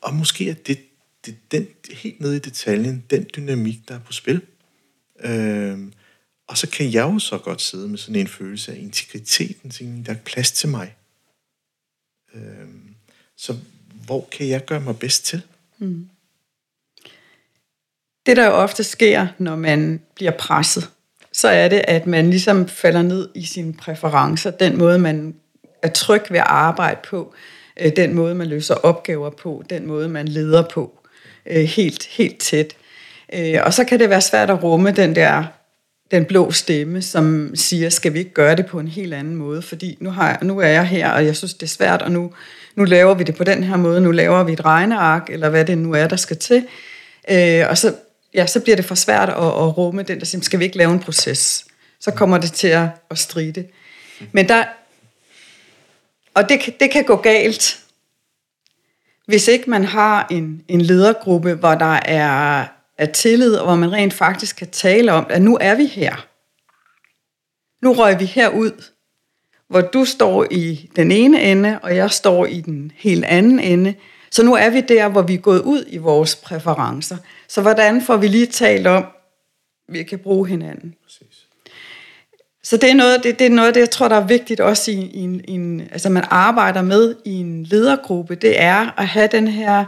Og 0.00 0.14
måske 0.14 0.50
er 0.50 0.54
det, 0.54 0.78
det 1.26 1.36
den, 1.52 1.66
helt 1.92 2.20
nede 2.20 2.36
i 2.36 2.38
detaljen, 2.38 3.04
den 3.10 3.26
dynamik, 3.36 3.88
der 3.88 3.94
er 3.94 4.00
på 4.00 4.12
spil. 4.12 4.40
Øh, 5.20 5.78
og 6.48 6.58
så 6.58 6.70
kan 6.70 6.92
jeg 6.92 7.02
jo 7.02 7.18
så 7.18 7.38
godt 7.38 7.62
sidde 7.62 7.88
med 7.88 7.98
sådan 7.98 8.20
en 8.20 8.28
følelse 8.28 8.72
af 8.72 8.76
integriteten. 8.78 10.04
Der 10.06 10.12
er 10.12 10.18
plads 10.24 10.52
til 10.52 10.68
mig. 10.68 10.96
Øh, 12.34 12.68
så 13.36 13.56
hvor 14.06 14.28
kan 14.32 14.48
jeg 14.48 14.64
gøre 14.64 14.80
mig 14.80 14.98
bedst 14.98 15.24
til? 15.24 15.42
Mm. 15.78 16.08
Det, 18.26 18.36
der 18.36 18.46
jo 18.46 18.52
ofte 18.52 18.84
sker, 18.84 19.26
når 19.38 19.56
man 19.56 20.00
bliver 20.14 20.32
presset, 20.38 20.90
så 21.32 21.48
er 21.48 21.68
det, 21.68 21.84
at 21.88 22.06
man 22.06 22.30
ligesom 22.30 22.68
falder 22.68 23.02
ned 23.02 23.28
i 23.34 23.44
sine 23.44 23.74
præferencer, 23.74 24.50
den 24.50 24.78
måde, 24.78 24.98
man 24.98 25.34
er 25.82 25.88
tryg 25.88 26.22
ved 26.30 26.38
at 26.38 26.46
arbejde 26.46 27.00
på, 27.08 27.34
øh, 27.80 27.96
den 27.96 28.14
måde, 28.14 28.34
man 28.34 28.48
løser 28.48 28.74
opgaver 28.74 29.30
på, 29.30 29.64
den 29.70 29.86
måde, 29.86 30.08
man 30.08 30.28
leder 30.28 30.68
på, 30.68 31.03
øh, 31.46 31.64
helt, 31.64 32.04
helt 32.10 32.38
tæt. 32.38 32.74
Øh, 33.34 33.60
og 33.64 33.74
så 33.74 33.84
kan 33.84 33.98
det 33.98 34.10
være 34.10 34.20
svært 34.20 34.50
at 34.50 34.62
rumme 34.62 34.90
den 34.90 35.16
der 35.16 35.44
den 36.10 36.24
blå 36.24 36.50
stemme, 36.50 37.02
som 37.02 37.50
siger, 37.54 37.90
skal 37.90 38.14
vi 38.14 38.18
ikke 38.18 38.30
gøre 38.30 38.56
det 38.56 38.66
på 38.66 38.80
en 38.80 38.88
helt 38.88 39.14
anden 39.14 39.36
måde, 39.36 39.62
fordi 39.62 39.96
nu, 40.00 40.10
har 40.10 40.28
jeg, 40.28 40.38
nu 40.42 40.58
er 40.58 40.66
jeg 40.66 40.86
her, 40.86 41.10
og 41.10 41.26
jeg 41.26 41.36
synes, 41.36 41.54
det 41.54 41.62
er 41.62 41.70
svært, 41.70 42.02
og 42.02 42.12
nu, 42.12 42.32
nu 42.74 42.84
laver 42.84 43.14
vi 43.14 43.24
det 43.24 43.34
på 43.34 43.44
den 43.44 43.64
her 43.64 43.76
måde, 43.76 44.00
nu 44.00 44.10
laver 44.10 44.42
vi 44.42 44.52
et 44.52 44.64
regneark, 44.64 45.30
eller 45.30 45.48
hvad 45.48 45.64
det 45.64 45.78
nu 45.78 45.92
er, 45.92 46.08
der 46.08 46.16
skal 46.16 46.36
til. 46.36 46.66
Øh, 47.30 47.64
og 47.68 47.78
så 47.78 47.94
ja, 48.34 48.46
så 48.46 48.60
bliver 48.60 48.76
det 48.76 48.84
for 48.84 48.94
svært 48.94 49.28
at, 49.28 49.36
at 49.36 49.78
rumme 49.78 50.02
den, 50.02 50.18
der 50.18 50.26
siger, 50.26 50.42
skal 50.42 50.58
vi 50.58 50.64
ikke 50.64 50.76
lave 50.76 50.92
en 50.92 51.00
proces? 51.00 51.64
Så 52.00 52.10
kommer 52.10 52.38
det 52.38 52.52
til 52.52 52.68
at, 52.68 52.88
at 53.10 53.18
stride. 53.18 53.64
Men 54.32 54.48
der, 54.48 54.64
og 56.34 56.48
det, 56.48 56.74
det 56.80 56.90
kan 56.90 57.04
gå 57.04 57.16
galt, 57.16 57.80
hvis 59.26 59.48
ikke 59.48 59.70
man 59.70 59.84
har 59.84 60.26
en, 60.30 60.62
en 60.68 60.80
ledergruppe, 60.80 61.54
hvor 61.54 61.74
der 61.74 62.00
er, 62.04 62.66
er 62.98 63.06
tillid, 63.06 63.56
og 63.56 63.64
hvor 63.64 63.74
man 63.76 63.92
rent 63.92 64.12
faktisk 64.12 64.56
kan 64.56 64.70
tale 64.70 65.12
om, 65.12 65.26
at 65.30 65.42
nu 65.42 65.58
er 65.60 65.74
vi 65.74 65.86
her. 65.86 66.26
Nu 67.82 67.92
røg 67.92 68.20
vi 68.20 68.24
herud, 68.24 68.84
hvor 69.68 69.80
du 69.80 70.04
står 70.04 70.46
i 70.50 70.90
den 70.96 71.12
ene 71.12 71.42
ende, 71.42 71.78
og 71.82 71.96
jeg 71.96 72.10
står 72.10 72.46
i 72.46 72.60
den 72.60 72.92
helt 72.94 73.24
anden 73.24 73.60
ende. 73.60 73.94
Så 74.30 74.44
nu 74.44 74.54
er 74.54 74.70
vi 74.70 74.80
der, 74.80 75.08
hvor 75.08 75.22
vi 75.22 75.34
er 75.34 75.38
gået 75.38 75.62
ud 75.62 75.84
i 75.88 75.98
vores 75.98 76.36
præferencer. 76.36 77.16
Så 77.48 77.62
hvordan 77.62 78.02
får 78.02 78.16
vi 78.16 78.28
lige 78.28 78.46
talt 78.46 78.86
om, 78.86 79.04
vi 79.88 80.02
kan 80.02 80.18
bruge 80.18 80.48
hinanden? 80.48 80.94
Præcis. 81.04 81.33
Så 82.64 82.76
det 82.76 82.90
er 82.90 82.94
noget, 82.94 83.24
det, 83.24 83.38
det 83.38 83.46
er 83.46 83.50
noget, 83.50 83.74
det 83.74 83.80
jeg 83.80 83.90
tror, 83.90 84.08
der 84.08 84.16
er 84.16 84.26
vigtigt 84.26 84.60
også 84.60 84.90
i, 84.90 84.94
i, 84.94 85.20
en, 85.20 85.40
i 85.48 85.52
en, 85.52 85.80
altså 85.80 86.08
man 86.08 86.24
arbejder 86.30 86.82
med 86.82 87.14
i 87.24 87.32
en 87.32 87.64
ledergruppe, 87.64 88.34
det 88.34 88.60
er 88.60 89.00
at 89.00 89.06
have 89.06 89.28
den 89.32 89.48
her 89.48 89.84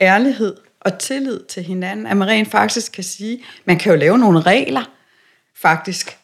ærlighed 0.00 0.54
og 0.80 0.98
tillid 0.98 1.40
til 1.48 1.62
hinanden, 1.62 2.06
at 2.06 2.16
man 2.16 2.28
rent 2.28 2.50
faktisk 2.50 2.92
kan 2.92 3.04
sige, 3.04 3.44
man 3.64 3.78
kan 3.78 3.92
jo 3.92 3.98
lave 3.98 4.18
nogle 4.18 4.40
regler, 4.40 4.90
faktisk 5.56 6.16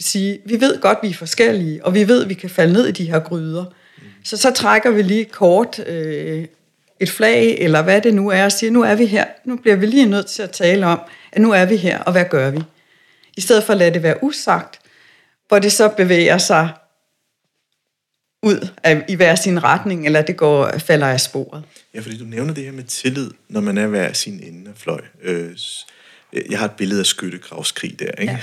sige, 0.00 0.38
vi 0.44 0.60
ved 0.60 0.80
godt, 0.80 0.98
vi 1.02 1.08
er 1.08 1.14
forskellige, 1.14 1.84
og 1.84 1.94
vi 1.94 2.08
ved, 2.08 2.26
vi 2.26 2.34
kan 2.34 2.50
falde 2.50 2.72
ned 2.72 2.86
i 2.86 2.92
de 2.92 3.10
her 3.10 3.18
gryder. 3.18 3.64
Mm. 3.64 4.02
Så 4.24 4.36
så 4.36 4.50
trækker 4.50 4.90
vi 4.90 5.02
lige 5.02 5.24
kort 5.24 5.78
øh, 5.86 6.44
et 7.00 7.10
flag, 7.10 7.58
eller 7.58 7.82
hvad 7.82 8.00
det 8.00 8.14
nu 8.14 8.30
er, 8.30 8.44
og 8.44 8.52
siger, 8.52 8.70
nu 8.70 8.82
er 8.82 8.94
vi 8.94 9.06
her, 9.06 9.24
nu 9.44 9.56
bliver 9.56 9.76
vi 9.76 9.86
lige 9.86 10.06
nødt 10.06 10.26
til 10.26 10.42
at 10.42 10.50
tale 10.50 10.86
om, 10.86 11.00
at 11.32 11.42
nu 11.42 11.52
er 11.52 11.64
vi 11.64 11.76
her, 11.76 11.98
og 11.98 12.12
hvad 12.12 12.24
gør 12.24 12.50
vi? 12.50 12.62
I 13.36 13.40
stedet 13.40 13.64
for 13.64 13.72
at 13.72 13.78
lade 13.78 13.94
det 13.94 14.02
være 14.02 14.22
usagt, 14.24 14.80
hvor 15.48 15.58
det 15.58 15.72
så 15.72 15.88
bevæger 15.88 16.38
sig 16.38 16.68
ud 18.42 18.68
af, 18.82 19.04
i 19.08 19.14
hver 19.14 19.34
sin 19.34 19.64
retning, 19.64 20.06
eller 20.06 20.22
det 20.22 20.36
går 20.36 20.78
falder 20.78 21.06
af 21.06 21.20
sporet. 21.20 21.64
Ja, 21.94 22.00
fordi 22.00 22.18
du 22.18 22.24
nævner 22.24 22.54
det 22.54 22.64
her 22.64 22.72
med 22.72 22.84
tillid, 22.84 23.30
når 23.48 23.60
man 23.60 23.78
er 23.78 23.86
hver 23.86 24.12
sin 24.12 24.40
ende 24.42 24.70
af 24.70 24.76
fløj. 24.76 25.00
Øh, 25.22 25.56
jeg 26.50 26.58
har 26.58 26.64
et 26.66 26.72
billede 26.72 27.00
af 27.00 27.06
skyttegravskrig 27.06 27.98
der, 27.98 28.10
ikke? 28.10 28.38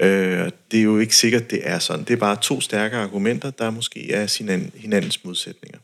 Ja. 0.00 0.06
øh, 0.06 0.50
det 0.70 0.78
er 0.78 0.84
jo 0.84 0.98
ikke 0.98 1.16
sikkert, 1.16 1.50
det 1.50 1.60
er 1.62 1.78
sådan. 1.78 2.04
Det 2.04 2.12
er 2.12 2.16
bare 2.16 2.36
to 2.36 2.60
stærke 2.60 2.96
argumenter, 2.96 3.50
der 3.50 3.70
måske 3.70 4.12
er 4.12 4.26
sin, 4.26 4.72
hinandens 4.74 5.24
modsætninger. 5.24 5.78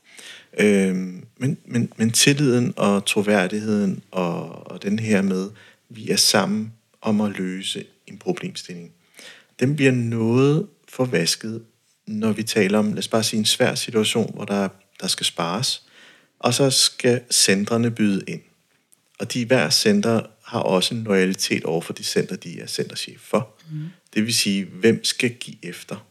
Øh, 0.60 0.94
men, 1.36 1.58
men, 1.66 1.92
men 1.96 2.10
tilliden 2.10 2.74
og 2.76 3.06
troværdigheden 3.06 4.02
og, 4.10 4.70
og 4.70 4.82
den 4.82 4.98
her 4.98 5.22
med, 5.22 5.50
vi 5.88 6.10
er 6.10 6.16
sammen 6.16 6.72
om 7.02 7.20
at 7.20 7.38
løse 7.38 7.84
en 8.06 8.18
problemstilling, 8.18 8.90
den 9.60 9.76
bliver 9.76 9.92
noget 9.92 10.66
forvasket, 10.88 11.64
når 12.06 12.32
vi 12.32 12.42
taler 12.42 12.78
om, 12.78 12.88
lad 12.88 12.98
os 12.98 13.08
bare 13.08 13.22
sige, 13.22 13.38
en 13.38 13.44
svær 13.44 13.74
situation, 13.74 14.34
hvor 14.34 14.44
der, 14.44 14.68
der 15.00 15.06
skal 15.06 15.26
spares, 15.26 15.82
og 16.38 16.54
så 16.54 16.70
skal 16.70 17.20
centrene 17.30 17.90
byde 17.90 18.24
ind. 18.28 18.40
Og 19.18 19.32
de 19.32 19.44
hver 19.44 19.70
center 19.70 20.22
har 20.44 20.60
også 20.60 20.94
en 20.94 21.04
loyalitet 21.04 21.64
over 21.64 21.80
for 21.80 21.92
de 21.92 22.04
center, 22.04 22.36
de 22.36 22.60
er 22.60 22.66
centerchef 22.66 23.20
for. 23.20 23.56
Mm. 23.70 23.84
Det 24.14 24.24
vil 24.24 24.34
sige, 24.34 24.64
hvem 24.64 25.04
skal 25.04 25.30
give 25.30 25.56
efter? 25.62 26.06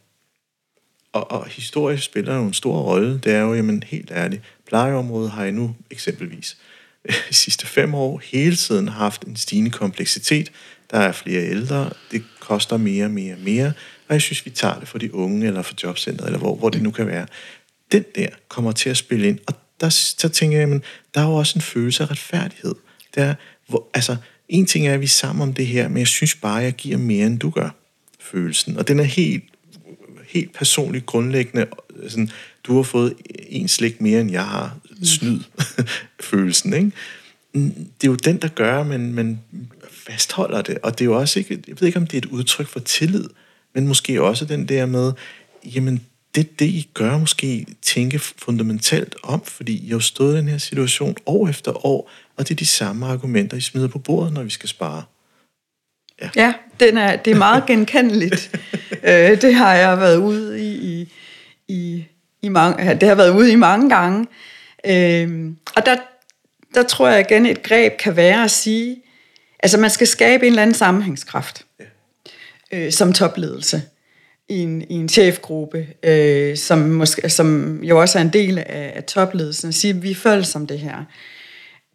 Og, 1.12 1.30
og 1.30 1.46
historie 1.46 1.98
spiller 1.98 2.34
jo 2.36 2.46
en 2.46 2.54
stor 2.54 2.80
rolle. 2.80 3.18
Det 3.18 3.32
er 3.32 3.40
jo, 3.40 3.54
jamen 3.54 3.82
helt 3.82 4.10
ærligt, 4.10 4.42
plejeområdet 4.66 5.30
har 5.30 5.50
nu 5.50 5.76
eksempelvis 5.90 6.56
de 7.28 7.34
sidste 7.34 7.66
fem 7.66 7.94
år 7.94 8.22
hele 8.24 8.56
tiden 8.56 8.88
haft 8.88 9.24
en 9.24 9.36
stigende 9.36 9.70
kompleksitet. 9.70 10.52
Der 10.90 10.98
er 10.98 11.12
flere 11.12 11.42
ældre, 11.42 11.90
det 12.10 12.24
koster 12.40 12.76
mere 12.76 13.04
og 13.04 13.10
mere 13.10 13.34
og 13.34 13.40
mere, 13.40 13.72
og 14.08 14.14
jeg 14.14 14.22
synes, 14.22 14.46
vi 14.46 14.50
tager 14.50 14.78
det 14.78 14.88
for 14.88 14.98
de 14.98 15.14
unge, 15.14 15.46
eller 15.46 15.62
for 15.62 15.74
jobcentret, 15.82 16.26
eller 16.26 16.38
hvor, 16.38 16.54
hvor 16.54 16.70
det 16.70 16.82
nu 16.82 16.90
kan 16.90 17.06
være. 17.06 17.26
Den 17.92 18.04
der 18.14 18.28
kommer 18.48 18.72
til 18.72 18.90
at 18.90 18.96
spille 18.96 19.28
ind, 19.28 19.38
og 19.46 19.54
der, 19.80 19.88
så 19.88 20.28
tænker 20.28 20.58
jeg, 20.58 20.68
men 20.68 20.82
der 21.14 21.20
er 21.20 21.24
jo 21.24 21.34
også 21.34 21.58
en 21.58 21.62
følelse 21.62 22.02
af 22.02 22.10
retfærdighed. 22.10 22.74
Der, 23.14 23.34
hvor, 23.68 23.86
altså, 23.94 24.16
en 24.48 24.66
ting 24.66 24.86
er, 24.86 24.94
at 24.94 25.00
vi 25.00 25.04
er 25.04 25.08
sammen 25.08 25.42
om 25.42 25.54
det 25.54 25.66
her, 25.66 25.88
men 25.88 25.98
jeg 25.98 26.06
synes 26.06 26.34
bare, 26.34 26.58
at 26.58 26.64
jeg 26.64 26.72
giver 26.72 26.98
mere, 26.98 27.26
end 27.26 27.38
du 27.38 27.50
gør, 27.50 27.70
følelsen. 28.20 28.78
Og 28.78 28.88
den 28.88 29.00
er 29.00 29.04
helt 29.04 29.44
helt 30.34 30.52
personligt 30.52 31.06
grundlæggende, 31.06 31.66
øh, 31.96 32.10
sådan, 32.10 32.30
du 32.64 32.76
har 32.76 32.82
fået 32.82 33.14
en 33.48 33.68
slik 33.68 34.00
mere, 34.00 34.20
end 34.20 34.30
jeg 34.30 34.44
har, 34.44 34.76
snyd 35.04 35.40
følelsen, 36.30 36.72
ikke? 36.72 36.92
Det 38.00 38.06
er 38.06 38.10
jo 38.10 38.14
den, 38.14 38.36
der 38.36 38.48
gør, 38.48 38.80
at 38.80 38.86
man, 38.86 39.12
man 39.12 39.40
fastholder 39.90 40.62
det, 40.62 40.78
og 40.82 40.98
det 40.98 41.00
er 41.00 41.04
jo 41.04 41.18
også 41.18 41.38
ikke, 41.38 41.62
jeg 41.68 41.76
ved 41.80 41.86
ikke, 41.88 41.98
om 41.98 42.06
det 42.06 42.16
er 42.16 42.18
et 42.18 42.32
udtryk 42.32 42.66
for 42.66 42.80
tillid, 42.80 43.24
men 43.74 43.88
måske 43.88 44.22
også 44.22 44.44
den 44.44 44.68
der 44.68 44.86
med, 44.86 45.12
jamen, 45.64 46.04
det, 46.34 46.58
det 46.58 46.66
I 46.66 46.88
gør 46.94 47.18
måske 47.18 47.66
tænke 47.82 48.18
fundamentalt 48.18 49.16
om, 49.22 49.44
fordi 49.44 49.84
I 49.84 49.88
har 49.88 49.94
jo 49.94 50.00
stået 50.00 50.34
i 50.34 50.38
den 50.38 50.48
her 50.48 50.58
situation 50.58 51.16
år 51.26 51.48
efter 51.48 51.86
år, 51.86 52.10
og 52.36 52.48
det 52.48 52.54
er 52.54 52.58
de 52.58 52.66
samme 52.66 53.06
argumenter, 53.06 53.56
I 53.56 53.60
smider 53.60 53.88
på 53.88 53.98
bordet, 53.98 54.32
når 54.32 54.42
vi 54.42 54.50
skal 54.50 54.68
spare. 54.68 55.02
Ja, 56.22 56.30
ja 56.36 56.52
den 56.80 56.98
er, 56.98 57.16
det 57.16 57.30
er 57.30 57.36
meget 57.36 57.66
genkendeligt. 57.70 58.56
øh, 59.02 59.42
det 59.42 59.54
har 59.54 59.74
jeg 59.74 59.98
været 59.98 60.16
ude 60.16 60.62
i, 60.62 60.74
i, 60.74 61.12
i, 61.68 62.04
i 62.42 62.48
mange, 62.48 62.94
det 62.94 63.08
har 63.08 63.14
været 63.14 63.36
ude 63.36 63.52
i 63.52 63.56
mange 63.56 63.90
gange. 63.90 64.26
Øh, 64.86 65.52
og 65.76 65.86
der, 65.86 65.96
der 66.74 66.82
tror 66.82 67.08
jeg 67.08 67.20
igen, 67.20 67.46
et 67.46 67.62
greb 67.62 67.96
kan 67.96 68.16
være 68.16 68.44
at 68.44 68.50
sige, 68.50 69.02
altså 69.62 69.78
man 69.78 69.90
skal 69.90 70.06
skabe 70.06 70.46
en 70.46 70.52
eller 70.52 70.62
anden 70.62 70.74
sammenhængskraft 70.74 71.66
ja. 71.80 71.84
øh, 72.72 72.92
som 72.92 73.12
topledelse 73.12 73.82
i 74.48 74.58
en, 74.58 74.82
i 74.82 74.94
en 74.94 75.08
chefgruppe, 75.08 75.86
øh, 76.02 76.56
som, 76.56 76.78
måske, 76.78 77.28
som 77.28 77.80
jo 77.82 78.00
også 78.00 78.18
er 78.18 78.22
en 78.22 78.32
del 78.32 78.58
af, 78.58 78.92
af 78.96 79.04
topledelsen, 79.04 79.68
og 79.68 79.74
sige, 79.74 79.94
at 79.94 80.02
vi 80.02 80.10
er 80.10 80.14
følelser 80.14 80.60
om 80.60 80.66
det 80.66 80.78
her. 80.78 81.04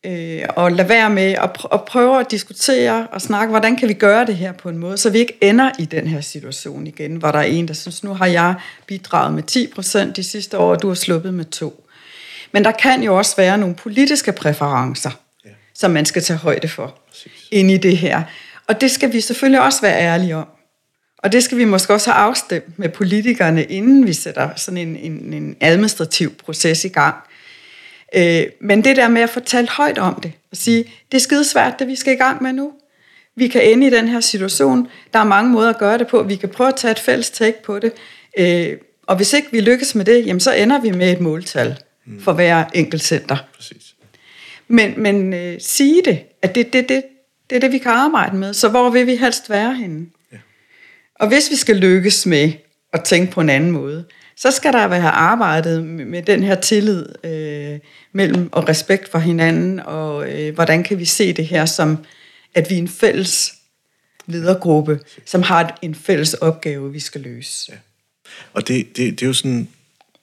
Øh, 0.04 0.42
og 0.56 0.72
lade 0.72 0.90
være 0.90 1.10
med 1.10 1.32
at, 1.32 1.50
pr- 1.58 1.74
at 1.74 1.86
prøve 1.86 2.20
at 2.20 2.32
diskutere 2.32 3.08
og 3.12 3.22
snakke, 3.22 3.50
hvordan 3.50 3.76
kan 3.76 3.90
vi 3.90 3.94
gøre 3.94 4.26
det 4.26 4.36
her 4.36 4.52
på 4.52 4.70
en 4.70 4.78
måde, 4.78 4.98
så 4.98 5.10
vi 5.10 5.18
ikke 5.18 5.38
ender 5.42 5.72
i 5.80 5.86
den 5.86 6.08
her 6.08 6.22
situation 6.22 6.88
igen, 6.88 7.16
hvor 7.16 7.32
der 7.32 7.40
er 7.40 7.44
en, 7.44 7.68
der 7.68 7.74
synes, 7.74 8.04
nu 8.04 8.14
har 8.14 8.26
jeg 8.26 8.56
bidraget 8.88 9.34
med 9.34 9.44
10% 10.10 10.12
de 10.12 10.24
sidste 10.24 10.58
år, 10.58 10.72
og 10.72 10.82
du 10.82 10.88
har 10.88 10.96
sluppet 10.96 11.34
med 11.34 11.46
2. 11.46 11.89
Men 12.52 12.64
der 12.64 12.72
kan 12.72 13.04
jo 13.04 13.18
også 13.18 13.36
være 13.36 13.58
nogle 13.58 13.76
politiske 13.76 14.32
præferencer, 14.32 15.12
ja. 15.46 15.50
som 15.74 15.92
man 15.92 16.06
skal 16.06 16.22
tage 16.22 16.38
højde 16.38 16.68
for 16.68 17.00
Præcis. 17.10 17.32
ind 17.52 17.72
i 17.72 17.78
det 17.78 17.98
her. 17.98 18.24
Og 18.68 18.82
det 18.82 18.92
skal 18.92 19.14
vi 19.14 19.22
selvfølgelig 19.22 19.62
også 19.62 19.82
være 19.82 20.02
ærlige 20.02 20.36
om. 20.36 20.48
Og 21.18 21.32
det 21.32 21.44
skal 21.44 21.58
vi 21.58 21.66
måske 21.66 21.94
også 21.94 22.12
have 22.12 22.24
afstemt 22.24 22.80
med 22.80 22.90
politikerne, 22.90 23.64
inden 23.64 24.08
vi 24.08 24.14
sætter 24.14 24.50
sådan 24.56 24.78
en, 24.78 24.96
en, 24.96 25.34
en 25.34 25.58
administrativ 25.62 26.36
proces 26.36 26.86
i 26.86 26.88
gang. 26.88 27.16
Øh, 28.16 28.44
men 28.62 28.84
det 28.84 28.96
der 28.96 29.08
med 29.08 29.22
at 29.22 29.30
fortælle 29.30 29.70
højt 29.70 29.98
om 29.98 30.22
det, 30.22 30.32
og 30.52 30.58
sige, 30.58 30.84
det 31.12 31.18
er 31.18 31.22
skidesvært, 31.22 31.80
det 31.80 31.88
vi 31.88 31.96
skal 31.96 32.14
i 32.14 32.18
gang 32.18 32.44
med 32.44 32.54
nu. 32.54 32.72
Vi 33.36 33.48
kan 33.48 33.62
ende 33.62 33.88
i 33.88 33.90
den 33.90 34.08
her 34.08 34.20
situation. 34.20 34.88
Der 35.14 35.20
er 35.20 35.24
mange 35.24 35.52
måder 35.52 35.70
at 35.70 35.78
gøre 35.78 35.98
det 35.98 36.08
på. 36.08 36.24
Vi 36.24 36.36
kan 36.36 36.50
prøve 36.50 36.68
at 36.68 36.76
tage 36.76 36.92
et 36.92 37.00
fælles 37.00 37.30
take 37.30 37.64
på 37.64 37.80
det. 37.80 37.94
Øh, 38.38 38.78
og 39.08 39.16
hvis 39.16 39.34
ikke 39.34 39.48
vi 39.52 39.62
lykkes 39.62 39.96
med 39.96 40.06
det, 40.06 40.26
jamen 40.26 40.40
så 40.40 40.54
ender 40.54 40.82
vi 40.82 40.92
med 40.92 41.12
et 41.12 41.20
måltal 41.20 41.78
mm. 42.06 42.22
for 42.22 42.34
hver 42.34 42.66
enkelt 42.74 43.04
center. 43.04 43.38
Præcis. 43.56 43.96
Men, 44.68 44.94
men 44.98 45.34
øh, 45.34 45.62
sige 45.62 46.02
det, 46.06 46.20
at 46.42 46.56
det, 46.56 46.74
det, 46.74 46.90
det, 46.90 47.04
det 47.50 47.56
er 47.56 47.60
det, 47.60 47.72
vi 47.72 47.78
kan 47.78 47.92
arbejde 47.92 48.38
med. 48.38 48.54
Så 48.54 48.70
hvor 48.70 48.90
vil 48.90 49.08
vi 49.08 49.16
helst 49.16 49.50
være 49.50 49.76
henne? 49.76 50.06
Ja. 50.32 50.38
Og 51.16 51.28
hvis 51.28 51.50
vi 51.52 51.56
skal 51.56 51.76
lykkes 51.76 52.26
med 52.26 52.52
at 52.94 53.04
tænke 53.04 53.32
på 53.32 53.42
en 53.42 53.50
anden 53.50 53.72
måde, 53.72 54.06
så 54.36 54.52
skal 54.52 54.74
der 54.74 54.88
være 54.88 55.12
arbejdet 55.12 55.84
med 55.86 56.22
den 56.22 56.44
her 56.44 56.56
tillid 56.56 57.06
øh, 57.24 57.80
mellem 58.12 58.54
og 58.54 58.70
respekt 58.70 59.12
for 59.12 59.20
hinanden, 59.20 59.80
og 59.80 60.30
øh, 60.32 60.54
hvordan 60.54 60.84
kan 60.84 61.00
vi 61.00 61.06
se 61.06 61.34
det 61.34 61.48
her 61.48 61.66
som, 61.66 62.06
at 62.56 62.70
vi 62.70 62.76
er 62.76 62.80
en 62.80 62.88
fælles 62.88 63.54
ledergruppe, 64.26 65.00
som 65.26 65.42
har 65.42 65.80
en 65.82 65.96
fælles 65.96 66.34
opgave, 66.34 66.92
vi 66.92 67.00
skal 67.00 67.22
løse. 67.22 67.72
Ja. 67.72 67.78
Og 68.54 68.68
det, 68.68 68.98
det, 68.98 69.20
det 69.20 69.22
er 69.22 69.28
jo 69.28 69.34
sådan, 69.34 69.70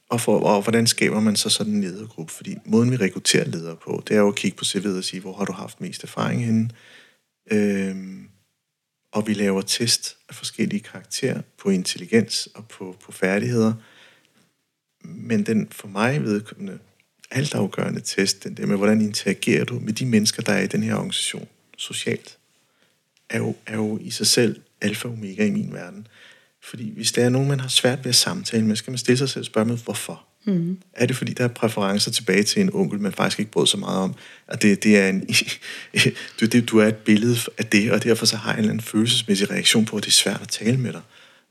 og, 0.08 0.20
for, 0.20 0.38
og 0.40 0.62
hvordan 0.62 0.86
skaber 0.86 1.20
man 1.20 1.36
så 1.36 1.50
sådan 1.50 1.72
en 1.72 1.80
ledergruppe? 1.80 2.32
Fordi 2.32 2.56
måden, 2.64 2.90
vi 2.90 2.96
rekrutterer 2.96 3.44
ledere 3.44 3.76
på, 3.76 4.02
det 4.08 4.16
er 4.16 4.20
jo 4.20 4.28
at 4.28 4.34
kigge 4.34 4.56
på 4.56 4.64
CV'et 4.64 4.96
og 4.96 5.04
sige, 5.04 5.20
hvor 5.20 5.32
har 5.32 5.44
du 5.44 5.52
haft 5.52 5.80
mest 5.80 6.02
erfaring 6.02 6.44
henne? 6.44 6.70
Øhm, 7.50 8.28
og 9.12 9.26
vi 9.26 9.34
laver 9.34 9.62
test 9.62 10.16
af 10.28 10.34
forskellige 10.34 10.80
karakterer 10.80 11.42
på 11.58 11.70
intelligens 11.70 12.48
og 12.54 12.68
på, 12.68 12.96
på 13.04 13.12
færdigheder. 13.12 13.74
Men 15.04 15.46
den 15.46 15.68
for 15.70 15.88
mig 15.88 16.22
vedkommende 16.22 16.78
altafgørende 17.30 18.00
test, 18.00 18.44
den 18.44 18.56
der 18.56 18.66
med, 18.66 18.76
hvordan 18.76 19.00
interagerer 19.00 19.64
du 19.64 19.78
med 19.78 19.92
de 19.92 20.06
mennesker, 20.06 20.42
der 20.42 20.52
er 20.52 20.60
i 20.60 20.66
den 20.66 20.82
her 20.82 20.94
organisation 20.94 21.48
socialt, 21.76 22.38
er 23.30 23.38
jo, 23.38 23.56
er 23.66 23.76
jo 23.76 23.98
i 23.98 24.10
sig 24.10 24.26
selv 24.26 24.60
alfa 24.80 25.08
og 25.08 25.14
omega 25.14 25.46
i 25.46 25.50
min 25.50 25.72
verden. 25.72 26.06
Fordi 26.66 26.92
hvis 26.94 27.12
der 27.12 27.24
er 27.24 27.28
nogen, 27.28 27.48
man 27.48 27.60
har 27.60 27.68
svært 27.68 28.04
ved 28.04 28.08
at 28.08 28.14
samtale 28.14 28.64
med, 28.64 28.76
skal 28.76 28.90
man 28.90 28.98
stille 28.98 29.18
sig 29.18 29.28
selv 29.28 29.66
med, 29.66 29.78
hvorfor? 29.78 30.24
Mm. 30.44 30.78
Er 30.92 31.06
det 31.06 31.16
fordi, 31.16 31.32
der 31.32 31.44
er 31.44 31.48
præferencer 31.48 32.10
tilbage 32.10 32.42
til 32.42 32.62
en 32.62 32.70
onkel, 32.72 33.00
man 33.00 33.12
faktisk 33.12 33.38
ikke 33.38 33.50
brød 33.50 33.66
så 33.66 33.76
meget 33.76 33.98
om? 33.98 34.14
At 34.48 34.62
det, 34.62 34.82
det 34.82 34.98
er 34.98 35.08
en, 35.08 35.28
du, 36.40 36.46
det, 36.46 36.68
du 36.68 36.78
er 36.78 36.86
et 36.86 36.96
billede 36.96 37.36
af 37.58 37.66
det, 37.66 37.92
og 37.92 38.04
derfor 38.04 38.26
så 38.26 38.36
har 38.36 38.50
jeg 38.50 38.54
en 38.54 38.58
eller 38.58 38.70
anden 38.70 38.84
følelsesmæssig 38.84 39.50
reaktion 39.50 39.84
på, 39.84 39.96
at 39.96 40.02
det 40.02 40.08
er 40.08 40.12
svært 40.12 40.42
at 40.42 40.48
tale 40.48 40.76
med 40.76 40.92
dig. 40.92 41.02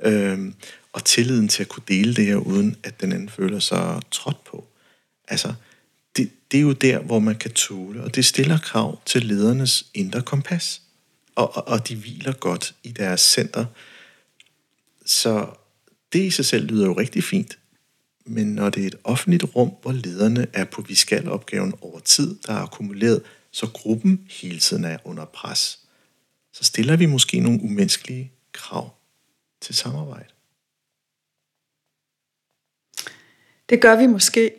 Øhm, 0.05 0.53
og 0.93 1.05
tilliden 1.05 1.47
til 1.47 1.63
at 1.63 1.69
kunne 1.69 1.83
dele 1.87 2.15
det 2.15 2.25
her, 2.25 2.35
uden 2.35 2.75
at 2.83 3.01
den 3.01 3.11
anden 3.11 3.29
føler 3.29 3.59
sig 3.59 4.01
trådt 4.11 4.43
på. 4.43 4.67
Altså, 5.27 5.53
det, 6.17 6.29
det 6.51 6.57
er 6.57 6.61
jo 6.61 6.71
der, 6.71 6.99
hvor 6.99 7.19
man 7.19 7.35
kan 7.35 7.51
tåle, 7.51 8.03
og 8.03 8.15
det 8.15 8.25
stiller 8.25 8.57
krav 8.57 9.01
til 9.05 9.25
ledernes 9.25 9.85
indre 9.93 10.21
kompas. 10.21 10.81
Og, 11.35 11.57
og, 11.57 11.67
og 11.67 11.87
de 11.87 11.95
hviler 11.95 12.33
godt 12.33 12.75
i 12.83 12.91
deres 12.91 13.21
center, 13.21 13.65
så 15.05 15.49
det 16.13 16.19
i 16.19 16.29
sig 16.29 16.45
selv 16.45 16.67
lyder 16.67 16.85
jo 16.85 16.93
rigtig 16.93 17.23
fint. 17.23 17.59
Men 18.25 18.47
når 18.47 18.69
det 18.69 18.83
er 18.83 18.87
et 18.87 18.95
offentligt 19.03 19.43
rum, 19.55 19.71
hvor 19.81 19.91
lederne 19.91 20.47
er 20.53 20.65
på 20.65 20.81
vi 20.81 20.95
skal 20.95 21.29
opgaven 21.29 21.73
over 21.81 21.99
tid, 21.99 22.39
der 22.47 22.53
er 22.53 22.57
akkumuleret, 22.57 23.21
så 23.51 23.67
gruppen 23.73 24.27
hele 24.29 24.59
tiden 24.59 24.83
er 24.83 24.97
under 25.03 25.25
pres, 25.25 25.79
så 26.53 26.63
stiller 26.63 26.95
vi 26.95 27.05
måske 27.05 27.39
nogle 27.39 27.59
umenneskelige 27.63 28.31
krav 28.51 28.95
til 29.61 29.75
samarbejde. 29.75 30.29
Det 33.69 33.81
gør 33.81 33.95
vi 33.95 34.07
måske. 34.07 34.51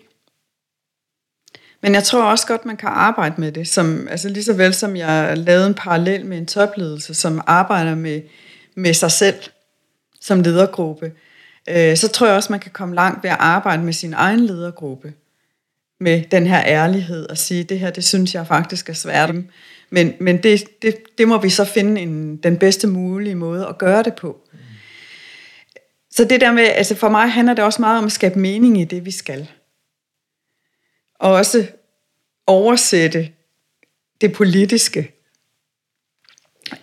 Men 1.83 1.95
jeg 1.95 2.05
tror 2.05 2.23
også 2.23 2.47
godt, 2.47 2.67
man 2.67 2.77
kan 2.77 2.89
arbejde 2.89 3.41
med 3.41 3.53
det. 3.53 3.69
Som, 3.69 4.09
altså 4.09 4.29
lige 4.29 4.45
så 4.45 4.53
vel 4.53 4.75
som 4.75 4.97
jeg 4.97 5.39
lavede 5.39 5.67
en 5.67 5.75
parallel 5.75 6.27
med 6.27 6.39
en 6.39 6.47
topledelse, 6.47 7.15
som 7.15 7.41
arbejder 7.47 7.95
med, 7.95 8.23
med 8.75 8.95
sig 8.95 9.13
selv 9.13 9.43
som 10.27 10.41
ledergruppe, 10.41 11.13
øh, 11.69 11.97
så 11.97 12.09
tror 12.09 12.27
jeg 12.27 12.37
også, 12.37 12.53
man 12.53 12.61
kan 12.61 12.71
komme 12.71 12.95
langt 12.95 13.23
ved 13.23 13.31
at 13.31 13.37
arbejde 13.41 13.83
med 13.83 13.93
sin 13.93 14.15
egen 14.15 14.41
ledergruppe. 14.41 15.13
Med 16.01 16.25
den 16.31 16.47
her 16.47 16.63
ærlighed 16.67 17.29
og 17.29 17.39
sige, 17.39 17.65
det 17.65 17.79
her, 17.79 17.91
det 17.91 18.05
synes 18.05 18.35
jeg 18.35 18.47
faktisk 18.47 18.89
er 18.89 18.93
svært. 18.93 19.35
Men, 19.91 20.15
men 20.21 20.43
det, 20.43 20.83
det, 20.83 20.97
det 21.19 21.29
må 21.29 21.41
vi 21.41 21.51
så 21.51 21.65
finde 21.65 22.01
en, 22.01 22.37
den 22.37 22.59
bedste 22.59 22.87
mulige 22.87 23.35
måde 23.35 23.67
at 23.67 23.79
gøre 23.79 24.03
det 24.03 24.15
på. 24.15 24.41
Så 26.11 26.25
det 26.25 26.41
der 26.41 26.53
med, 26.53 26.63
altså 26.63 26.95
for 26.95 27.09
mig 27.09 27.31
handler 27.31 27.55
det 27.55 27.65
også 27.65 27.83
meget 27.83 27.99
om 27.99 28.05
at 28.05 28.13
skabe 28.13 28.39
mening 28.39 28.81
i 28.81 28.85
det, 28.85 29.05
vi 29.05 29.11
skal. 29.11 29.49
Og 31.15 31.33
også 31.33 31.67
oversætte 32.47 33.29
det 34.21 34.33
politiske 34.33 35.16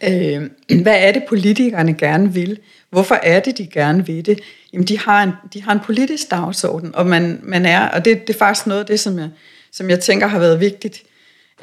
Øh, 0.04 0.50
hvad 0.82 0.96
er 0.98 1.12
det, 1.12 1.24
politikerne 1.30 1.94
gerne 1.94 2.34
vil? 2.34 2.60
Hvorfor 2.90 3.16
er 3.16 3.40
det, 3.40 3.58
de 3.58 3.68
gerne 3.68 4.06
vil 4.06 4.26
det? 4.26 4.40
Jamen, 4.74 4.88
de 4.88 5.00
har 5.00 5.24
en, 5.24 5.32
de 5.54 5.64
har 5.64 5.72
en 5.72 5.80
politisk 5.80 6.32
dagsorden, 6.32 6.96
og 6.96 7.06
man, 7.06 7.40
man 7.44 7.66
er, 7.66 7.90
og 7.90 8.06
det, 8.06 8.28
det 8.28 8.34
er 8.34 8.38
faktisk 8.38 8.68
noget 8.68 8.80
af 8.80 8.86
det, 8.86 9.00
som 9.00 9.20
jeg, 9.20 9.30
som 9.72 9.90
jeg 9.90 10.00
tænker 10.00 10.28
har 10.28 10.40
været 10.40 10.60
vigtigt 10.60 11.04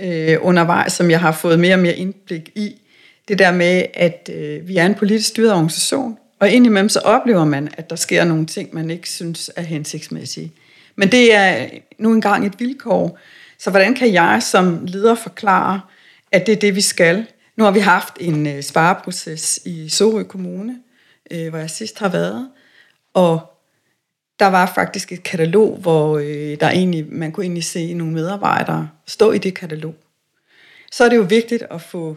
øh, 0.00 0.36
undervejs, 0.40 0.92
som 0.92 1.10
jeg 1.10 1.20
har 1.20 1.32
fået 1.32 1.60
mere 1.60 1.74
og 1.74 1.78
mere 1.78 1.96
indblik 1.96 2.50
i. 2.54 2.80
Det 3.28 3.38
der 3.38 3.52
med, 3.52 3.84
at 3.94 4.30
øh, 4.34 4.68
vi 4.68 4.76
er 4.76 4.86
en 4.86 4.94
politisk 4.94 5.28
styret 5.28 5.52
organisation, 5.52 6.18
og 6.40 6.50
indimellem 6.50 6.88
så 6.88 6.98
oplever 6.98 7.44
man, 7.44 7.68
at 7.76 7.90
der 7.90 7.96
sker 7.96 8.24
nogle 8.24 8.46
ting, 8.46 8.74
man 8.74 8.90
ikke 8.90 9.08
synes 9.08 9.50
er 9.56 9.62
hensigtsmæssige. 9.62 10.52
Men 10.96 11.12
det 11.12 11.34
er 11.34 11.66
nu 11.98 12.12
engang 12.12 12.46
et 12.46 12.52
vilkår. 12.58 13.18
Så 13.58 13.70
hvordan 13.70 13.94
kan 13.94 14.12
jeg 14.12 14.42
som 14.42 14.80
leder 14.86 15.14
forklare, 15.14 15.80
at 16.32 16.46
det 16.46 16.52
er 16.52 16.56
det, 16.56 16.76
vi 16.76 16.80
skal? 16.80 17.26
Nu 17.56 17.64
har 17.64 17.70
vi 17.70 17.80
haft 17.80 18.14
en 18.20 18.46
øh, 18.46 18.62
spareproces 18.62 19.60
i 19.64 19.88
Sorø 19.88 20.22
Kommune, 20.22 20.78
øh, 21.30 21.48
hvor 21.48 21.58
jeg 21.58 21.70
sidst 21.70 21.98
har 21.98 22.08
været, 22.08 22.50
og 23.14 23.40
der 24.40 24.46
var 24.46 24.72
faktisk 24.74 25.12
et 25.12 25.22
katalog, 25.22 25.76
hvor 25.76 26.18
øh, 26.18 26.60
der 26.60 26.70
egentlig, 26.70 27.06
man 27.12 27.32
kunne 27.32 27.44
egentlig 27.44 27.64
se 27.64 27.94
nogle 27.94 28.12
medarbejdere 28.12 28.90
stå 29.06 29.32
i 29.32 29.38
det 29.38 29.54
katalog. 29.54 29.94
Så 30.90 31.04
er 31.04 31.08
det 31.08 31.16
jo 31.16 31.22
vigtigt 31.22 31.62
at 31.70 31.82
få, 31.82 32.16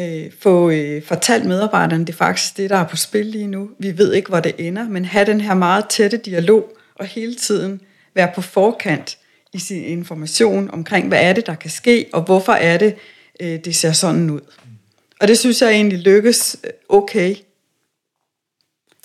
øh, 0.00 0.32
få 0.40 0.70
øh, 0.70 1.02
fortalt 1.02 1.44
medarbejderne, 1.44 2.06
det 2.06 2.12
er 2.12 2.16
faktisk 2.16 2.56
det, 2.56 2.70
der 2.70 2.76
er 2.76 2.86
på 2.86 2.96
spil 2.96 3.26
lige 3.26 3.46
nu. 3.46 3.70
Vi 3.78 3.98
ved 3.98 4.12
ikke, 4.12 4.28
hvor 4.28 4.40
det 4.40 4.54
ender, 4.58 4.88
men 4.88 5.04
have 5.04 5.26
den 5.26 5.40
her 5.40 5.54
meget 5.54 5.88
tætte 5.88 6.16
dialog, 6.16 6.72
og 6.94 7.06
hele 7.06 7.34
tiden 7.34 7.80
være 8.14 8.32
på 8.34 8.40
forkant 8.40 9.18
i 9.52 9.58
sin 9.58 9.84
information 9.84 10.70
omkring, 10.70 11.08
hvad 11.08 11.22
er 11.22 11.32
det, 11.32 11.46
der 11.46 11.54
kan 11.54 11.70
ske, 11.70 12.06
og 12.12 12.22
hvorfor 12.22 12.52
er 12.52 12.78
det, 12.78 12.96
øh, 13.40 13.64
det 13.64 13.76
ser 13.76 13.92
sådan 13.92 14.30
ud. 14.30 14.40
Og 15.20 15.28
det 15.28 15.38
synes 15.38 15.62
jeg 15.62 15.70
egentlig 15.70 15.98
lykkes 15.98 16.56
øh, 16.64 16.70
okay. 16.88 17.36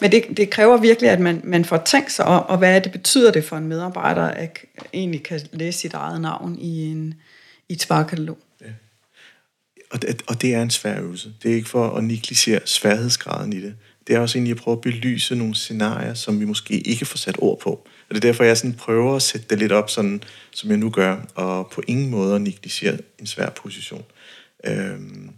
Men 0.02 0.12
det, 0.12 0.38
det 0.38 0.50
kræver 0.50 0.78
virkelig, 0.78 1.10
at 1.10 1.20
man, 1.20 1.42
man 1.44 1.66
får 1.66 1.78
tænkt 1.78 2.12
sig 2.12 2.26
om, 2.26 2.46
og 2.46 2.58
hvad 2.58 2.82
det 2.82 2.92
betyder 2.92 3.32
det 3.32 3.44
for 3.44 3.58
en 3.58 3.68
medarbejder, 3.68 4.24
at 4.24 4.60
egentlig 4.94 5.24
kan 5.24 5.42
læse 5.52 5.80
sit 5.80 5.94
eget 5.94 6.22
navn 6.22 6.60
i, 6.60 6.86
en, 6.86 7.14
i 7.70 7.74
et 7.74 7.82
sparkatalog. 7.82 8.38
Ja. 8.62 8.66
Og, 9.92 10.02
det, 10.02 10.22
og 10.28 10.42
det 10.42 10.54
er 10.54 10.62
en 10.62 10.70
svær 10.70 11.02
øvelse. 11.02 11.34
Det 11.44 11.52
er 11.52 11.56
ikke 11.56 11.70
for 11.70 11.90
at 11.90 12.04
negligere 12.04 12.60
sværhedsgraden 12.66 13.54
i 13.54 13.62
det. 13.62 13.76
det 14.08 14.16
er 14.16 14.20
også 14.20 14.38
egentlig 14.38 14.52
at 14.52 14.58
prøve 14.58 14.78
at 14.78 14.82
belyse 14.82 15.36
nogle 15.36 15.56
scenarier, 15.56 16.14
som 16.14 16.40
vi 16.40 16.46
måske 16.46 16.80
ikke 16.80 17.06
får 17.06 17.18
sat 17.18 17.36
ord 17.40 17.60
på. 17.60 17.88
Og 18.10 18.16
det 18.16 18.18
er 18.18 18.28
derfor, 18.32 18.44
jeg 18.44 18.58
sådan 18.58 18.74
prøver 18.74 19.16
at 19.16 19.22
sætte 19.22 19.48
det 19.50 19.60
lidt 19.60 19.72
op, 19.72 19.90
sådan, 19.90 20.24
som 20.52 20.70
jeg 20.70 20.78
nu 20.78 20.90
gør, 20.90 21.18
og 21.36 21.70
på 21.72 21.82
ingen 21.88 22.10
måde 22.10 22.40
negligere 22.40 22.98
en 23.20 23.28
svær 23.28 23.50
position. 23.50 24.06
Øhm, 24.66 25.30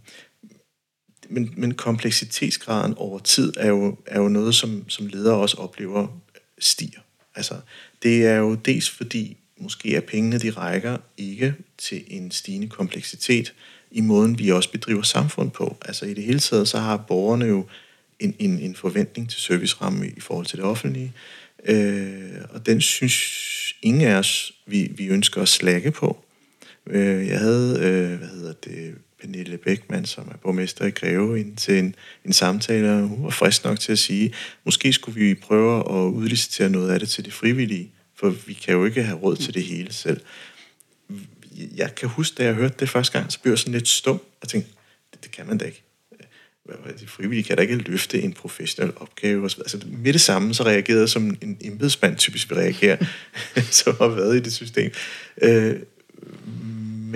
men, 1.28 1.54
men 1.56 1.74
kompleksitetsgraden 1.74 2.94
over 2.96 3.18
tid 3.18 3.52
er 3.56 3.68
jo, 3.68 3.98
er 4.06 4.20
jo 4.20 4.28
noget, 4.28 4.54
som, 4.54 4.88
som 4.88 5.06
ledere 5.06 5.36
også 5.36 5.56
oplever 5.56 6.08
stiger. 6.58 7.00
Altså, 7.34 7.54
det 8.02 8.26
er 8.26 8.36
jo 8.36 8.54
dels 8.54 8.90
fordi, 8.90 9.36
måske 9.58 9.96
er 9.96 10.00
pengene, 10.00 10.38
de 10.38 10.50
rækker 10.50 10.96
ikke 11.16 11.54
til 11.78 12.04
en 12.06 12.30
stigende 12.30 12.68
kompleksitet 12.68 13.54
i 13.90 14.00
måden, 14.00 14.38
vi 14.38 14.50
også 14.50 14.70
bedriver 14.70 15.02
samfund 15.02 15.50
på. 15.50 15.76
Altså 15.84 16.06
i 16.06 16.14
det 16.14 16.24
hele 16.24 16.38
taget, 16.38 16.68
så 16.68 16.78
har 16.78 16.96
borgerne 16.96 17.44
jo 17.44 17.66
en, 18.20 18.34
en, 18.38 18.58
en 18.58 18.76
forventning 18.76 19.30
til 19.30 19.40
servicerammen 19.40 20.12
i 20.16 20.20
forhold 20.20 20.46
til 20.46 20.58
det 20.58 20.64
offentlige, 20.64 21.12
øh, 21.68 22.40
og 22.50 22.66
den 22.66 22.80
synes 22.80 23.74
ingen 23.82 24.02
af 24.02 24.14
os, 24.14 24.52
vi, 24.66 24.92
vi 24.96 25.06
ønsker 25.06 25.42
at 25.42 25.48
slække 25.48 25.90
på. 25.90 26.24
Øh, 26.86 27.26
jeg 27.26 27.38
havde, 27.38 27.78
øh, 27.78 28.18
hvad 28.18 28.28
hedder 28.28 28.52
det, 28.52 28.94
Pernille 29.20 29.58
Beckmann, 29.58 30.06
som 30.06 30.28
er 30.28 30.36
borgmester 30.36 30.84
i 30.86 30.90
Greve, 30.90 31.40
ind 31.40 31.56
til 31.56 31.78
en, 31.78 31.94
en 32.24 32.32
samtale, 32.32 32.92
og 32.92 33.00
hun 33.02 33.24
var 33.24 33.30
frisk 33.30 33.64
nok 33.64 33.80
til 33.80 33.92
at 33.92 33.98
sige, 33.98 34.34
måske 34.64 34.92
skulle 34.92 35.20
vi 35.20 35.34
prøve 35.34 35.78
at 35.78 36.10
udlicitere 36.10 36.70
noget 36.70 36.90
af 36.90 37.00
det 37.00 37.08
til 37.08 37.24
det 37.24 37.32
frivillige, 37.32 37.90
for 38.14 38.30
vi 38.30 38.52
kan 38.52 38.74
jo 38.74 38.84
ikke 38.84 39.02
have 39.02 39.18
råd 39.18 39.36
til 39.36 39.54
det 39.54 39.62
hele 39.62 39.92
selv. 39.92 40.20
Jeg 41.76 41.94
kan 41.94 42.08
huske, 42.08 42.34
da 42.34 42.44
jeg 42.44 42.54
hørte 42.54 42.74
det 42.80 42.88
første 42.88 43.18
gang, 43.18 43.32
så 43.32 43.40
blev 43.40 43.52
jeg 43.52 43.58
sådan 43.58 43.72
lidt 43.72 43.88
stum 43.88 44.20
og 44.40 44.48
tænkte, 44.48 44.70
det, 45.12 45.24
det 45.24 45.30
kan 45.30 45.46
man 45.46 45.58
da 45.58 45.64
ikke. 45.64 45.85
De 47.00 47.06
frivillige 47.06 47.44
kan 47.44 47.56
da 47.56 47.62
ikke 47.62 47.76
løfte 47.76 48.22
en 48.22 48.32
professionel 48.32 48.92
opgave. 48.96 49.44
Og 49.44 49.50
så 49.50 49.60
altså, 49.60 49.80
med 49.86 50.12
det 50.12 50.20
samme, 50.20 50.54
så 50.54 50.64
reagerede 50.64 51.00
jeg 51.00 51.08
som 51.08 51.36
en 51.42 51.58
embedsmand 51.60 52.16
typisk 52.16 52.50
vil 52.50 52.58
reagere, 52.58 52.98
som 53.70 53.94
har 53.98 54.08
været 54.08 54.36
i 54.36 54.40
det 54.40 54.52
system. 54.52 54.92
Øh, 55.42 55.76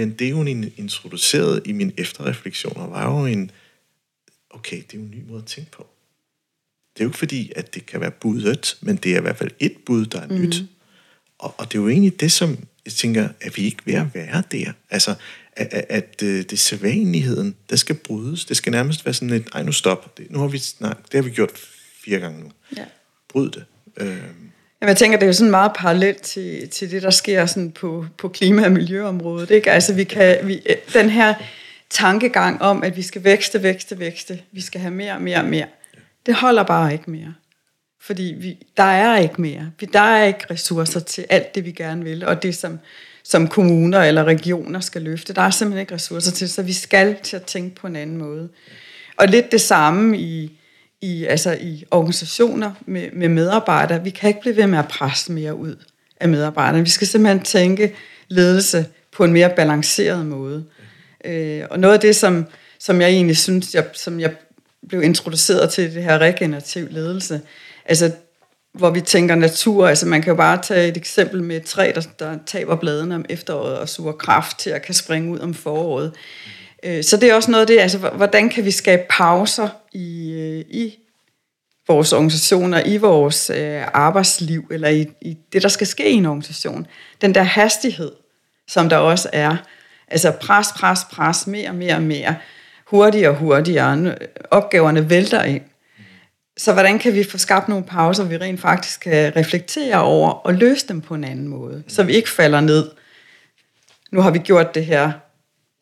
men 0.00 0.12
det, 0.12 0.34
hun 0.34 0.48
introducerede 0.76 1.62
i 1.64 1.72
mine 1.72 1.92
efterreflektioner, 1.96 2.86
var 2.86 3.18
jo 3.18 3.26
en, 3.26 3.50
okay, 4.50 4.76
det 4.76 4.94
er 4.94 4.98
jo 4.98 5.04
en 5.04 5.10
ny 5.10 5.22
måde 5.28 5.38
at 5.38 5.46
tænke 5.46 5.70
på. 5.70 5.86
Det 6.94 7.00
er 7.00 7.04
jo 7.04 7.08
ikke 7.08 7.18
fordi, 7.18 7.52
at 7.56 7.74
det 7.74 7.86
kan 7.86 8.00
være 8.00 8.10
budet, 8.10 8.78
men 8.80 8.96
det 8.96 9.12
er 9.12 9.18
i 9.18 9.20
hvert 9.20 9.36
fald 9.36 9.50
et 9.58 9.76
bud, 9.86 10.06
der 10.06 10.20
er 10.20 10.28
mm. 10.28 10.40
nyt. 10.40 10.62
Og, 11.38 11.54
og 11.58 11.72
det 11.72 11.78
er 11.78 11.82
jo 11.82 11.88
egentlig 11.88 12.20
det, 12.20 12.32
som 12.32 12.58
jeg 12.90 12.96
tænker, 12.96 13.28
at 13.40 13.56
vi 13.56 13.64
ikke 13.64 13.82
ved 13.84 13.94
at 13.94 14.14
være 14.14 14.42
der. 14.52 14.72
Altså, 14.90 15.14
at, 15.56 15.68
at, 15.72 15.84
at 15.88 16.22
øh, 16.22 16.44
det 16.50 16.58
sædvanligheden, 16.58 17.54
der 17.70 17.76
skal 17.76 17.94
brydes. 17.94 18.44
Det 18.44 18.56
skal 18.56 18.72
nærmest 18.72 19.06
være 19.06 19.14
sådan 19.14 19.30
et, 19.30 19.48
ej 19.54 19.62
nu 19.62 19.72
stop. 19.72 20.18
Det, 20.18 20.30
nu 20.30 20.38
har 20.38 20.46
vi, 20.46 20.62
nej, 20.80 20.94
det 21.12 21.14
har 21.14 21.22
vi 21.22 21.30
gjort 21.30 21.50
fire 22.04 22.18
gange 22.18 22.40
nu. 22.40 22.50
Ja. 22.76 22.84
Bryd 23.28 23.50
det. 23.50 23.64
Øh, 23.96 24.06
Jamen, 24.82 24.88
jeg 24.88 24.96
tænker, 24.96 25.18
det 25.18 25.22
er 25.22 25.28
jo 25.28 25.32
sådan 25.32 25.50
meget 25.50 25.72
parallelt 25.76 26.22
til, 26.22 26.68
til 26.68 26.90
det, 26.90 27.02
der 27.02 27.10
sker 27.10 27.46
sådan 27.46 27.72
på, 27.72 28.06
på 28.18 28.28
klima- 28.28 28.64
og 28.64 28.72
miljøområdet. 28.72 29.50
Ikke? 29.50 29.70
Altså, 29.70 29.94
vi 29.94 30.04
kan, 30.04 30.38
vi, 30.44 30.60
den 30.92 31.10
her 31.10 31.34
tankegang 31.90 32.62
om, 32.62 32.82
at 32.82 32.96
vi 32.96 33.02
skal 33.02 33.24
vækste, 33.24 33.62
vækste, 33.62 33.98
vækste, 33.98 34.40
vi 34.52 34.60
skal 34.60 34.80
have 34.80 34.94
mere, 34.94 35.20
mere, 35.20 35.44
mere, 35.44 35.66
det 36.26 36.34
holder 36.34 36.62
bare 36.62 36.92
ikke 36.92 37.10
mere. 37.10 37.34
Fordi 38.00 38.34
vi, 38.38 38.66
der 38.76 38.82
er 38.82 39.18
ikke 39.18 39.40
mere. 39.40 39.70
Vi, 39.80 39.88
der 39.92 40.00
er 40.00 40.24
ikke 40.24 40.44
ressourcer 40.50 41.00
til 41.00 41.26
alt 41.28 41.54
det, 41.54 41.64
vi 41.64 41.72
gerne 41.72 42.04
vil, 42.04 42.24
og 42.24 42.42
det, 42.42 42.54
som, 42.54 42.78
som 43.22 43.48
kommuner 43.48 43.98
eller 43.98 44.24
regioner 44.24 44.80
skal 44.80 45.02
løfte. 45.02 45.32
Der 45.32 45.42
er 45.42 45.50
simpelthen 45.50 45.80
ikke 45.80 45.94
ressourcer 45.94 46.32
til, 46.32 46.48
så 46.48 46.62
vi 46.62 46.72
skal 46.72 47.16
til 47.22 47.36
at 47.36 47.42
tænke 47.42 47.76
på 47.76 47.86
en 47.86 47.96
anden 47.96 48.16
måde. 48.16 48.48
Og 49.16 49.28
lidt 49.28 49.52
det 49.52 49.60
samme 49.60 50.18
i, 50.18 50.58
i, 51.00 51.24
altså 51.24 51.58
i 51.60 51.84
organisationer 51.90 52.72
med, 52.86 53.10
med 53.12 53.28
medarbejdere. 53.28 54.04
Vi 54.04 54.10
kan 54.10 54.28
ikke 54.28 54.40
blive 54.40 54.56
ved 54.56 54.66
med 54.66 54.78
at 54.78 54.88
presse 54.88 55.32
mere 55.32 55.54
ud 55.54 55.76
af 56.20 56.28
medarbejderne. 56.28 56.84
Vi 56.84 56.90
skal 56.90 57.06
simpelthen 57.06 57.42
tænke 57.42 57.94
ledelse 58.28 58.86
på 59.12 59.24
en 59.24 59.32
mere 59.32 59.52
balanceret 59.56 60.26
måde. 60.26 60.64
Øh, 61.24 61.62
og 61.70 61.80
noget 61.80 61.94
af 61.94 62.00
det, 62.00 62.16
som, 62.16 62.46
som 62.78 63.00
jeg 63.00 63.08
egentlig 63.08 63.36
synes, 63.36 63.74
jeg, 63.74 63.84
som 63.92 64.20
jeg 64.20 64.34
blev 64.88 65.02
introduceret 65.02 65.70
til 65.70 65.94
det 65.94 66.02
her 66.02 66.18
regenerativ 66.18 66.88
ledelse, 66.90 67.40
altså 67.90 68.10
hvor 68.72 68.90
vi 68.90 69.00
tænker 69.00 69.34
natur, 69.34 69.88
altså 69.88 70.06
man 70.06 70.22
kan 70.22 70.30
jo 70.30 70.36
bare 70.36 70.62
tage 70.62 70.88
et 70.88 70.96
eksempel 70.96 71.42
med 71.42 71.56
et 71.56 71.64
træ, 71.64 71.92
der, 71.94 72.00
der 72.18 72.38
taber 72.46 72.76
bladene 72.76 73.14
om 73.14 73.24
efteråret 73.28 73.78
og 73.78 73.88
suger 73.88 74.12
kraft 74.12 74.58
til 74.58 74.70
at 74.70 74.82
kan 74.82 74.94
springe 74.94 75.32
ud 75.32 75.38
om 75.38 75.54
foråret. 75.54 76.12
Øh, 76.82 77.04
så 77.04 77.16
det 77.16 77.30
er 77.30 77.34
også 77.34 77.50
noget 77.50 77.60
af 77.60 77.66
det, 77.66 77.78
altså 77.78 77.98
hvordan 77.98 78.48
kan 78.48 78.64
vi 78.64 78.70
skabe 78.70 79.02
pauser 79.10 79.68
i, 79.92 80.32
øh, 80.32 80.64
i 80.68 80.98
vores 81.88 82.12
organisationer, 82.12 82.82
i 82.86 82.96
vores 82.96 83.50
øh, 83.50 83.82
arbejdsliv, 83.94 84.68
eller 84.70 84.88
i, 84.88 85.06
i 85.20 85.36
det, 85.52 85.62
der 85.62 85.68
skal 85.68 85.86
ske 85.86 86.10
i 86.10 86.14
en 86.14 86.26
organisation. 86.26 86.86
Den 87.20 87.34
der 87.34 87.42
hastighed, 87.42 88.12
som 88.68 88.88
der 88.88 88.96
også 88.96 89.30
er. 89.32 89.56
Altså 90.08 90.30
pres, 90.30 90.68
pres, 90.76 91.00
pres, 91.12 91.46
mere, 91.46 91.72
mere, 91.72 92.00
mere. 92.00 92.36
Hurtigere 92.86 93.30
og 93.30 93.36
hurtigere. 93.36 94.14
Opgaverne 94.50 95.10
vælter 95.10 95.42
ind. 95.42 95.62
Så 96.60 96.72
hvordan 96.72 96.98
kan 96.98 97.14
vi 97.14 97.24
få 97.24 97.38
skabt 97.38 97.68
nogle 97.68 97.84
pauser, 97.84 98.24
vi 98.24 98.36
rent 98.36 98.60
faktisk 98.60 99.00
kan 99.00 99.36
reflektere 99.36 100.02
over 100.02 100.30
og 100.30 100.54
løse 100.54 100.88
dem 100.88 101.00
på 101.00 101.14
en 101.14 101.24
anden 101.24 101.48
måde, 101.48 101.82
så 101.88 102.02
vi 102.02 102.12
ikke 102.12 102.30
falder 102.30 102.60
ned. 102.60 102.90
Nu 104.12 104.20
har 104.20 104.30
vi 104.30 104.38
gjort 104.38 104.74
det 104.74 104.86
her 104.86 105.12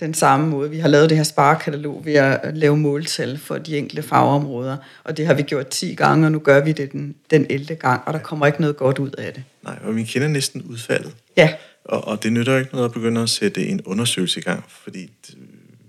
den 0.01 0.15
samme 0.15 0.47
måde. 0.47 0.71
Vi 0.71 0.79
har 0.79 0.89
lavet 0.89 1.11
det 1.11 1.17
her 1.17 1.25
sparekatalog 1.25 2.05
ved 2.05 2.15
at 2.15 2.57
lave 2.57 2.77
måltal 2.77 3.39
for 3.39 3.59
de 3.59 3.79
enkelte 3.79 4.03
fagområder, 4.03 4.77
og 5.05 5.17
det 5.17 5.27
har 5.27 5.35
vi 5.35 5.43
gjort 5.43 5.69
10 5.69 5.95
gange, 5.95 6.27
og 6.27 6.33
nu 6.33 6.39
gør 6.39 6.65
vi 6.65 6.73
det 6.73 6.93
den, 6.93 7.15
den 7.31 7.47
11. 7.51 7.75
gang, 7.75 8.03
og 8.07 8.13
der 8.13 8.19
kommer 8.19 8.47
ikke 8.47 8.61
noget 8.61 8.77
godt 8.77 8.99
ud 8.99 9.11
af 9.11 9.33
det. 9.33 9.45
Nej, 9.63 9.79
og 9.85 9.97
vi 9.97 10.05
kender 10.05 10.29
næsten 10.29 10.63
udfaldet. 10.63 11.15
Ja. 11.37 11.55
Og, 11.85 12.09
og 12.09 12.23
det 12.23 12.33
nytter 12.33 12.59
ikke 12.59 12.73
noget 12.73 12.85
at 12.85 12.93
begynde 12.93 13.23
at 13.23 13.29
sætte 13.29 13.67
en 13.67 13.81
undersøgelse 13.85 14.41
i 14.41 14.43
gang, 14.43 14.65
fordi 14.69 15.11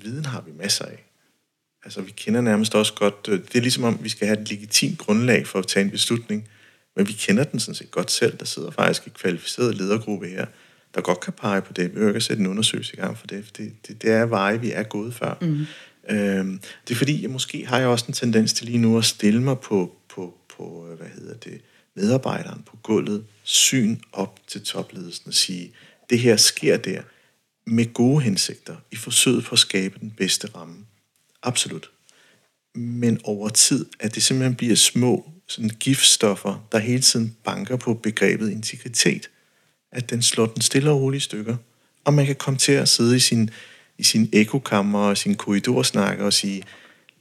viden 0.02 0.26
har 0.26 0.44
vi 0.46 0.52
masser 0.58 0.86
af. 0.86 1.09
Altså, 1.84 2.02
vi 2.02 2.12
kender 2.12 2.42
nærmest 2.42 2.76
også 2.76 2.94
godt... 2.94 3.28
Øh, 3.30 3.40
det 3.40 3.56
er 3.56 3.62
ligesom 3.62 3.84
om, 3.84 4.00
vi 4.02 4.10
skal 4.10 4.28
have 4.28 4.42
et 4.42 4.50
legitimt 4.50 4.98
grundlag 4.98 5.48
for 5.48 5.60
at 5.60 5.68
tage 5.68 5.84
en 5.84 5.92
beslutning, 5.92 6.48
men 6.96 7.08
vi 7.08 7.14
kender 7.14 7.44
den 7.44 7.60
sådan 7.60 7.76
set 7.76 7.92
godt 7.92 8.12
selv. 8.12 8.38
Der 8.38 8.46
sidder 8.46 8.72
faktisk 8.72 9.06
en 9.06 9.12
kvalificeret 9.12 9.76
ledergruppe 9.76 10.28
her, 10.28 10.46
der 10.96 11.02
godt 11.02 11.20
kan 11.20 11.34
pege 11.34 11.62
på 11.62 11.74
det. 11.74 11.84
Vi 11.84 11.90
behøver 11.90 12.10
ikke 12.10 12.18
at 12.18 12.24
sætte 12.24 12.42
en 12.42 12.48
undersøgelse 12.48 12.94
i 12.94 12.96
gang 12.96 13.18
for 13.18 13.28
det, 13.28 13.46
for 13.46 13.52
det, 13.58 13.88
det, 13.88 14.02
det 14.02 14.12
er 14.12 14.26
veje, 14.26 14.62
vi 14.62 14.72
er 14.72 14.84
gået 14.84 15.14
før. 15.14 15.38
Mm. 15.42 15.66
Øhm, 16.10 16.60
det 16.88 16.94
er 16.94 16.98
fordi, 16.98 17.22
jeg 17.22 17.30
måske 17.30 17.66
har 17.66 17.80
jeg 17.80 17.88
også 17.88 18.06
en 18.08 18.14
tendens 18.14 18.54
til 18.54 18.66
lige 18.66 18.78
nu 18.78 18.98
at 18.98 19.06
stille 19.06 19.42
mig 19.42 19.60
på, 19.60 19.96
på, 20.10 20.38
på 20.58 20.88
hvad 20.98 21.08
hedder 21.08 21.34
det, 21.34 21.62
medarbejderen 21.96 22.64
på 22.66 22.78
gulvet, 22.84 23.24
syn 23.44 23.98
op 24.12 24.40
til 24.48 24.62
topledelsen 24.62 25.28
og 25.28 25.34
sige, 25.34 25.72
det 26.10 26.20
her 26.20 26.38
sker 26.38 26.78
der 26.78 27.02
med 27.66 27.94
gode 27.94 28.22
hensigter 28.22 28.76
i 28.92 28.96
forsøget 28.96 29.44
på 29.44 29.56
at 29.56 29.60
skabe 29.60 30.00
den 30.00 30.14
bedste 30.18 30.48
ramme. 30.56 30.86
Absolut. 31.44 31.90
Men 32.76 33.22
over 33.24 33.50
tid, 33.50 33.86
at 34.00 34.16
det 34.16 34.24
simpelthen 34.24 34.56
bliver 34.56 34.76
små 34.76 35.32
sådan 35.48 35.70
giftstoffer, 35.70 36.68
der 36.72 36.78
hele 36.78 37.02
tiden 37.02 37.38
banker 37.44 37.78
på 37.78 37.94
begrebet 37.94 38.52
integritet– 38.52 39.30
at 39.92 40.10
den 40.10 40.22
slår 40.22 40.46
den 40.46 40.62
stille 40.62 40.92
og 40.92 41.02
roligt 41.02 41.24
stykker. 41.24 41.58
Og 42.06 42.14
man 42.14 42.26
kan 42.26 42.36
komme 42.36 42.58
til 42.58 42.72
at 42.72 42.90
sidde 42.90 43.16
i 43.16 43.20
sin, 43.20 43.50
i 43.98 44.04
sin 44.04 44.30
ekokammer 44.34 45.00
og 45.00 45.18
sin 45.18 45.36
korridorsnakke 45.36 46.24
og 46.24 46.34
sige, 46.34 46.64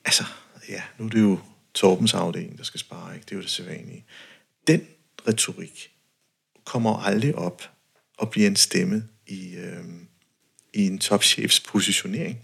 altså, 0.04 0.24
ja, 0.68 0.82
nu 0.98 1.04
er 1.04 1.08
det 1.08 1.20
jo 1.20 1.38
Torbens 1.74 2.14
afdeling, 2.14 2.58
der 2.58 2.64
skal 2.64 2.80
spare, 2.80 3.14
ikke? 3.14 3.24
Det 3.24 3.32
er 3.32 3.36
jo 3.36 3.42
det 3.42 3.50
sædvanlige. 3.50 4.04
Den 4.66 4.86
retorik 5.28 5.90
kommer 6.64 6.98
aldrig 6.98 7.34
op 7.34 7.70
og 8.18 8.30
bliver 8.30 8.46
en 8.46 8.56
stemme 8.56 9.04
i, 9.26 9.54
øh, 9.54 9.84
i 10.74 10.86
en 10.86 10.98
topchefs 10.98 11.60
positionering. 11.60 12.38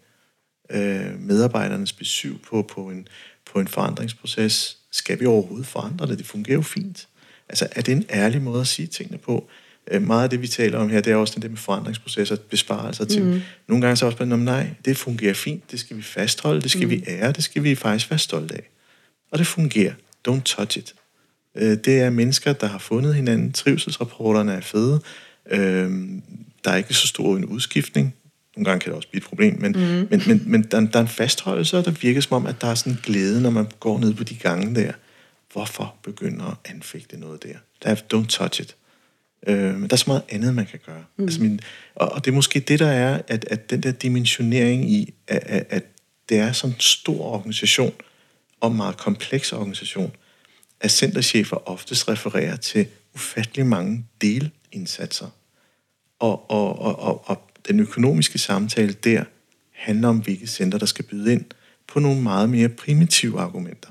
Øh, 0.70 1.20
medarbejdernes 1.20 1.92
besøg 1.92 2.36
på, 2.48 2.62
på, 2.62 2.90
en, 2.90 3.08
på 3.52 3.60
en 3.60 3.68
forandringsproces. 3.68 4.78
Skal 4.92 5.20
vi 5.20 5.26
overhovedet 5.26 5.66
forandre 5.66 6.06
det? 6.06 6.18
Det 6.18 6.26
fungerer 6.26 6.56
jo 6.56 6.62
fint. 6.62 7.08
Altså, 7.48 7.68
er 7.72 7.82
det 7.82 7.92
en 7.92 8.04
ærlig 8.10 8.42
måde 8.42 8.60
at 8.60 8.66
sige 8.66 8.86
tingene 8.86 9.18
på? 9.18 9.48
Øh, 9.90 10.02
meget 10.02 10.24
af 10.24 10.30
det, 10.30 10.42
vi 10.42 10.48
taler 10.48 10.78
om 10.78 10.90
her, 10.90 11.00
det 11.00 11.12
er 11.12 11.16
også 11.16 11.40
det 11.40 11.50
med 11.50 11.58
forandringsprocesser, 11.58 12.36
besparelser 12.50 13.04
til. 13.04 13.24
Mm. 13.24 13.40
Nogle 13.68 13.82
gange 13.82 13.96
så 13.96 14.06
også 14.06 14.18
bare, 14.18 14.38
nej, 14.38 14.70
det 14.84 14.96
fungerer 14.96 15.34
fint, 15.34 15.70
det 15.70 15.80
skal 15.80 15.96
vi 15.96 16.02
fastholde, 16.02 16.60
det 16.60 16.70
skal 16.70 16.84
mm. 16.84 16.90
vi 16.90 17.04
ære, 17.06 17.32
det 17.32 17.44
skal 17.44 17.62
vi 17.62 17.74
faktisk 17.74 18.10
være 18.10 18.18
stolte 18.18 18.54
af. 18.54 18.70
Og 19.32 19.38
det 19.38 19.46
fungerer. 19.46 19.92
Don't 20.28 20.42
touch 20.44 20.78
it. 20.78 20.94
Øh, 21.54 21.78
det 21.84 22.00
er 22.00 22.10
mennesker, 22.10 22.52
der 22.52 22.66
har 22.66 22.78
fundet 22.78 23.14
hinanden. 23.14 23.52
Trivselsrapporterne 23.52 24.52
er 24.52 24.60
fede. 24.60 25.00
Øh, 25.50 25.90
der 26.64 26.70
er 26.70 26.76
ikke 26.76 26.94
så 26.94 27.06
stor 27.06 27.36
en 27.36 27.44
udskiftning. 27.44 28.14
Nogle 28.56 28.70
gange 28.70 28.80
kan 28.80 28.90
det 28.90 28.96
også 28.96 29.08
blive 29.08 29.18
et 29.18 29.28
problem, 29.28 29.60
men, 29.60 29.72
mm. 29.72 30.08
men, 30.10 30.22
men, 30.26 30.42
men 30.46 30.62
der, 30.62 30.80
der 30.80 30.98
er 30.98 31.02
en 31.02 31.08
fastholdelse, 31.08 31.78
og 31.78 31.84
der 31.84 31.90
virker 31.90 32.20
som 32.20 32.36
om, 32.36 32.46
at 32.46 32.60
der 32.60 32.66
er 32.66 32.74
sådan 32.74 32.92
en 32.92 33.00
glæde, 33.02 33.42
når 33.42 33.50
man 33.50 33.66
går 33.80 33.98
ned 33.98 34.14
på 34.14 34.24
de 34.24 34.36
gange 34.36 34.74
der. 34.74 34.92
Hvorfor 35.52 35.94
begynder 36.02 36.44
at 36.44 36.56
anfægte 36.64 37.20
noget 37.20 37.42
der? 37.42 37.54
der 37.84 37.90
er, 37.90 37.94
don't 37.94 38.26
touch 38.26 38.60
it. 38.60 38.76
Øh, 39.46 39.74
men 39.74 39.82
der 39.82 39.92
er 39.92 39.96
så 39.96 40.04
meget 40.06 40.22
andet, 40.28 40.54
man 40.54 40.66
kan 40.66 40.80
gøre. 40.86 41.04
Mm. 41.16 41.24
Altså 41.24 41.42
min, 41.42 41.60
og, 41.94 42.12
og 42.12 42.24
det 42.24 42.30
er 42.30 42.34
måske 42.34 42.60
det, 42.60 42.78
der 42.78 42.90
er, 42.90 43.22
at, 43.28 43.44
at 43.50 43.70
den 43.70 43.82
der 43.82 43.92
dimensionering 43.92 44.90
i, 44.90 45.14
at, 45.28 45.42
at, 45.46 45.66
at 45.70 45.84
det 46.28 46.38
er 46.38 46.52
sådan 46.52 46.74
en 46.74 46.80
stor 46.80 47.24
organisation, 47.24 47.92
og 48.60 48.72
meget 48.72 48.96
kompleks 48.96 49.52
organisation, 49.52 50.12
at 50.80 50.90
centerchefer 50.90 51.68
oftest 51.68 52.08
refererer 52.08 52.56
til 52.56 52.86
ufattelig 53.14 53.66
mange 53.66 54.06
delindsatser. 54.20 55.28
Og, 56.18 56.50
og, 56.50 56.78
og, 56.78 56.98
og, 56.98 57.28
og 57.28 57.50
den 57.68 57.80
økonomiske 57.80 58.38
samtale 58.38 58.92
der 58.92 59.24
handler 59.72 60.08
om, 60.08 60.18
hvilke 60.18 60.46
center, 60.46 60.78
der 60.78 60.86
skal 60.86 61.04
byde 61.04 61.32
ind 61.32 61.44
på 61.86 62.00
nogle 62.00 62.22
meget 62.22 62.50
mere 62.50 62.68
primitive 62.68 63.40
argumenter. 63.40 63.90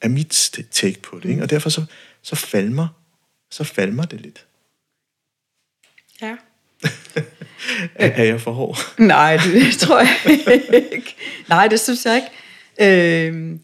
Er 0.00 0.08
mit 0.08 0.52
take 0.70 1.00
på 1.02 1.18
det. 1.18 1.28
Ikke? 1.30 1.42
Og 1.42 1.50
derfor 1.50 1.70
så, 1.70 1.84
så 2.22 2.36
falmer, 2.36 2.88
så 3.50 3.64
falmer 3.64 4.04
det 4.04 4.20
lidt. 4.20 4.46
Ja. 6.22 6.36
er, 7.94 8.06
er 8.20 8.24
jeg 8.24 8.40
for 8.40 8.52
hård? 8.52 8.78
Nej, 8.98 9.36
det 9.36 9.74
tror 9.78 9.98
jeg 9.98 10.44
ikke. 10.92 11.16
Nej, 11.48 11.68
det 11.68 11.80
synes 11.80 12.04
jeg 12.04 12.16
ikke. 12.16 12.28
Øh, 12.80 13.58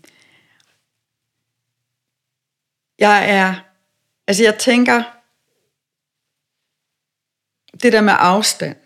jeg 2.98 3.30
er, 3.30 3.54
altså 4.26 4.42
jeg 4.42 4.58
tænker, 4.58 5.02
det 7.82 7.92
der 7.92 8.00
med 8.00 8.14
afstand 8.16 8.76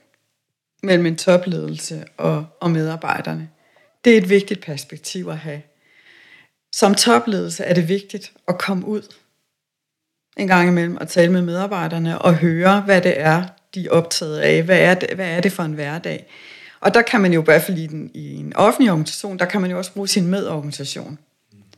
mellem 0.82 1.06
en 1.06 1.16
topledelse 1.16 2.04
og, 2.16 2.46
og 2.60 2.70
medarbejderne, 2.70 3.48
det 4.04 4.12
er 4.12 4.16
et 4.16 4.28
vigtigt 4.28 4.60
perspektiv 4.60 5.28
at 5.28 5.38
have. 5.38 5.62
Som 6.72 6.94
topledelse 6.94 7.64
er 7.64 7.74
det 7.74 7.88
vigtigt 7.88 8.32
at 8.48 8.58
komme 8.58 8.86
ud 8.86 9.02
en 10.36 10.48
gang 10.48 10.68
imellem 10.68 10.96
og 10.96 11.08
tale 11.08 11.32
med 11.32 11.42
medarbejderne 11.42 12.18
og 12.18 12.34
høre, 12.34 12.80
hvad 12.80 13.00
det 13.00 13.20
er, 13.20 13.44
de 13.74 13.86
er 13.86 13.90
optaget 13.90 14.38
af. 14.38 14.62
Hvad 14.62 14.78
er 14.78 14.94
det, 14.94 15.10
hvad 15.14 15.28
er 15.28 15.40
det 15.40 15.52
for 15.52 15.62
en 15.62 15.72
hverdag? 15.72 16.26
Og 16.80 16.94
der 16.94 17.02
kan 17.02 17.20
man 17.20 17.32
jo 17.32 17.40
i 17.40 17.44
hvert 17.44 17.62
fald 17.62 17.78
i, 17.78 17.86
den, 17.86 18.10
i 18.14 18.34
en 18.34 18.56
offentlig 18.56 18.90
organisation, 18.90 19.38
der 19.38 19.44
kan 19.44 19.60
man 19.60 19.70
jo 19.70 19.78
også 19.78 19.92
bruge 19.92 20.08
sin 20.08 20.26
medorganisation 20.26 21.18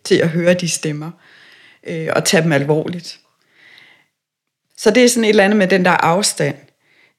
til 0.04 0.16
at 0.16 0.28
høre 0.28 0.54
de 0.54 0.68
stemmer 0.68 1.10
øh, 1.86 2.08
og 2.16 2.24
tage 2.24 2.42
dem 2.42 2.52
alvorligt. 2.52 3.20
Så 4.76 4.90
det 4.90 5.04
er 5.04 5.08
sådan 5.08 5.24
et 5.24 5.28
eller 5.28 5.44
andet 5.44 5.56
med 5.56 5.68
den 5.68 5.84
der 5.84 5.90
afstand. 5.90 6.56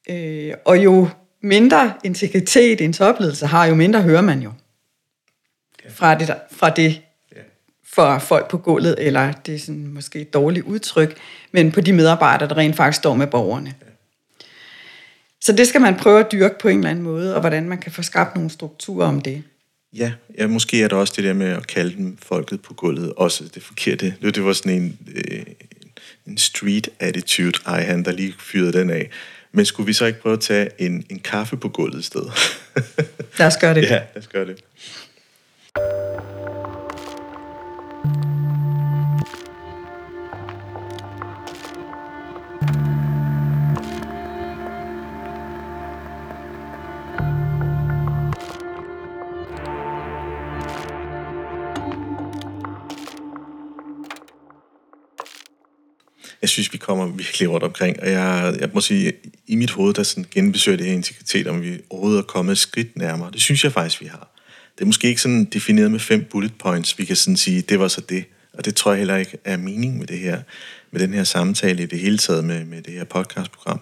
Øh, 0.09 0.53
og 0.65 0.83
jo 0.83 1.09
mindre 1.45 1.93
integritet 2.03 2.81
en 2.81 2.93
topledelse 2.93 3.45
har, 3.45 3.65
jo 3.65 3.75
mindre 3.75 4.01
hører 4.01 4.21
man 4.21 4.41
jo 4.41 4.51
fra 5.89 6.15
det, 6.15 6.35
fra 6.51 6.69
det 6.69 7.01
for 7.93 8.19
folk 8.19 8.49
på 8.49 8.57
gulvet, 8.57 8.95
eller 8.97 9.31
det 9.31 9.55
er 9.55 9.59
sådan 9.59 9.87
måske 9.87 10.19
et 10.19 10.33
dårligt 10.33 10.65
udtryk, 10.65 11.17
men 11.51 11.71
på 11.71 11.81
de 11.81 11.93
medarbejdere, 11.93 12.49
der 12.49 12.57
rent 12.57 12.75
faktisk 12.75 12.97
står 12.97 13.15
med 13.15 13.27
borgerne. 13.27 13.73
Så 15.41 15.51
det 15.51 15.67
skal 15.67 15.81
man 15.81 15.95
prøve 15.95 16.19
at 16.19 16.31
dyrke 16.31 16.55
på 16.59 16.67
en 16.67 16.77
eller 16.77 16.89
anden 16.89 17.03
måde, 17.03 17.35
og 17.35 17.41
hvordan 17.41 17.69
man 17.69 17.77
kan 17.77 17.91
få 17.91 18.01
skabt 18.01 18.35
nogle 18.35 18.49
strukturer 18.49 19.07
om 19.07 19.21
det. 19.21 19.43
Ja, 19.93 20.13
ja 20.37 20.47
måske 20.47 20.83
er 20.83 20.87
det 20.87 20.97
også 20.97 21.13
det 21.15 21.23
der 21.23 21.33
med 21.33 21.47
at 21.47 21.67
kalde 21.67 21.95
dem 21.95 22.17
folket 22.17 22.61
på 22.61 22.73
gulvet, 22.73 23.13
også 23.13 23.43
det 23.55 23.63
forkerte. 23.63 24.15
Det 24.21 24.45
var 24.45 24.53
sådan 24.53 24.81
en, 24.81 24.99
øh, 25.15 25.45
en 26.27 26.37
street 26.37 26.89
attitude, 26.99 27.59
ej 27.65 27.83
han 27.83 28.05
der 28.05 28.11
lige 28.11 28.33
fyrede 28.39 28.73
den 28.73 28.89
af. 28.89 29.09
Men 29.55 29.65
skulle 29.65 29.87
vi 29.87 29.93
så 29.93 30.05
ikke 30.05 30.21
prøve 30.21 30.33
at 30.33 30.39
tage 30.39 30.69
en, 30.77 31.05
en 31.09 31.19
kaffe 31.19 31.57
på 31.57 31.69
gulvet 31.69 31.99
i 31.99 32.03
stedet? 32.03 32.31
lad 33.39 33.47
os 33.47 33.57
gøre 33.57 33.73
det. 33.73 33.83
Ja, 33.89 33.89
lad 33.89 34.17
os 34.17 34.27
gøre 34.27 34.45
det. 34.45 34.57
Kommer 56.85 57.07
virkelig 57.07 57.49
rundt 57.49 57.63
omkring. 57.63 57.99
Og 57.99 58.09
jeg, 58.09 58.57
jeg 58.59 58.69
må 58.73 58.81
sige, 58.81 59.13
i 59.47 59.55
mit 59.55 59.71
hoved, 59.71 59.93
der 59.93 60.03
sådan 60.03 60.25
genbesøger 60.31 60.77
det 60.77 60.85
her 60.85 60.93
integritet, 60.93 61.47
om 61.47 61.61
vi 61.61 61.79
overhovedet 61.89 62.19
er 62.19 62.23
kommet 62.23 62.51
et 62.51 62.57
skridt 62.57 62.97
nærmere. 62.97 63.31
Det 63.31 63.41
synes 63.41 63.63
jeg 63.63 63.71
faktisk, 63.71 64.01
vi 64.01 64.05
har. 64.05 64.31
Det 64.75 64.81
er 64.81 64.85
måske 64.85 65.07
ikke 65.07 65.21
sådan 65.21 65.45
defineret 65.45 65.91
med 65.91 65.99
fem 65.99 66.23
bullet 66.23 66.57
points, 66.57 66.99
vi 66.99 67.05
kan 67.05 67.15
sådan 67.15 67.37
sige, 67.37 67.61
det 67.61 67.79
var 67.79 67.87
så 67.87 68.01
det. 68.01 68.25
Og 68.53 68.65
det 68.65 68.75
tror 68.75 68.91
jeg 68.91 68.97
heller 68.97 69.15
ikke 69.15 69.37
er 69.45 69.57
mening 69.57 69.97
med 69.97 70.07
det 70.07 70.19
her, 70.19 70.41
med 70.91 71.01
den 71.01 71.13
her 71.13 71.23
samtale 71.23 71.83
i 71.83 71.85
det 71.85 71.99
hele 71.99 72.17
taget 72.17 72.43
med, 72.43 72.65
med 72.65 72.81
det 72.81 72.93
her 72.93 73.03
podcastprogram. 73.03 73.81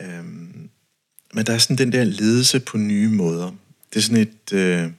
Øhm, 0.00 0.68
men 1.34 1.46
der 1.46 1.52
er 1.52 1.58
sådan 1.58 1.78
den 1.78 1.92
der 1.92 2.04
ledelse 2.04 2.60
på 2.60 2.78
nye 2.78 3.08
måder. 3.08 3.50
Det 3.90 3.96
er 3.96 4.02
sådan 4.02 4.22
et, 4.22 4.52
øh, 4.52 4.90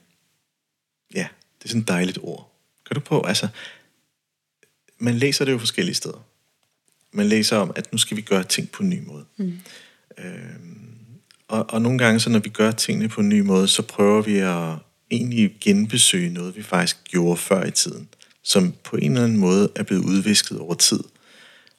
ja, 1.14 1.28
det 1.58 1.64
er 1.64 1.68
sådan 1.68 1.82
et 1.82 1.88
dejligt 1.88 2.18
ord. 2.22 2.52
Kan 2.86 2.94
du 2.94 3.00
på, 3.00 3.20
altså, 3.20 3.48
man 4.98 5.14
læser 5.14 5.44
det 5.44 5.52
jo 5.52 5.58
forskellige 5.58 5.94
steder 5.94 6.28
man 7.18 7.26
læser 7.26 7.56
om, 7.56 7.72
at 7.76 7.92
nu 7.92 7.98
skal 7.98 8.16
vi 8.16 8.22
gøre 8.22 8.44
ting 8.44 8.70
på 8.70 8.82
en 8.82 8.90
ny 8.90 9.02
måde. 9.06 9.24
Mm. 9.36 9.52
Øhm, 10.18 10.78
og, 11.48 11.66
og 11.68 11.82
nogle 11.82 11.98
gange, 11.98 12.20
så 12.20 12.30
når 12.30 12.38
vi 12.38 12.48
gør 12.48 12.70
tingene 12.70 13.08
på 13.08 13.20
en 13.20 13.28
ny 13.28 13.40
måde, 13.40 13.68
så 13.68 13.82
prøver 13.82 14.22
vi 14.22 14.38
at 14.38 14.74
egentlig 15.10 15.56
genbesøge 15.60 16.30
noget, 16.30 16.56
vi 16.56 16.62
faktisk 16.62 16.96
gjorde 17.04 17.36
før 17.36 17.64
i 17.64 17.70
tiden, 17.70 18.08
som 18.42 18.74
på 18.84 18.96
en 18.96 19.12
eller 19.12 19.24
anden 19.24 19.38
måde 19.38 19.68
er 19.76 19.82
blevet 19.82 20.04
udvisket 20.04 20.58
over 20.58 20.74
tid. 20.74 21.00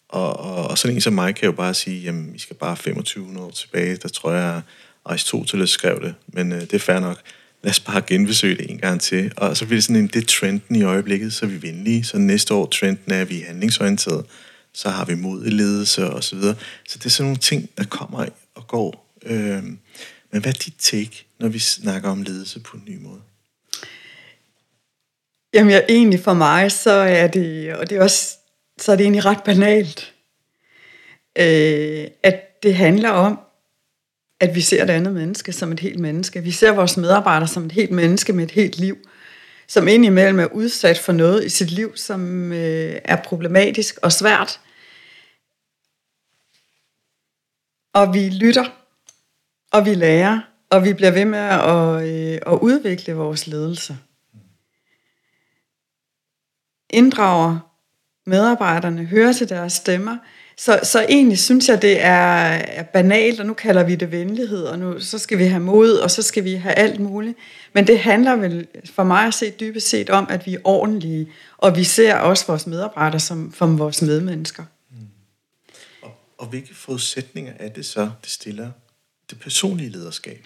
Og, 0.09 0.39
og, 0.39 0.67
og 0.67 0.77
sådan 0.77 0.95
en 0.95 1.01
som 1.01 1.13
mig 1.13 1.35
kan 1.35 1.45
jo 1.45 1.51
bare 1.51 1.73
sige, 1.73 2.01
jamen, 2.01 2.33
vi 2.33 2.39
skal 2.39 2.55
bare 2.55 2.75
2500 2.75 3.45
år 3.45 3.51
tilbage, 3.51 3.95
der 3.95 4.07
tror 4.07 4.31
jeg, 4.31 4.61
Aristoteles 5.05 5.69
skrev 5.69 6.01
det, 6.01 6.15
men 6.27 6.51
øh, 6.51 6.61
det 6.61 6.73
er 6.73 6.79
fair 6.79 6.99
nok. 6.99 7.17
Lad 7.63 7.69
os 7.69 7.79
bare 7.79 8.01
genbesøge 8.01 8.55
det 8.57 8.71
en 8.71 8.77
gang 8.77 9.01
til. 9.01 9.31
Og 9.37 9.57
så 9.57 9.65
bliver 9.65 9.77
det 9.77 9.83
sådan 9.83 9.95
en, 9.95 10.07
det 10.07 10.27
trenden 10.27 10.75
i 10.75 10.83
øjeblikket, 10.83 11.33
så 11.33 11.45
er 11.45 11.49
vi 11.49 11.61
venlige. 11.61 12.03
Så 12.03 12.17
næste 12.17 12.53
år 12.53 12.65
trenden 12.65 13.13
er, 13.13 13.21
at 13.21 13.29
vi 13.29 13.41
er 13.41 13.45
handlingsorienterede 13.45 14.25
så 14.73 14.89
har 14.89 15.05
vi 15.05 15.15
mod 15.15 15.45
i 15.45 15.49
ledelse 15.49 16.09
og 16.09 16.23
så 16.23 16.35
videre. 16.35 16.55
Så 16.87 16.97
det 16.97 17.05
er 17.05 17.09
sådan 17.09 17.25
nogle 17.25 17.37
ting, 17.37 17.69
der 17.77 17.83
kommer 17.83 18.25
og 18.55 18.67
går. 18.67 19.15
Øh, 19.23 19.63
men 20.31 20.41
hvad 20.41 20.47
er 20.47 20.51
dit 20.51 20.75
take, 20.79 21.25
når 21.39 21.47
vi 21.47 21.59
snakker 21.59 22.09
om 22.09 22.21
ledelse 22.21 22.59
på 22.59 22.77
en 22.77 22.83
ny 22.87 22.97
måde? 23.01 23.21
Jamen, 25.53 25.71
jeg, 25.71 25.85
egentlig 25.89 26.19
for 26.19 26.33
mig, 26.33 26.71
så 26.71 26.91
er 26.91 27.27
det, 27.27 27.75
og 27.75 27.89
det 27.89 27.97
er 27.97 28.03
også, 28.03 28.37
så 28.79 28.91
er 28.91 28.95
det 28.95 29.03
egentlig 29.03 29.25
ret 29.25 29.43
banalt, 29.43 30.13
øh, 31.35 32.07
at 32.23 32.63
det 32.63 32.75
handler 32.75 33.09
om, 33.09 33.39
at 34.39 34.55
vi 34.55 34.61
ser 34.61 34.85
det 34.85 34.93
andet 34.93 35.13
menneske 35.13 35.53
som 35.53 35.71
et 35.71 35.79
helt 35.79 35.99
menneske. 35.99 36.43
Vi 36.43 36.51
ser 36.51 36.71
vores 36.71 36.97
medarbejdere 36.97 37.47
som 37.47 37.65
et 37.65 37.71
helt 37.71 37.91
menneske 37.91 38.33
med 38.33 38.43
et 38.43 38.51
helt 38.51 38.79
liv 38.79 38.97
som 39.69 39.87
indimellem 39.87 40.39
er 40.39 40.45
udsat 40.45 40.99
for 40.99 41.11
noget 41.11 41.45
i 41.45 41.49
sit 41.49 41.71
liv, 41.71 41.97
som 41.97 42.51
øh, 42.53 43.01
er 43.03 43.23
problematisk 43.23 43.97
og 44.01 44.11
svært. 44.11 44.59
Og 47.93 48.13
vi 48.13 48.29
lytter, 48.29 48.65
og 49.71 49.85
vi 49.85 49.93
lærer, 49.93 50.39
og 50.69 50.83
vi 50.83 50.93
bliver 50.93 51.11
ved 51.11 51.25
med 51.25 51.39
at, 51.39 52.07
øh, 52.07 52.53
at 52.53 52.59
udvikle 52.61 53.13
vores 53.13 53.47
ledelse. 53.47 53.97
Inddrager 56.89 57.59
medarbejderne, 58.25 59.05
hører 59.05 59.33
til 59.33 59.49
deres 59.49 59.73
stemmer, 59.73 60.17
så, 60.59 60.79
så 60.83 61.05
egentlig 61.09 61.39
synes 61.39 61.69
jeg, 61.69 61.81
det 61.81 62.01
er, 62.01 62.13
er 62.51 62.83
banalt, 62.83 63.39
og 63.39 63.45
nu 63.45 63.53
kalder 63.53 63.83
vi 63.83 63.95
det 63.95 64.11
venlighed, 64.11 64.63
og 64.63 64.79
nu 64.79 64.99
så 64.99 65.17
skal 65.17 65.37
vi 65.37 65.45
have 65.45 65.59
mod, 65.59 65.93
og 65.93 66.11
så 66.11 66.21
skal 66.21 66.43
vi 66.43 66.53
have 66.53 66.73
alt 66.75 66.99
muligt. 66.99 67.37
Men 67.73 67.87
det 67.87 67.99
handler 67.99 68.35
vel 68.35 68.67
for 68.85 69.03
mig 69.03 69.27
at 69.27 69.33
se 69.33 69.51
dybest 69.51 69.89
set 69.89 70.09
om, 70.09 70.27
at 70.29 70.45
vi 70.45 70.55
er 70.55 70.59
ordentlige, 70.63 71.31
og 71.57 71.75
vi 71.75 71.83
ser 71.83 72.15
også 72.15 72.47
vores 72.47 72.67
medarbejdere 72.67 73.19
som, 73.19 73.53
som 73.57 73.79
vores 73.79 74.01
medmennesker. 74.01 74.63
Mm. 74.91 74.97
Og, 76.01 76.11
og 76.37 76.47
hvilke 76.47 76.75
forudsætninger 76.75 77.53
er 77.59 77.69
det 77.69 77.85
så, 77.85 78.09
det 78.23 78.31
stiller 78.31 78.71
det 79.29 79.39
personlige 79.39 79.89
lederskab? 79.89 80.45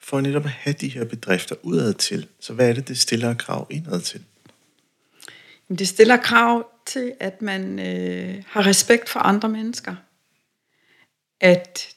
For 0.00 0.20
netop 0.20 0.44
at 0.44 0.50
have 0.50 0.74
de 0.80 0.88
her 0.88 1.04
bedrifter 1.04 1.54
udad 1.62 1.94
til. 1.94 2.26
Så 2.40 2.52
hvad 2.52 2.68
er 2.68 2.72
det, 2.72 2.88
det 2.88 2.98
stiller 2.98 3.34
krav 3.34 3.66
indad 3.70 4.00
til? 4.00 4.22
Det 5.68 5.88
stiller 5.88 6.16
krav 6.16 6.66
til, 6.88 7.12
at 7.20 7.42
man 7.42 7.78
øh, 7.78 8.42
har 8.46 8.66
respekt 8.66 9.08
for 9.08 9.20
andre 9.20 9.48
mennesker. 9.48 9.94
At 11.40 11.88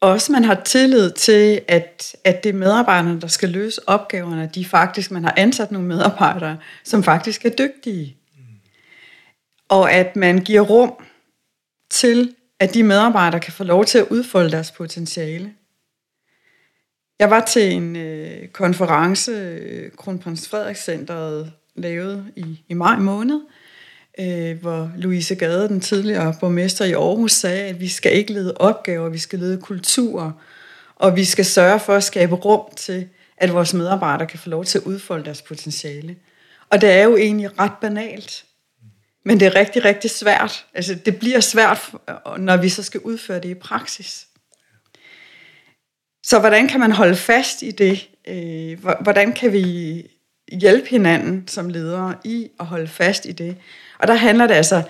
også 0.00 0.32
man 0.32 0.44
har 0.44 0.62
tillid 0.64 1.10
til, 1.10 1.60
at, 1.68 2.16
at 2.24 2.44
det 2.44 2.48
er 2.48 2.58
medarbejderne, 2.58 3.20
der 3.20 3.26
skal 3.26 3.48
løse 3.48 3.88
opgaverne, 3.88 4.50
de 4.54 4.64
faktisk, 4.64 5.10
man 5.10 5.24
har 5.24 5.34
ansat 5.36 5.70
nogle 5.70 5.88
medarbejdere, 5.88 6.58
som 6.84 7.02
faktisk 7.02 7.44
er 7.44 7.50
dygtige. 7.50 8.16
Mm. 8.36 8.42
Og 9.68 9.92
at 9.92 10.16
man 10.16 10.38
giver 10.38 10.60
rum 10.60 10.92
til, 11.90 12.34
at 12.60 12.74
de 12.74 12.82
medarbejdere 12.82 13.40
kan 13.40 13.52
få 13.52 13.64
lov 13.64 13.84
til 13.84 13.98
at 13.98 14.06
udfolde 14.10 14.50
deres 14.50 14.70
potentiale. 14.70 15.52
Jeg 17.18 17.30
var 17.30 17.40
til 17.40 17.72
en 17.72 17.96
øh, 17.96 18.48
konference, 18.48 19.30
øh, 19.30 19.90
Kronprins 19.92 20.48
Frederik 20.48 20.76
Centeret 20.76 21.52
lavede 21.74 22.32
i, 22.36 22.64
i 22.68 22.74
maj 22.74 22.98
måned, 22.98 23.40
øh, 23.40 23.65
Øh, 24.20 24.60
hvor 24.60 24.92
Louise 24.96 25.34
Gade, 25.34 25.68
den 25.68 25.80
tidligere 25.80 26.34
borgmester 26.40 26.84
i 26.84 26.92
Aarhus, 26.92 27.32
sagde, 27.32 27.62
at 27.62 27.80
vi 27.80 27.88
skal 27.88 28.16
ikke 28.16 28.32
lede 28.32 28.54
opgaver, 28.56 29.08
vi 29.08 29.18
skal 29.18 29.38
lede 29.38 29.60
kultur, 29.60 30.40
og 30.96 31.16
vi 31.16 31.24
skal 31.24 31.44
sørge 31.44 31.80
for 31.80 31.94
at 31.94 32.04
skabe 32.04 32.34
rum 32.34 32.74
til, 32.76 33.08
at 33.36 33.52
vores 33.52 33.74
medarbejdere 33.74 34.26
kan 34.26 34.38
få 34.38 34.50
lov 34.50 34.64
til 34.64 34.78
at 34.78 34.84
udfolde 34.84 35.24
deres 35.24 35.42
potentiale. 35.42 36.16
Og 36.70 36.80
det 36.80 36.90
er 36.90 37.02
jo 37.02 37.16
egentlig 37.16 37.58
ret 37.58 37.72
banalt. 37.80 38.44
Men 39.24 39.40
det 39.40 39.46
er 39.46 39.54
rigtig, 39.54 39.84
rigtig 39.84 40.10
svært. 40.10 40.66
Altså, 40.74 40.94
det 40.94 41.18
bliver 41.18 41.40
svært, 41.40 41.90
når 42.38 42.56
vi 42.56 42.68
så 42.68 42.82
skal 42.82 43.00
udføre 43.00 43.40
det 43.40 43.48
i 43.48 43.54
praksis. 43.54 44.26
Så 46.22 46.38
hvordan 46.38 46.68
kan 46.68 46.80
man 46.80 46.92
holde 46.92 47.16
fast 47.16 47.62
i 47.62 47.70
det? 47.70 48.08
Øh, 48.28 48.84
hvordan 49.00 49.32
kan 49.32 49.52
vi 49.52 50.06
hjælpe 50.52 50.88
hinanden 50.88 51.48
som 51.48 51.68
ledere 51.68 52.14
i 52.24 52.50
at 52.60 52.66
holde 52.66 52.88
fast 52.88 53.26
i 53.26 53.32
det? 53.32 53.56
Og 53.98 54.08
der 54.08 54.14
handler 54.14 54.46
det 54.46 54.54
altså, 54.54 54.82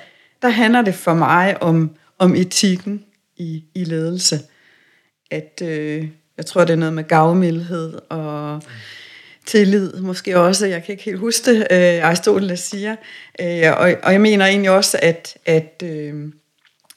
der 0.43 0.49
handler 0.49 0.83
det 0.83 0.95
for 0.95 1.15
mig 1.15 1.63
om, 1.63 1.97
om 2.19 2.35
etikken 2.35 3.05
i, 3.37 3.65
i 3.75 3.85
ledelse. 3.85 4.41
At 5.31 5.63
øh, 5.63 6.09
jeg 6.37 6.47
tror, 6.47 6.65
det 6.65 6.73
er 6.73 6.77
noget 6.77 6.95
med 6.95 7.05
gavmildhed 7.05 7.99
og 8.09 8.63
tillid, 9.47 9.93
måske 9.93 10.39
også, 10.39 10.67
jeg 10.67 10.85
kan 10.85 10.93
ikke 10.93 11.05
helt 11.05 11.19
huske 11.19 11.51
det, 11.51 11.67
øh, 11.71 12.09
Aristoteles 12.09 12.61
siger. 12.61 12.97
Øh, 13.41 13.73
og, 13.77 13.95
og 14.03 14.13
jeg 14.13 14.21
mener 14.21 14.47
egentlig 14.47 14.71
også, 14.71 14.99
at, 15.03 15.37
at 15.47 15.83
øh, 15.85 16.15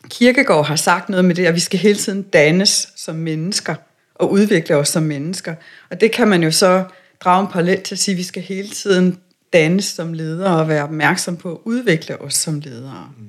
Kirkegaard 0.10 0.66
har 0.66 0.76
sagt 0.76 1.10
noget 1.10 1.26
med 1.26 1.36
det, 1.36 1.45
at 1.45 1.55
vi 1.55 1.60
skal 1.60 1.80
hele 1.80 1.97
tiden 1.97 2.22
dannes 2.22 2.89
som 2.95 3.16
mennesker 3.16 3.76
og 4.16 4.32
udvikle 4.32 4.76
os 4.76 4.89
som 4.89 5.03
mennesker. 5.03 5.55
Og 5.89 6.01
det 6.01 6.12
kan 6.12 6.28
man 6.28 6.43
jo 6.43 6.51
så 6.51 6.84
drage 7.20 7.41
en 7.41 7.51
parallel 7.51 7.82
til 7.82 7.95
at 7.95 7.99
sige, 7.99 8.14
at 8.14 8.18
vi 8.18 8.24
skal 8.24 8.43
hele 8.43 8.70
tiden 8.70 9.20
dannes 9.54 9.86
som 9.86 10.14
ledere 10.14 10.60
og 10.60 10.68
være 10.68 10.84
opmærksom 10.84 11.38
på 11.38 11.52
at 11.52 11.60
udvikle 11.64 12.22
os 12.22 12.34
som 12.34 12.60
ledere. 12.60 13.14
Mm. 13.18 13.26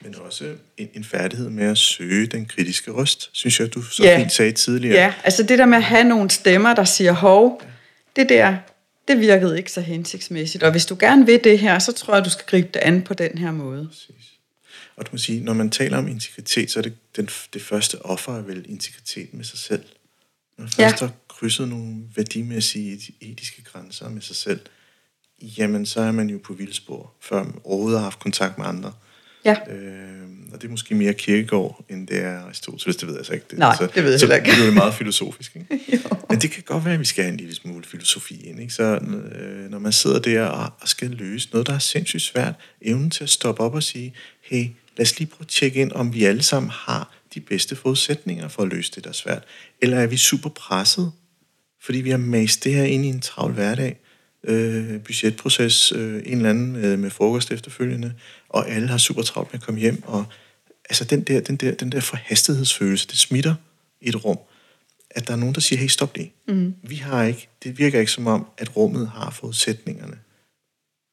Men 0.00 0.14
også 0.14 0.54
en, 0.76 0.88
en 0.94 1.04
færdighed 1.04 1.48
med 1.48 1.64
at 1.64 1.78
søge 1.78 2.26
den 2.26 2.46
kritiske 2.46 2.90
røst, 2.90 3.30
synes 3.32 3.60
jeg, 3.60 3.74
du 3.74 3.82
så 3.82 4.04
ja. 4.04 4.18
fint 4.18 4.32
sagde 4.32 4.52
tidligere. 4.52 4.96
Ja, 4.96 5.14
altså 5.24 5.42
det 5.42 5.58
der 5.58 5.66
med 5.66 5.76
at 5.76 5.84
have 5.84 6.04
nogle 6.04 6.30
stemmer, 6.30 6.74
der 6.74 6.84
siger, 6.84 7.12
hov, 7.12 7.62
det 8.16 8.28
der, 8.28 8.56
det 9.08 9.20
virkede 9.20 9.58
ikke 9.58 9.72
så 9.72 9.80
hensigtsmæssigt, 9.80 10.64
og 10.64 10.70
hvis 10.70 10.86
du 10.86 10.96
gerne 11.00 11.26
vil 11.26 11.40
det 11.44 11.58
her, 11.58 11.78
så 11.78 11.92
tror 11.92 12.14
jeg, 12.14 12.24
du 12.24 12.30
skal 12.30 12.46
gribe 12.46 12.68
det 12.74 12.80
an 12.80 13.02
på 13.02 13.14
den 13.14 13.38
her 13.38 13.50
måde. 13.50 13.88
Præcis. 13.88 14.32
Og 14.96 15.06
du 15.06 15.08
må 15.12 15.18
sige, 15.18 15.40
når 15.40 15.52
man 15.52 15.70
taler 15.70 15.98
om 15.98 16.08
integritet, 16.08 16.70
så 16.70 16.78
er 16.78 16.82
det 16.82 16.94
den, 17.16 17.28
det 17.52 17.62
første 17.62 18.02
offer 18.02 18.38
er 18.38 18.42
vel 18.42 18.66
integritet 18.68 19.34
med 19.34 19.44
sig 19.44 19.58
selv. 19.58 19.84
Når 20.58 20.62
man 20.62 20.68
først 20.68 21.00
ja. 21.00 21.06
har 21.06 21.12
krydset 21.28 21.68
nogle 21.68 21.96
værdimæssige, 22.14 23.14
etiske 23.20 23.62
grænser 23.62 24.08
med 24.08 24.22
sig 24.22 24.36
selv, 24.36 24.60
jamen 25.42 25.86
så 25.86 26.00
er 26.00 26.12
man 26.12 26.30
jo 26.30 26.38
på 26.44 26.52
vildspor, 26.52 27.12
før 27.20 27.42
man 27.42 27.54
overhovedet 27.64 27.98
har 27.98 28.04
haft 28.04 28.18
kontakt 28.18 28.58
med 28.58 28.66
andre. 28.66 28.92
Ja. 29.44 29.56
Øh, 29.70 30.26
og 30.52 30.62
det 30.62 30.66
er 30.66 30.70
måske 30.70 30.94
mere 30.94 31.14
kirkegård, 31.14 31.84
end 31.88 32.06
det 32.06 32.22
er 32.22 32.40
Aristoteles, 32.40 32.96
det 32.96 33.08
ved 33.08 33.16
jeg 33.16 33.26
så 33.26 33.32
ikke. 33.32 33.46
Det, 33.50 33.58
Nej, 33.58 33.76
så, 33.76 33.88
det 33.94 34.04
ved 34.04 34.10
jeg 34.10 34.20
så, 34.20 34.34
ikke. 34.34 34.50
det 34.50 34.68
er 34.68 34.72
meget 34.72 34.94
filosofisk. 34.94 35.56
Ikke? 35.56 36.00
Men 36.30 36.40
det 36.40 36.50
kan 36.50 36.62
godt 36.66 36.84
være, 36.84 36.94
at 36.94 37.00
vi 37.00 37.04
skal 37.04 37.24
have 37.24 37.32
en 37.32 37.36
lille 37.36 37.54
smule 37.54 37.84
filosofi 37.84 38.46
ind. 38.46 38.60
Ikke? 38.60 38.72
Så 38.74 38.82
øh, 38.82 39.70
når 39.70 39.78
man 39.78 39.92
sidder 39.92 40.18
der 40.18 40.44
og, 40.44 40.72
og 40.80 40.88
skal 40.88 41.10
løse 41.10 41.48
noget, 41.52 41.66
der 41.66 41.74
er 41.74 41.78
sindssygt 41.78 42.22
svært, 42.22 42.54
evnen 42.82 43.10
til 43.10 43.24
at 43.24 43.30
stoppe 43.30 43.62
op 43.62 43.74
og 43.74 43.82
sige, 43.82 44.14
hey, 44.42 44.64
lad 44.96 45.06
os 45.06 45.18
lige 45.18 45.28
prøve 45.28 45.44
at 45.44 45.48
tjekke 45.48 45.80
ind, 45.80 45.92
om 45.92 46.14
vi 46.14 46.24
alle 46.24 46.42
sammen 46.42 46.70
har 46.70 47.14
de 47.34 47.40
bedste 47.40 47.76
forudsætninger 47.76 48.48
for 48.48 48.62
at 48.62 48.68
løse 48.68 48.92
det, 48.94 49.04
der 49.04 49.10
er 49.10 49.14
svært. 49.14 49.44
Eller 49.82 49.98
er 49.98 50.06
vi 50.06 50.16
super 50.16 50.50
presset, 50.50 51.12
fordi 51.82 52.00
vi 52.00 52.10
har 52.10 52.18
mast 52.18 52.64
det 52.64 52.74
her 52.74 52.84
ind 52.84 53.04
i 53.04 53.08
en 53.08 53.20
travl 53.20 53.52
hverdag, 53.52 54.00
øh, 54.46 55.00
budgetproces, 55.00 55.92
øh, 55.92 56.22
en 56.26 56.36
eller 56.36 56.50
anden 56.50 56.76
øh, 56.76 56.98
med 56.98 57.10
frokost 57.10 57.52
efterfølgende, 57.52 58.14
og 58.48 58.68
alle 58.68 58.88
har 58.88 58.98
super 58.98 59.22
travlt 59.22 59.52
med 59.52 59.60
at 59.60 59.64
komme 59.64 59.80
hjem, 59.80 60.02
og 60.06 60.24
altså 60.88 61.04
den 61.04 61.20
der, 61.20 61.40
den 61.40 61.56
der, 61.56 61.74
den 61.74 61.92
der 61.92 62.00
forhastighedsfølelse, 62.00 63.06
det 63.08 63.18
smitter 63.18 63.54
i 64.00 64.08
et 64.08 64.24
rum, 64.24 64.38
at 65.10 65.26
der 65.26 65.32
er 65.32 65.36
nogen, 65.36 65.54
der 65.54 65.60
siger, 65.60 65.78
hey, 65.78 65.88
stop 65.88 66.16
lige. 66.16 66.32
Mm. 66.48 66.74
Vi 66.82 66.96
har 66.96 67.24
ikke, 67.24 67.48
det 67.62 67.78
virker 67.78 68.00
ikke 68.00 68.12
som 68.12 68.26
om, 68.26 68.46
at 68.58 68.76
rummet 68.76 69.08
har 69.08 69.30
forudsætningerne. 69.30 70.18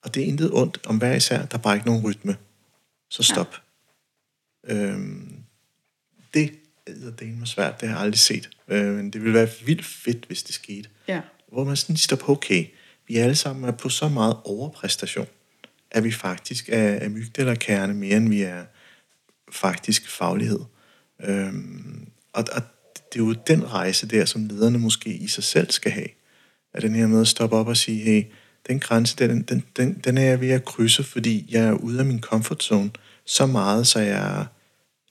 Og 0.04 0.16
det 0.16 0.24
er 0.24 0.28
intet 0.28 0.54
ondt 0.54 0.80
om 0.86 0.98
hver 0.98 1.16
især, 1.16 1.46
der 1.46 1.58
er 1.58 1.62
bare 1.62 1.76
ikke 1.76 1.88
nogen 1.88 2.04
rytme. 2.06 2.38
Så 3.10 3.24
stop. 3.24 3.56
Ja. 4.68 4.74
Øhm, 4.74 5.36
det 6.34 6.52
er 6.88 7.12
det 7.20 7.38
svært, 7.46 7.82
det 7.82 7.90
har 7.90 7.96
jeg 7.96 8.04
aldrig 8.04 8.20
set. 8.20 8.50
Øh, 8.68 8.94
men 8.96 9.10
det 9.10 9.22
ville 9.22 9.34
være 9.34 9.50
vildt 9.66 9.86
fedt, 9.86 10.26
hvis 10.26 10.44
det 10.44 10.56
skete. 10.56 10.90
Ja. 11.08 11.22
Hvor 11.48 11.64
man 11.64 11.76
sådan 11.76 11.98
står 11.98 12.16
på, 12.16 12.32
okay, 12.32 12.66
vi 13.08 13.18
alle 13.18 13.36
sammen 13.36 13.66
er 13.66 13.72
på 13.72 13.90
så 13.90 14.10
meget 14.10 14.38
overpræstation, 14.46 15.28
at 15.92 16.04
vi 16.04 16.12
faktisk 16.12 16.70
er, 16.70 17.10
er 17.38 17.56
kerne 17.56 17.94
mere, 17.94 18.18
end 18.18 18.30
vi 18.30 18.42
er 18.42 18.64
faktisk 19.52 20.10
faglighed. 20.10 20.60
Øhm, 21.24 22.08
og, 22.34 22.46
og 22.56 22.62
det 23.14 23.20
er 23.20 23.26
jo 23.26 23.34
den 23.34 23.74
rejse 23.74 24.08
der, 24.08 24.26
som 24.26 24.46
lederne 24.46 24.80
måske 24.80 25.10
i 25.10 25.28
sig 25.28 25.44
selv 25.44 25.72
skal 25.72 25.92
have. 25.92 26.08
At 26.74 26.82
den 26.82 26.96
her 26.96 27.08
med 27.08 27.22
at 27.22 27.28
stoppe 27.28 27.56
op 27.56 27.68
og 27.68 27.78
sige, 27.78 28.04
hey, 28.04 28.24
den 28.68 28.80
grænse, 28.80 29.16
den, 29.16 29.42
den, 29.42 29.64
den, 29.78 29.94
den 29.94 30.18
er 30.18 30.24
jeg 30.24 30.42
ved 30.42 30.50
at 30.50 30.66
krydse, 30.66 31.04
fordi 31.04 31.46
jeg 31.50 31.64
er 31.64 31.74
ude 31.74 32.00
af 32.00 32.06
min 32.06 32.22
comfort 32.22 32.64
zone 32.64 32.92
så 33.26 33.46
meget, 33.46 33.88
så 33.88 34.00
jeg, 34.00 34.46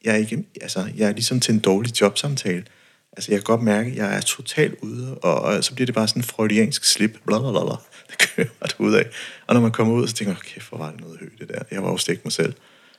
jeg, 0.05 0.15
er, 0.15 0.19
ikke, 0.19 0.45
altså, 0.61 0.91
jeg 0.97 1.09
er 1.09 1.13
ligesom 1.13 1.41
til 1.41 1.55
en 1.55 1.61
dårlig 1.61 2.01
jobsamtale. 2.01 2.65
Altså, 3.13 3.33
jeg 3.33 3.39
kan 3.39 3.45
godt 3.45 3.63
mærke, 3.63 3.91
at 3.91 3.97
jeg 3.97 4.17
er 4.17 4.21
totalt 4.21 4.75
ude, 4.83 5.19
og, 5.19 5.41
og 5.41 5.65
så 5.65 5.75
bliver 5.75 5.87
det 5.87 5.95
bare 5.95 6.09
sådan 6.09 6.21
en 6.21 6.25
freudiansk 6.25 6.85
slip. 6.85 7.19
Blablabla. 7.27 7.77
Det 8.11 8.19
kører 8.19 8.49
bare 8.61 8.81
ud 8.81 8.95
af. 8.95 9.07
Og 9.47 9.55
når 9.55 9.61
man 9.61 9.73
kommer 9.73 9.95
ud, 9.95 10.09
så 10.09 10.15
tænker 10.15 10.33
jeg, 10.33 10.41
kæft, 10.41 10.69
hvor 10.69 10.79
var 10.79 10.91
det 10.91 11.01
noget 11.01 11.19
højt 11.19 11.33
det 11.39 11.49
der. 11.49 11.63
Jeg 11.71 11.83
var 11.83 11.91
jo 11.91 11.97
stik 11.97 12.25
mig 12.25 12.33
selv. 12.33 12.55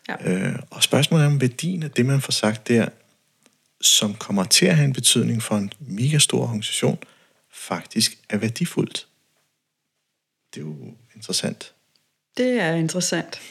Ja. 0.09 0.31
Øh, 0.31 0.55
og 0.69 0.83
spørgsmålet 0.83 1.23
er 1.23 1.27
om 1.27 1.41
værdien 1.41 1.83
af 1.83 1.91
det, 1.91 2.05
man 2.05 2.21
får 2.21 2.31
sagt 2.31 2.67
der, 2.67 2.87
som 3.81 4.13
kommer 4.13 4.43
til 4.43 4.65
at 4.65 4.75
have 4.75 4.85
en 4.85 4.93
betydning 4.93 5.43
for 5.43 5.55
en 5.55 5.71
mega 5.79 6.17
stor 6.17 6.43
organisation, 6.43 6.97
faktisk 7.51 8.17
er 8.29 8.37
værdifuldt. 8.37 9.07
Det 10.53 10.61
er 10.61 10.65
jo 10.65 10.75
interessant. 11.15 11.73
Det 12.37 12.59
er 12.59 12.73
interessant. 12.73 13.41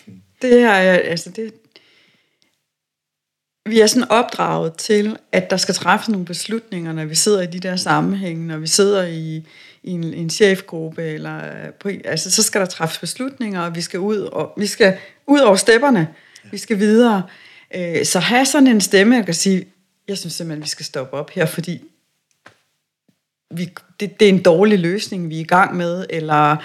Det 0.43 0.63
er, 0.63 0.73
altså 0.73 1.31
det, 1.31 1.55
vi 3.67 3.81
er 3.81 3.87
sådan 3.87 4.11
opdraget 4.11 4.75
til, 4.75 5.17
at 5.33 5.51
der 5.51 5.57
skal 5.57 5.75
træffes 5.75 6.09
nogle 6.09 6.27
beslutninger, 6.27 6.93
når 6.93 7.05
vi 7.05 7.15
sidder 7.15 7.43
i 7.43 7.47
de 7.47 7.61
der 7.61 7.77
sammenhænge, 7.77 8.47
når 8.47 8.57
vi 8.57 8.67
sidder 8.67 9.07
i, 9.07 9.47
i 9.83 9.91
en, 9.91 10.05
en 10.05 10.31
chefgruppe, 10.31 11.03
eller 11.03 11.37
øh, 11.37 11.73
på, 11.81 11.91
altså, 12.05 12.31
så 12.31 12.43
skal 12.43 12.61
der 12.61 12.67
træffes 12.67 12.99
beslutninger, 12.99 13.61
og 13.61 13.75
vi 13.75 13.81
skal 13.81 14.01
ud, 14.01 14.19
og, 14.19 14.53
vi 14.57 14.67
skal 14.67 14.97
ud 15.27 15.41
over 15.41 15.57
stepperne, 15.57 16.09
vi 16.51 16.59
skal 16.59 16.79
videre. 16.79 17.23
Øh, 17.75 18.05
så 18.05 18.19
have 18.19 18.47
sådan 18.47 18.67
en 18.67 18.81
stemme, 18.81 19.17
jeg 19.17 19.25
kan 19.25 19.35
sige, 19.35 19.67
jeg 20.09 20.19
synes 20.19 20.35
simpelthen, 20.35 20.63
vi 20.63 20.69
skal 20.69 20.87
stoppe 20.87 21.17
op 21.17 21.31
her, 21.31 21.47
fordi 21.47 21.83
vi, 23.55 23.71
det, 24.01 24.21
det 24.21 24.29
er 24.29 24.33
en 24.33 24.43
dårlig 24.43 24.79
løsning, 24.79 25.29
vi 25.29 25.37
er 25.37 25.41
i 25.41 25.45
gang 25.45 25.77
med, 25.77 26.07
eller 26.11 26.57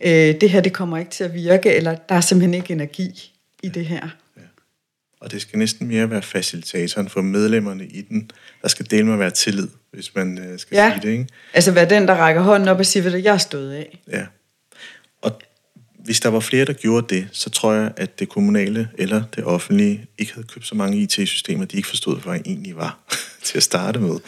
øh, 0.00 0.40
det 0.40 0.50
her, 0.50 0.60
det 0.60 0.72
kommer 0.72 0.98
ikke 0.98 1.10
til 1.10 1.24
at 1.24 1.34
virke, 1.34 1.72
eller 1.72 1.94
der 1.94 2.14
er 2.14 2.20
simpelthen 2.20 2.54
ikke 2.54 2.72
energi 2.72 3.32
i 3.62 3.68
det 3.68 3.86
her. 3.86 4.08
Og 5.20 5.30
det 5.30 5.42
skal 5.42 5.58
næsten 5.58 5.88
mere 5.88 6.10
være 6.10 6.22
facilitatoren 6.22 7.08
for 7.08 7.22
medlemmerne 7.22 7.86
i 7.86 8.02
den. 8.02 8.30
Der 8.62 8.68
skal 8.68 8.90
dele 8.90 9.04
med 9.04 9.12
at 9.12 9.18
være 9.18 9.30
tillid, 9.30 9.68
hvis 9.92 10.14
man 10.14 10.38
øh, 10.38 10.58
skal 10.58 10.76
ja. 10.76 10.92
sige 10.92 11.08
det. 11.08 11.12
Ikke? 11.12 11.26
Altså 11.54 11.72
være 11.72 11.88
den, 11.88 12.08
der 12.08 12.14
rækker 12.14 12.42
hånden 12.42 12.68
op 12.68 12.78
og 12.78 12.86
siger, 12.86 13.10
hvad 13.10 13.20
jeg 13.20 13.40
stået 13.40 13.72
af. 13.72 13.98
Ja. 14.12 14.26
Og 15.22 15.40
hvis 16.04 16.20
der 16.20 16.28
var 16.28 16.40
flere, 16.40 16.64
der 16.64 16.72
gjorde 16.72 17.14
det, 17.14 17.28
så 17.32 17.50
tror 17.50 17.72
jeg, 17.72 17.92
at 17.96 18.18
det 18.18 18.28
kommunale 18.28 18.88
eller 18.98 19.22
det 19.36 19.44
offentlige 19.44 20.06
ikke 20.18 20.34
havde 20.34 20.46
købt 20.46 20.66
så 20.66 20.74
mange 20.74 20.98
IT-systemer, 20.98 21.64
de 21.64 21.76
ikke 21.76 21.88
forstod, 21.88 22.20
hvad 22.20 22.40
egentlig 22.46 22.76
var 22.76 22.98
til 23.44 23.56
at 23.56 23.62
starte 23.62 24.00
med. 24.00 24.18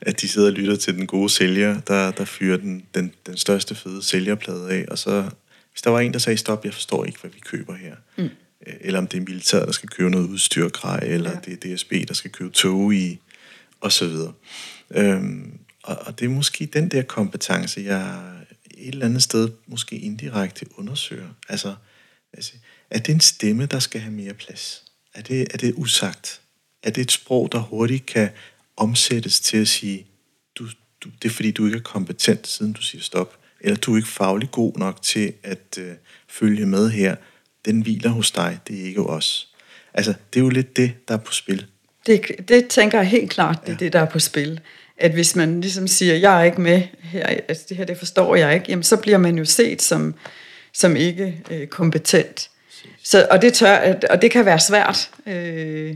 At 0.00 0.20
de 0.20 0.28
sidder 0.28 0.48
og 0.48 0.54
lytter 0.54 0.76
til 0.76 0.94
den 0.94 1.06
gode 1.06 1.30
sælger, 1.30 1.80
der, 1.80 2.10
der 2.10 2.24
fyrer 2.24 2.56
den, 2.56 2.86
den, 2.94 3.12
den 3.26 3.36
største 3.36 3.74
fede 3.74 4.02
sælgerplade 4.02 4.70
af, 4.70 4.84
og 4.88 4.98
så 4.98 5.24
hvis 5.72 5.82
der 5.82 5.90
var 5.90 6.00
en, 6.00 6.12
der 6.12 6.18
sagde, 6.18 6.36
stop, 6.36 6.64
jeg 6.64 6.74
forstår 6.74 7.04
ikke, 7.04 7.18
hvad 7.20 7.30
vi 7.30 7.40
køber 7.40 7.74
her, 7.74 7.94
mm 8.16 8.30
eller 8.80 8.98
om 8.98 9.06
det 9.06 9.16
er 9.16 9.20
militæret, 9.20 9.66
der 9.66 9.72
skal 9.72 9.88
købe 9.88 10.10
noget 10.10 10.28
udstyr 10.28 10.68
grej, 10.68 11.00
eller 11.02 11.30
ja. 11.30 11.36
det 11.44 11.64
er 11.64 11.76
DSB, 11.76 11.92
der 12.08 12.14
skal 12.14 12.30
købe 12.30 12.50
tog 12.50 12.94
i, 12.94 13.20
og 13.80 13.92
så 13.92 14.06
videre. 14.06 14.32
Øhm, 14.90 15.58
og, 15.82 15.96
og 16.00 16.18
det 16.18 16.24
er 16.24 16.30
måske 16.30 16.66
den 16.66 16.88
der 16.88 17.02
kompetence, 17.02 17.80
jeg 17.80 18.34
et 18.70 18.88
eller 18.88 19.06
andet 19.06 19.22
sted 19.22 19.50
måske 19.66 19.98
indirekte 19.98 20.66
undersøger. 20.76 21.28
Altså, 21.48 21.74
altså 22.32 22.52
er 22.90 22.98
det 22.98 23.14
en 23.14 23.20
stemme, 23.20 23.66
der 23.66 23.78
skal 23.78 24.00
have 24.00 24.12
mere 24.12 24.34
plads? 24.34 24.84
Er 25.14 25.22
det, 25.22 25.46
er 25.54 25.58
det 25.58 25.74
usagt? 25.76 26.40
Er 26.82 26.90
det 26.90 27.00
et 27.00 27.12
sprog, 27.12 27.52
der 27.52 27.58
hurtigt 27.58 28.06
kan 28.06 28.30
omsættes 28.76 29.40
til 29.40 29.56
at 29.56 29.68
sige, 29.68 30.06
du, 30.58 30.68
du, 31.00 31.10
det 31.22 31.28
er 31.28 31.32
fordi, 31.32 31.50
du 31.50 31.66
ikke 31.66 31.78
er 31.78 31.82
kompetent, 31.82 32.46
siden 32.46 32.72
du 32.72 32.82
siger 32.82 33.02
stop, 33.02 33.38
eller 33.60 33.76
du 33.76 33.92
er 33.92 33.96
ikke 33.96 34.08
faglig 34.08 34.50
god 34.50 34.76
nok 34.76 35.02
til 35.02 35.32
at 35.42 35.78
øh, 35.78 35.94
følge 36.28 36.66
med 36.66 36.90
her, 36.90 37.16
den 37.64 37.80
hviler 37.80 38.10
hos 38.10 38.30
dig, 38.30 38.58
det 38.68 38.80
er 38.80 38.84
ikke 38.84 39.02
os. 39.02 39.48
Altså, 39.94 40.14
det 40.34 40.40
er 40.40 40.44
jo 40.44 40.50
lidt 40.50 40.76
det, 40.76 40.92
der 41.08 41.14
er 41.14 41.18
på 41.18 41.32
spil. 41.32 41.66
Det, 42.06 42.48
det 42.48 42.68
tænker 42.68 42.98
jeg 42.98 43.08
helt 43.08 43.30
klart, 43.30 43.58
det 43.60 43.68
er 43.68 43.72
ja. 43.72 43.84
det, 43.84 43.92
der 43.92 44.00
er 44.00 44.04
på 44.04 44.18
spil. 44.18 44.60
At 44.98 45.12
hvis 45.12 45.36
man 45.36 45.60
ligesom 45.60 45.86
siger, 45.86 46.14
jeg 46.14 46.40
er 46.40 46.44
ikke 46.44 46.60
med 46.60 46.82
her, 47.02 47.26
altså 47.26 47.64
det 47.68 47.76
her, 47.76 47.84
det 47.84 47.98
forstår 47.98 48.36
jeg 48.36 48.54
ikke, 48.54 48.66
jamen 48.68 48.82
så 48.82 48.96
bliver 48.96 49.18
man 49.18 49.38
jo 49.38 49.44
set 49.44 49.82
som, 49.82 50.14
som 50.72 50.96
ikke 50.96 51.42
øh, 51.50 51.66
kompetent. 51.66 52.50
Så, 53.02 53.26
og, 53.30 53.42
det 53.42 53.54
tør, 53.54 53.94
og 54.10 54.22
det 54.22 54.30
kan 54.30 54.44
være 54.44 54.60
svært. 54.60 55.10
Øh, 55.26 55.94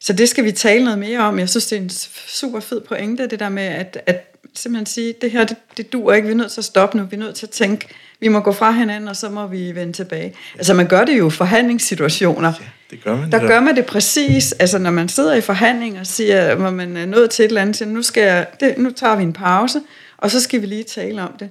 så 0.00 0.12
det 0.12 0.28
skal 0.28 0.44
vi 0.44 0.52
tale 0.52 0.84
noget 0.84 0.98
mere 0.98 1.18
om. 1.18 1.38
Jeg 1.38 1.48
synes, 1.48 1.66
det 1.66 1.78
er 1.78 1.82
en 1.82 1.90
super 2.28 2.60
fed 2.60 2.80
pointe, 2.80 3.26
det 3.26 3.40
der 3.40 3.48
med, 3.48 3.62
at, 3.62 4.02
at, 4.06 4.31
simpelthen 4.54 4.86
sige, 4.86 5.14
det 5.22 5.30
her, 5.30 5.44
det, 5.44 5.56
det 5.76 5.92
duer 5.92 6.14
ikke, 6.14 6.26
vi 6.26 6.32
er 6.32 6.36
nødt 6.36 6.52
til 6.52 6.60
at 6.60 6.64
stoppe 6.64 6.96
nu, 6.98 7.04
vi 7.04 7.16
er 7.16 7.20
nødt 7.20 7.34
til 7.34 7.46
at 7.46 7.50
tænke, 7.50 7.88
vi 8.20 8.28
må 8.28 8.40
gå 8.40 8.52
fra 8.52 8.70
hinanden, 8.70 9.08
og 9.08 9.16
så 9.16 9.30
må 9.30 9.46
vi 9.46 9.74
vende 9.74 9.92
tilbage. 9.92 10.34
Altså 10.54 10.74
man 10.74 10.88
gør 10.88 11.04
det 11.04 11.18
jo 11.18 11.28
i 11.28 11.30
forhandlingssituationer. 11.30 12.52
Ja, 12.60 12.64
det 12.90 13.04
gør 13.04 13.16
man. 13.16 13.20
Der 13.32 13.38
netop. 13.38 13.48
gør 13.48 13.60
man 13.60 13.76
det 13.76 13.86
præcis, 13.86 14.52
altså 14.52 14.78
når 14.78 14.90
man 14.90 15.08
sidder 15.08 15.34
i 15.34 15.40
forhandlinger 15.40 16.00
og 16.00 16.06
siger, 16.06 16.54
hvor 16.54 16.70
man 16.70 16.96
er 16.96 17.06
nået 17.06 17.30
til 17.30 17.44
et 17.44 17.48
eller 17.48 17.60
andet, 17.62 17.76
siger, 17.76 17.88
nu, 17.88 18.02
skal 18.02 18.22
jeg, 18.22 18.46
det, 18.60 18.78
nu 18.78 18.90
tager 18.90 19.16
vi 19.16 19.22
en 19.22 19.32
pause, 19.32 19.80
og 20.18 20.30
så 20.30 20.40
skal 20.40 20.60
vi 20.60 20.66
lige 20.66 20.84
tale 20.84 21.22
om 21.22 21.32
det. 21.38 21.50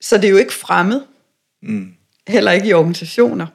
Så 0.00 0.16
det 0.16 0.24
er 0.24 0.28
jo 0.30 0.36
ikke 0.36 0.52
fremmed, 0.54 1.00
Mm. 1.62 1.88
heller 2.28 2.50
ikke 2.52 2.68
i 2.68 2.72
organisationer, 2.72 3.46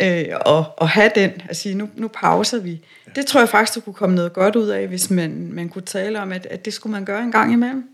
øh, 0.00 0.24
og, 0.40 0.64
og 0.76 0.88
have 0.88 1.10
den, 1.14 1.30
at 1.48 1.56
sige, 1.56 1.74
nu, 1.74 1.88
nu 1.94 2.08
pauser 2.08 2.58
vi. 2.58 2.80
Det 3.14 3.26
tror 3.26 3.40
jeg 3.40 3.48
faktisk, 3.48 3.74
der 3.74 3.80
kunne 3.80 3.94
komme 3.94 4.14
noget 4.14 4.32
godt 4.32 4.56
ud 4.56 4.68
af, 4.68 4.88
hvis 4.88 5.10
man, 5.10 5.48
man 5.52 5.68
kunne 5.68 5.82
tale 5.82 6.20
om, 6.20 6.32
at, 6.32 6.46
at 6.50 6.64
det 6.64 6.72
skulle 6.72 6.92
man 6.92 7.04
gøre 7.04 7.22
en 7.22 7.32
gang 7.32 7.52
imellem. 7.52 7.84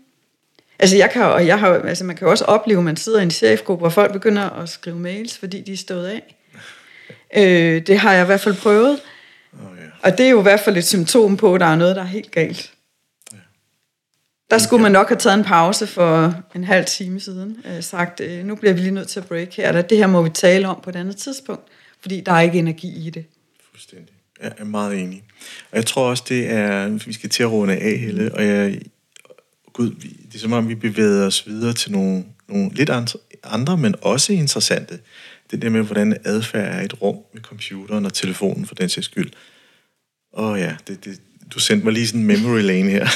Altså, 0.79 0.97
jeg 0.97 1.11
kan, 1.11 1.23
og 1.23 1.47
jeg 1.47 1.59
har, 1.59 1.73
altså 1.73 2.03
man 2.03 2.15
kan 2.15 2.25
jo 2.25 2.31
også 2.31 2.45
opleve, 2.45 2.77
at 2.77 2.85
man 2.85 2.97
sidder 2.97 3.19
i 3.19 3.23
en 3.23 3.31
chefgruppe, 3.31 3.85
og 3.85 3.93
folk 3.93 4.13
begynder 4.13 4.49
at 4.49 4.69
skrive 4.69 4.99
mails, 4.99 5.37
fordi 5.37 5.61
de 5.61 5.73
er 5.73 5.77
stået 5.77 6.07
af. 6.07 6.35
Øh, 7.35 7.87
det 7.87 7.99
har 7.99 8.13
jeg 8.13 8.23
i 8.23 8.25
hvert 8.25 8.41
fald 8.41 8.55
prøvet. 8.55 8.99
Oh, 9.53 9.59
ja. 9.59 10.09
Og 10.09 10.17
det 10.17 10.25
er 10.25 10.29
jo 10.29 10.39
i 10.39 10.41
hvert 10.41 10.59
fald 10.59 10.77
et 10.77 10.85
symptom 10.85 11.37
på, 11.37 11.55
at 11.55 11.61
der 11.61 11.67
er 11.67 11.75
noget, 11.75 11.95
der 11.95 12.01
er 12.01 12.05
helt 12.05 12.31
galt. 12.31 12.73
Der 14.49 14.57
skulle 14.57 14.83
man 14.83 14.91
nok 14.91 15.07
have 15.07 15.17
taget 15.17 15.37
en 15.37 15.43
pause 15.43 15.87
for 15.87 16.35
en 16.55 16.63
halv 16.63 16.85
time 16.85 17.19
siden. 17.19 17.57
Øh, 17.65 17.83
sagt, 17.83 18.19
øh, 18.19 18.45
nu 18.45 18.55
bliver 18.55 18.73
vi 18.73 18.79
lige 18.79 18.91
nødt 18.91 19.07
til 19.07 19.19
at 19.19 19.27
break 19.27 19.53
her. 19.53 19.67
Eller, 19.67 19.81
det 19.81 19.97
her 19.97 20.07
må 20.07 20.21
vi 20.21 20.29
tale 20.29 20.67
om 20.67 20.79
på 20.83 20.89
et 20.89 20.95
andet 20.95 21.17
tidspunkt. 21.17 21.67
Fordi 22.03 22.21
der 22.21 22.31
er 22.31 22.41
ikke 22.41 22.59
energi 22.59 23.07
i 23.07 23.09
det. 23.09 23.25
Fuldstændig. 23.71 24.15
Jeg 24.41 24.53
er 24.57 24.63
meget 24.63 24.99
enig. 24.99 25.23
Og 25.71 25.77
jeg 25.77 25.85
tror 25.85 26.09
også, 26.09 26.23
det 26.29 26.49
er, 26.49 26.87
vi 26.87 27.13
skal 27.13 27.29
til 27.29 27.43
at 27.43 27.51
runde 27.51 27.75
af, 27.75 27.97
Helle, 27.97 28.35
og 28.35 28.45
jeg, 28.45 28.79
Gud, 29.73 29.89
det 29.91 30.35
er 30.35 30.39
som 30.39 30.53
om, 30.53 30.69
vi 30.69 30.75
bevæger 30.75 31.25
os 31.25 31.47
videre 31.47 31.73
til 31.73 31.91
nogle, 31.91 32.25
nogle 32.47 32.73
lidt 32.73 32.89
andre, 33.43 33.77
men 33.77 33.95
også 34.01 34.33
interessante. 34.33 34.99
Det 35.51 35.61
der 35.61 35.69
med, 35.69 35.81
hvordan 35.81 36.17
adfærd 36.23 36.75
er 36.75 36.81
i 36.81 36.85
et 36.85 37.01
rum 37.01 37.17
med 37.33 37.41
computeren 37.41 38.05
og 38.05 38.13
telefonen 38.13 38.65
for 38.65 38.75
den 38.75 38.89
sags 38.89 39.05
skyld. 39.05 39.31
Åh 40.33 40.59
ja, 40.59 40.75
det, 40.87 41.05
det, 41.05 41.21
du 41.53 41.59
sendte 41.59 41.85
mig 41.85 41.93
lige 41.93 42.07
sådan 42.07 42.21
en 42.21 42.27
memory 42.27 42.61
lane 42.61 42.89
her. 42.89 43.07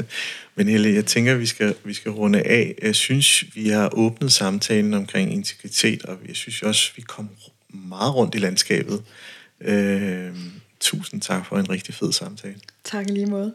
men 0.56 0.68
Helle, 0.68 0.94
jeg 0.94 1.06
tænker, 1.06 1.34
vi 1.34 1.46
skal, 1.46 1.74
vi 1.84 1.94
skal 1.94 2.10
runde 2.10 2.42
af. 2.42 2.74
Jeg 2.82 2.94
synes, 2.94 3.44
vi 3.54 3.68
har 3.68 3.88
åbnet 3.92 4.32
samtalen 4.32 4.94
omkring 4.94 5.32
integritet, 5.32 6.04
og 6.04 6.18
jeg 6.28 6.36
synes 6.36 6.62
også, 6.62 6.92
vi 6.96 7.02
kom 7.02 7.30
meget 7.74 8.14
rundt 8.14 8.34
i 8.34 8.38
landskabet. 8.38 9.02
Øh, 9.60 10.36
tusind 10.80 11.20
tak 11.20 11.46
for 11.46 11.58
en 11.58 11.70
rigtig 11.70 11.94
fed 11.94 12.12
samtale. 12.12 12.60
Tak 12.84 13.06
i 13.06 13.12
lige 13.12 13.26
måde. 13.26 13.54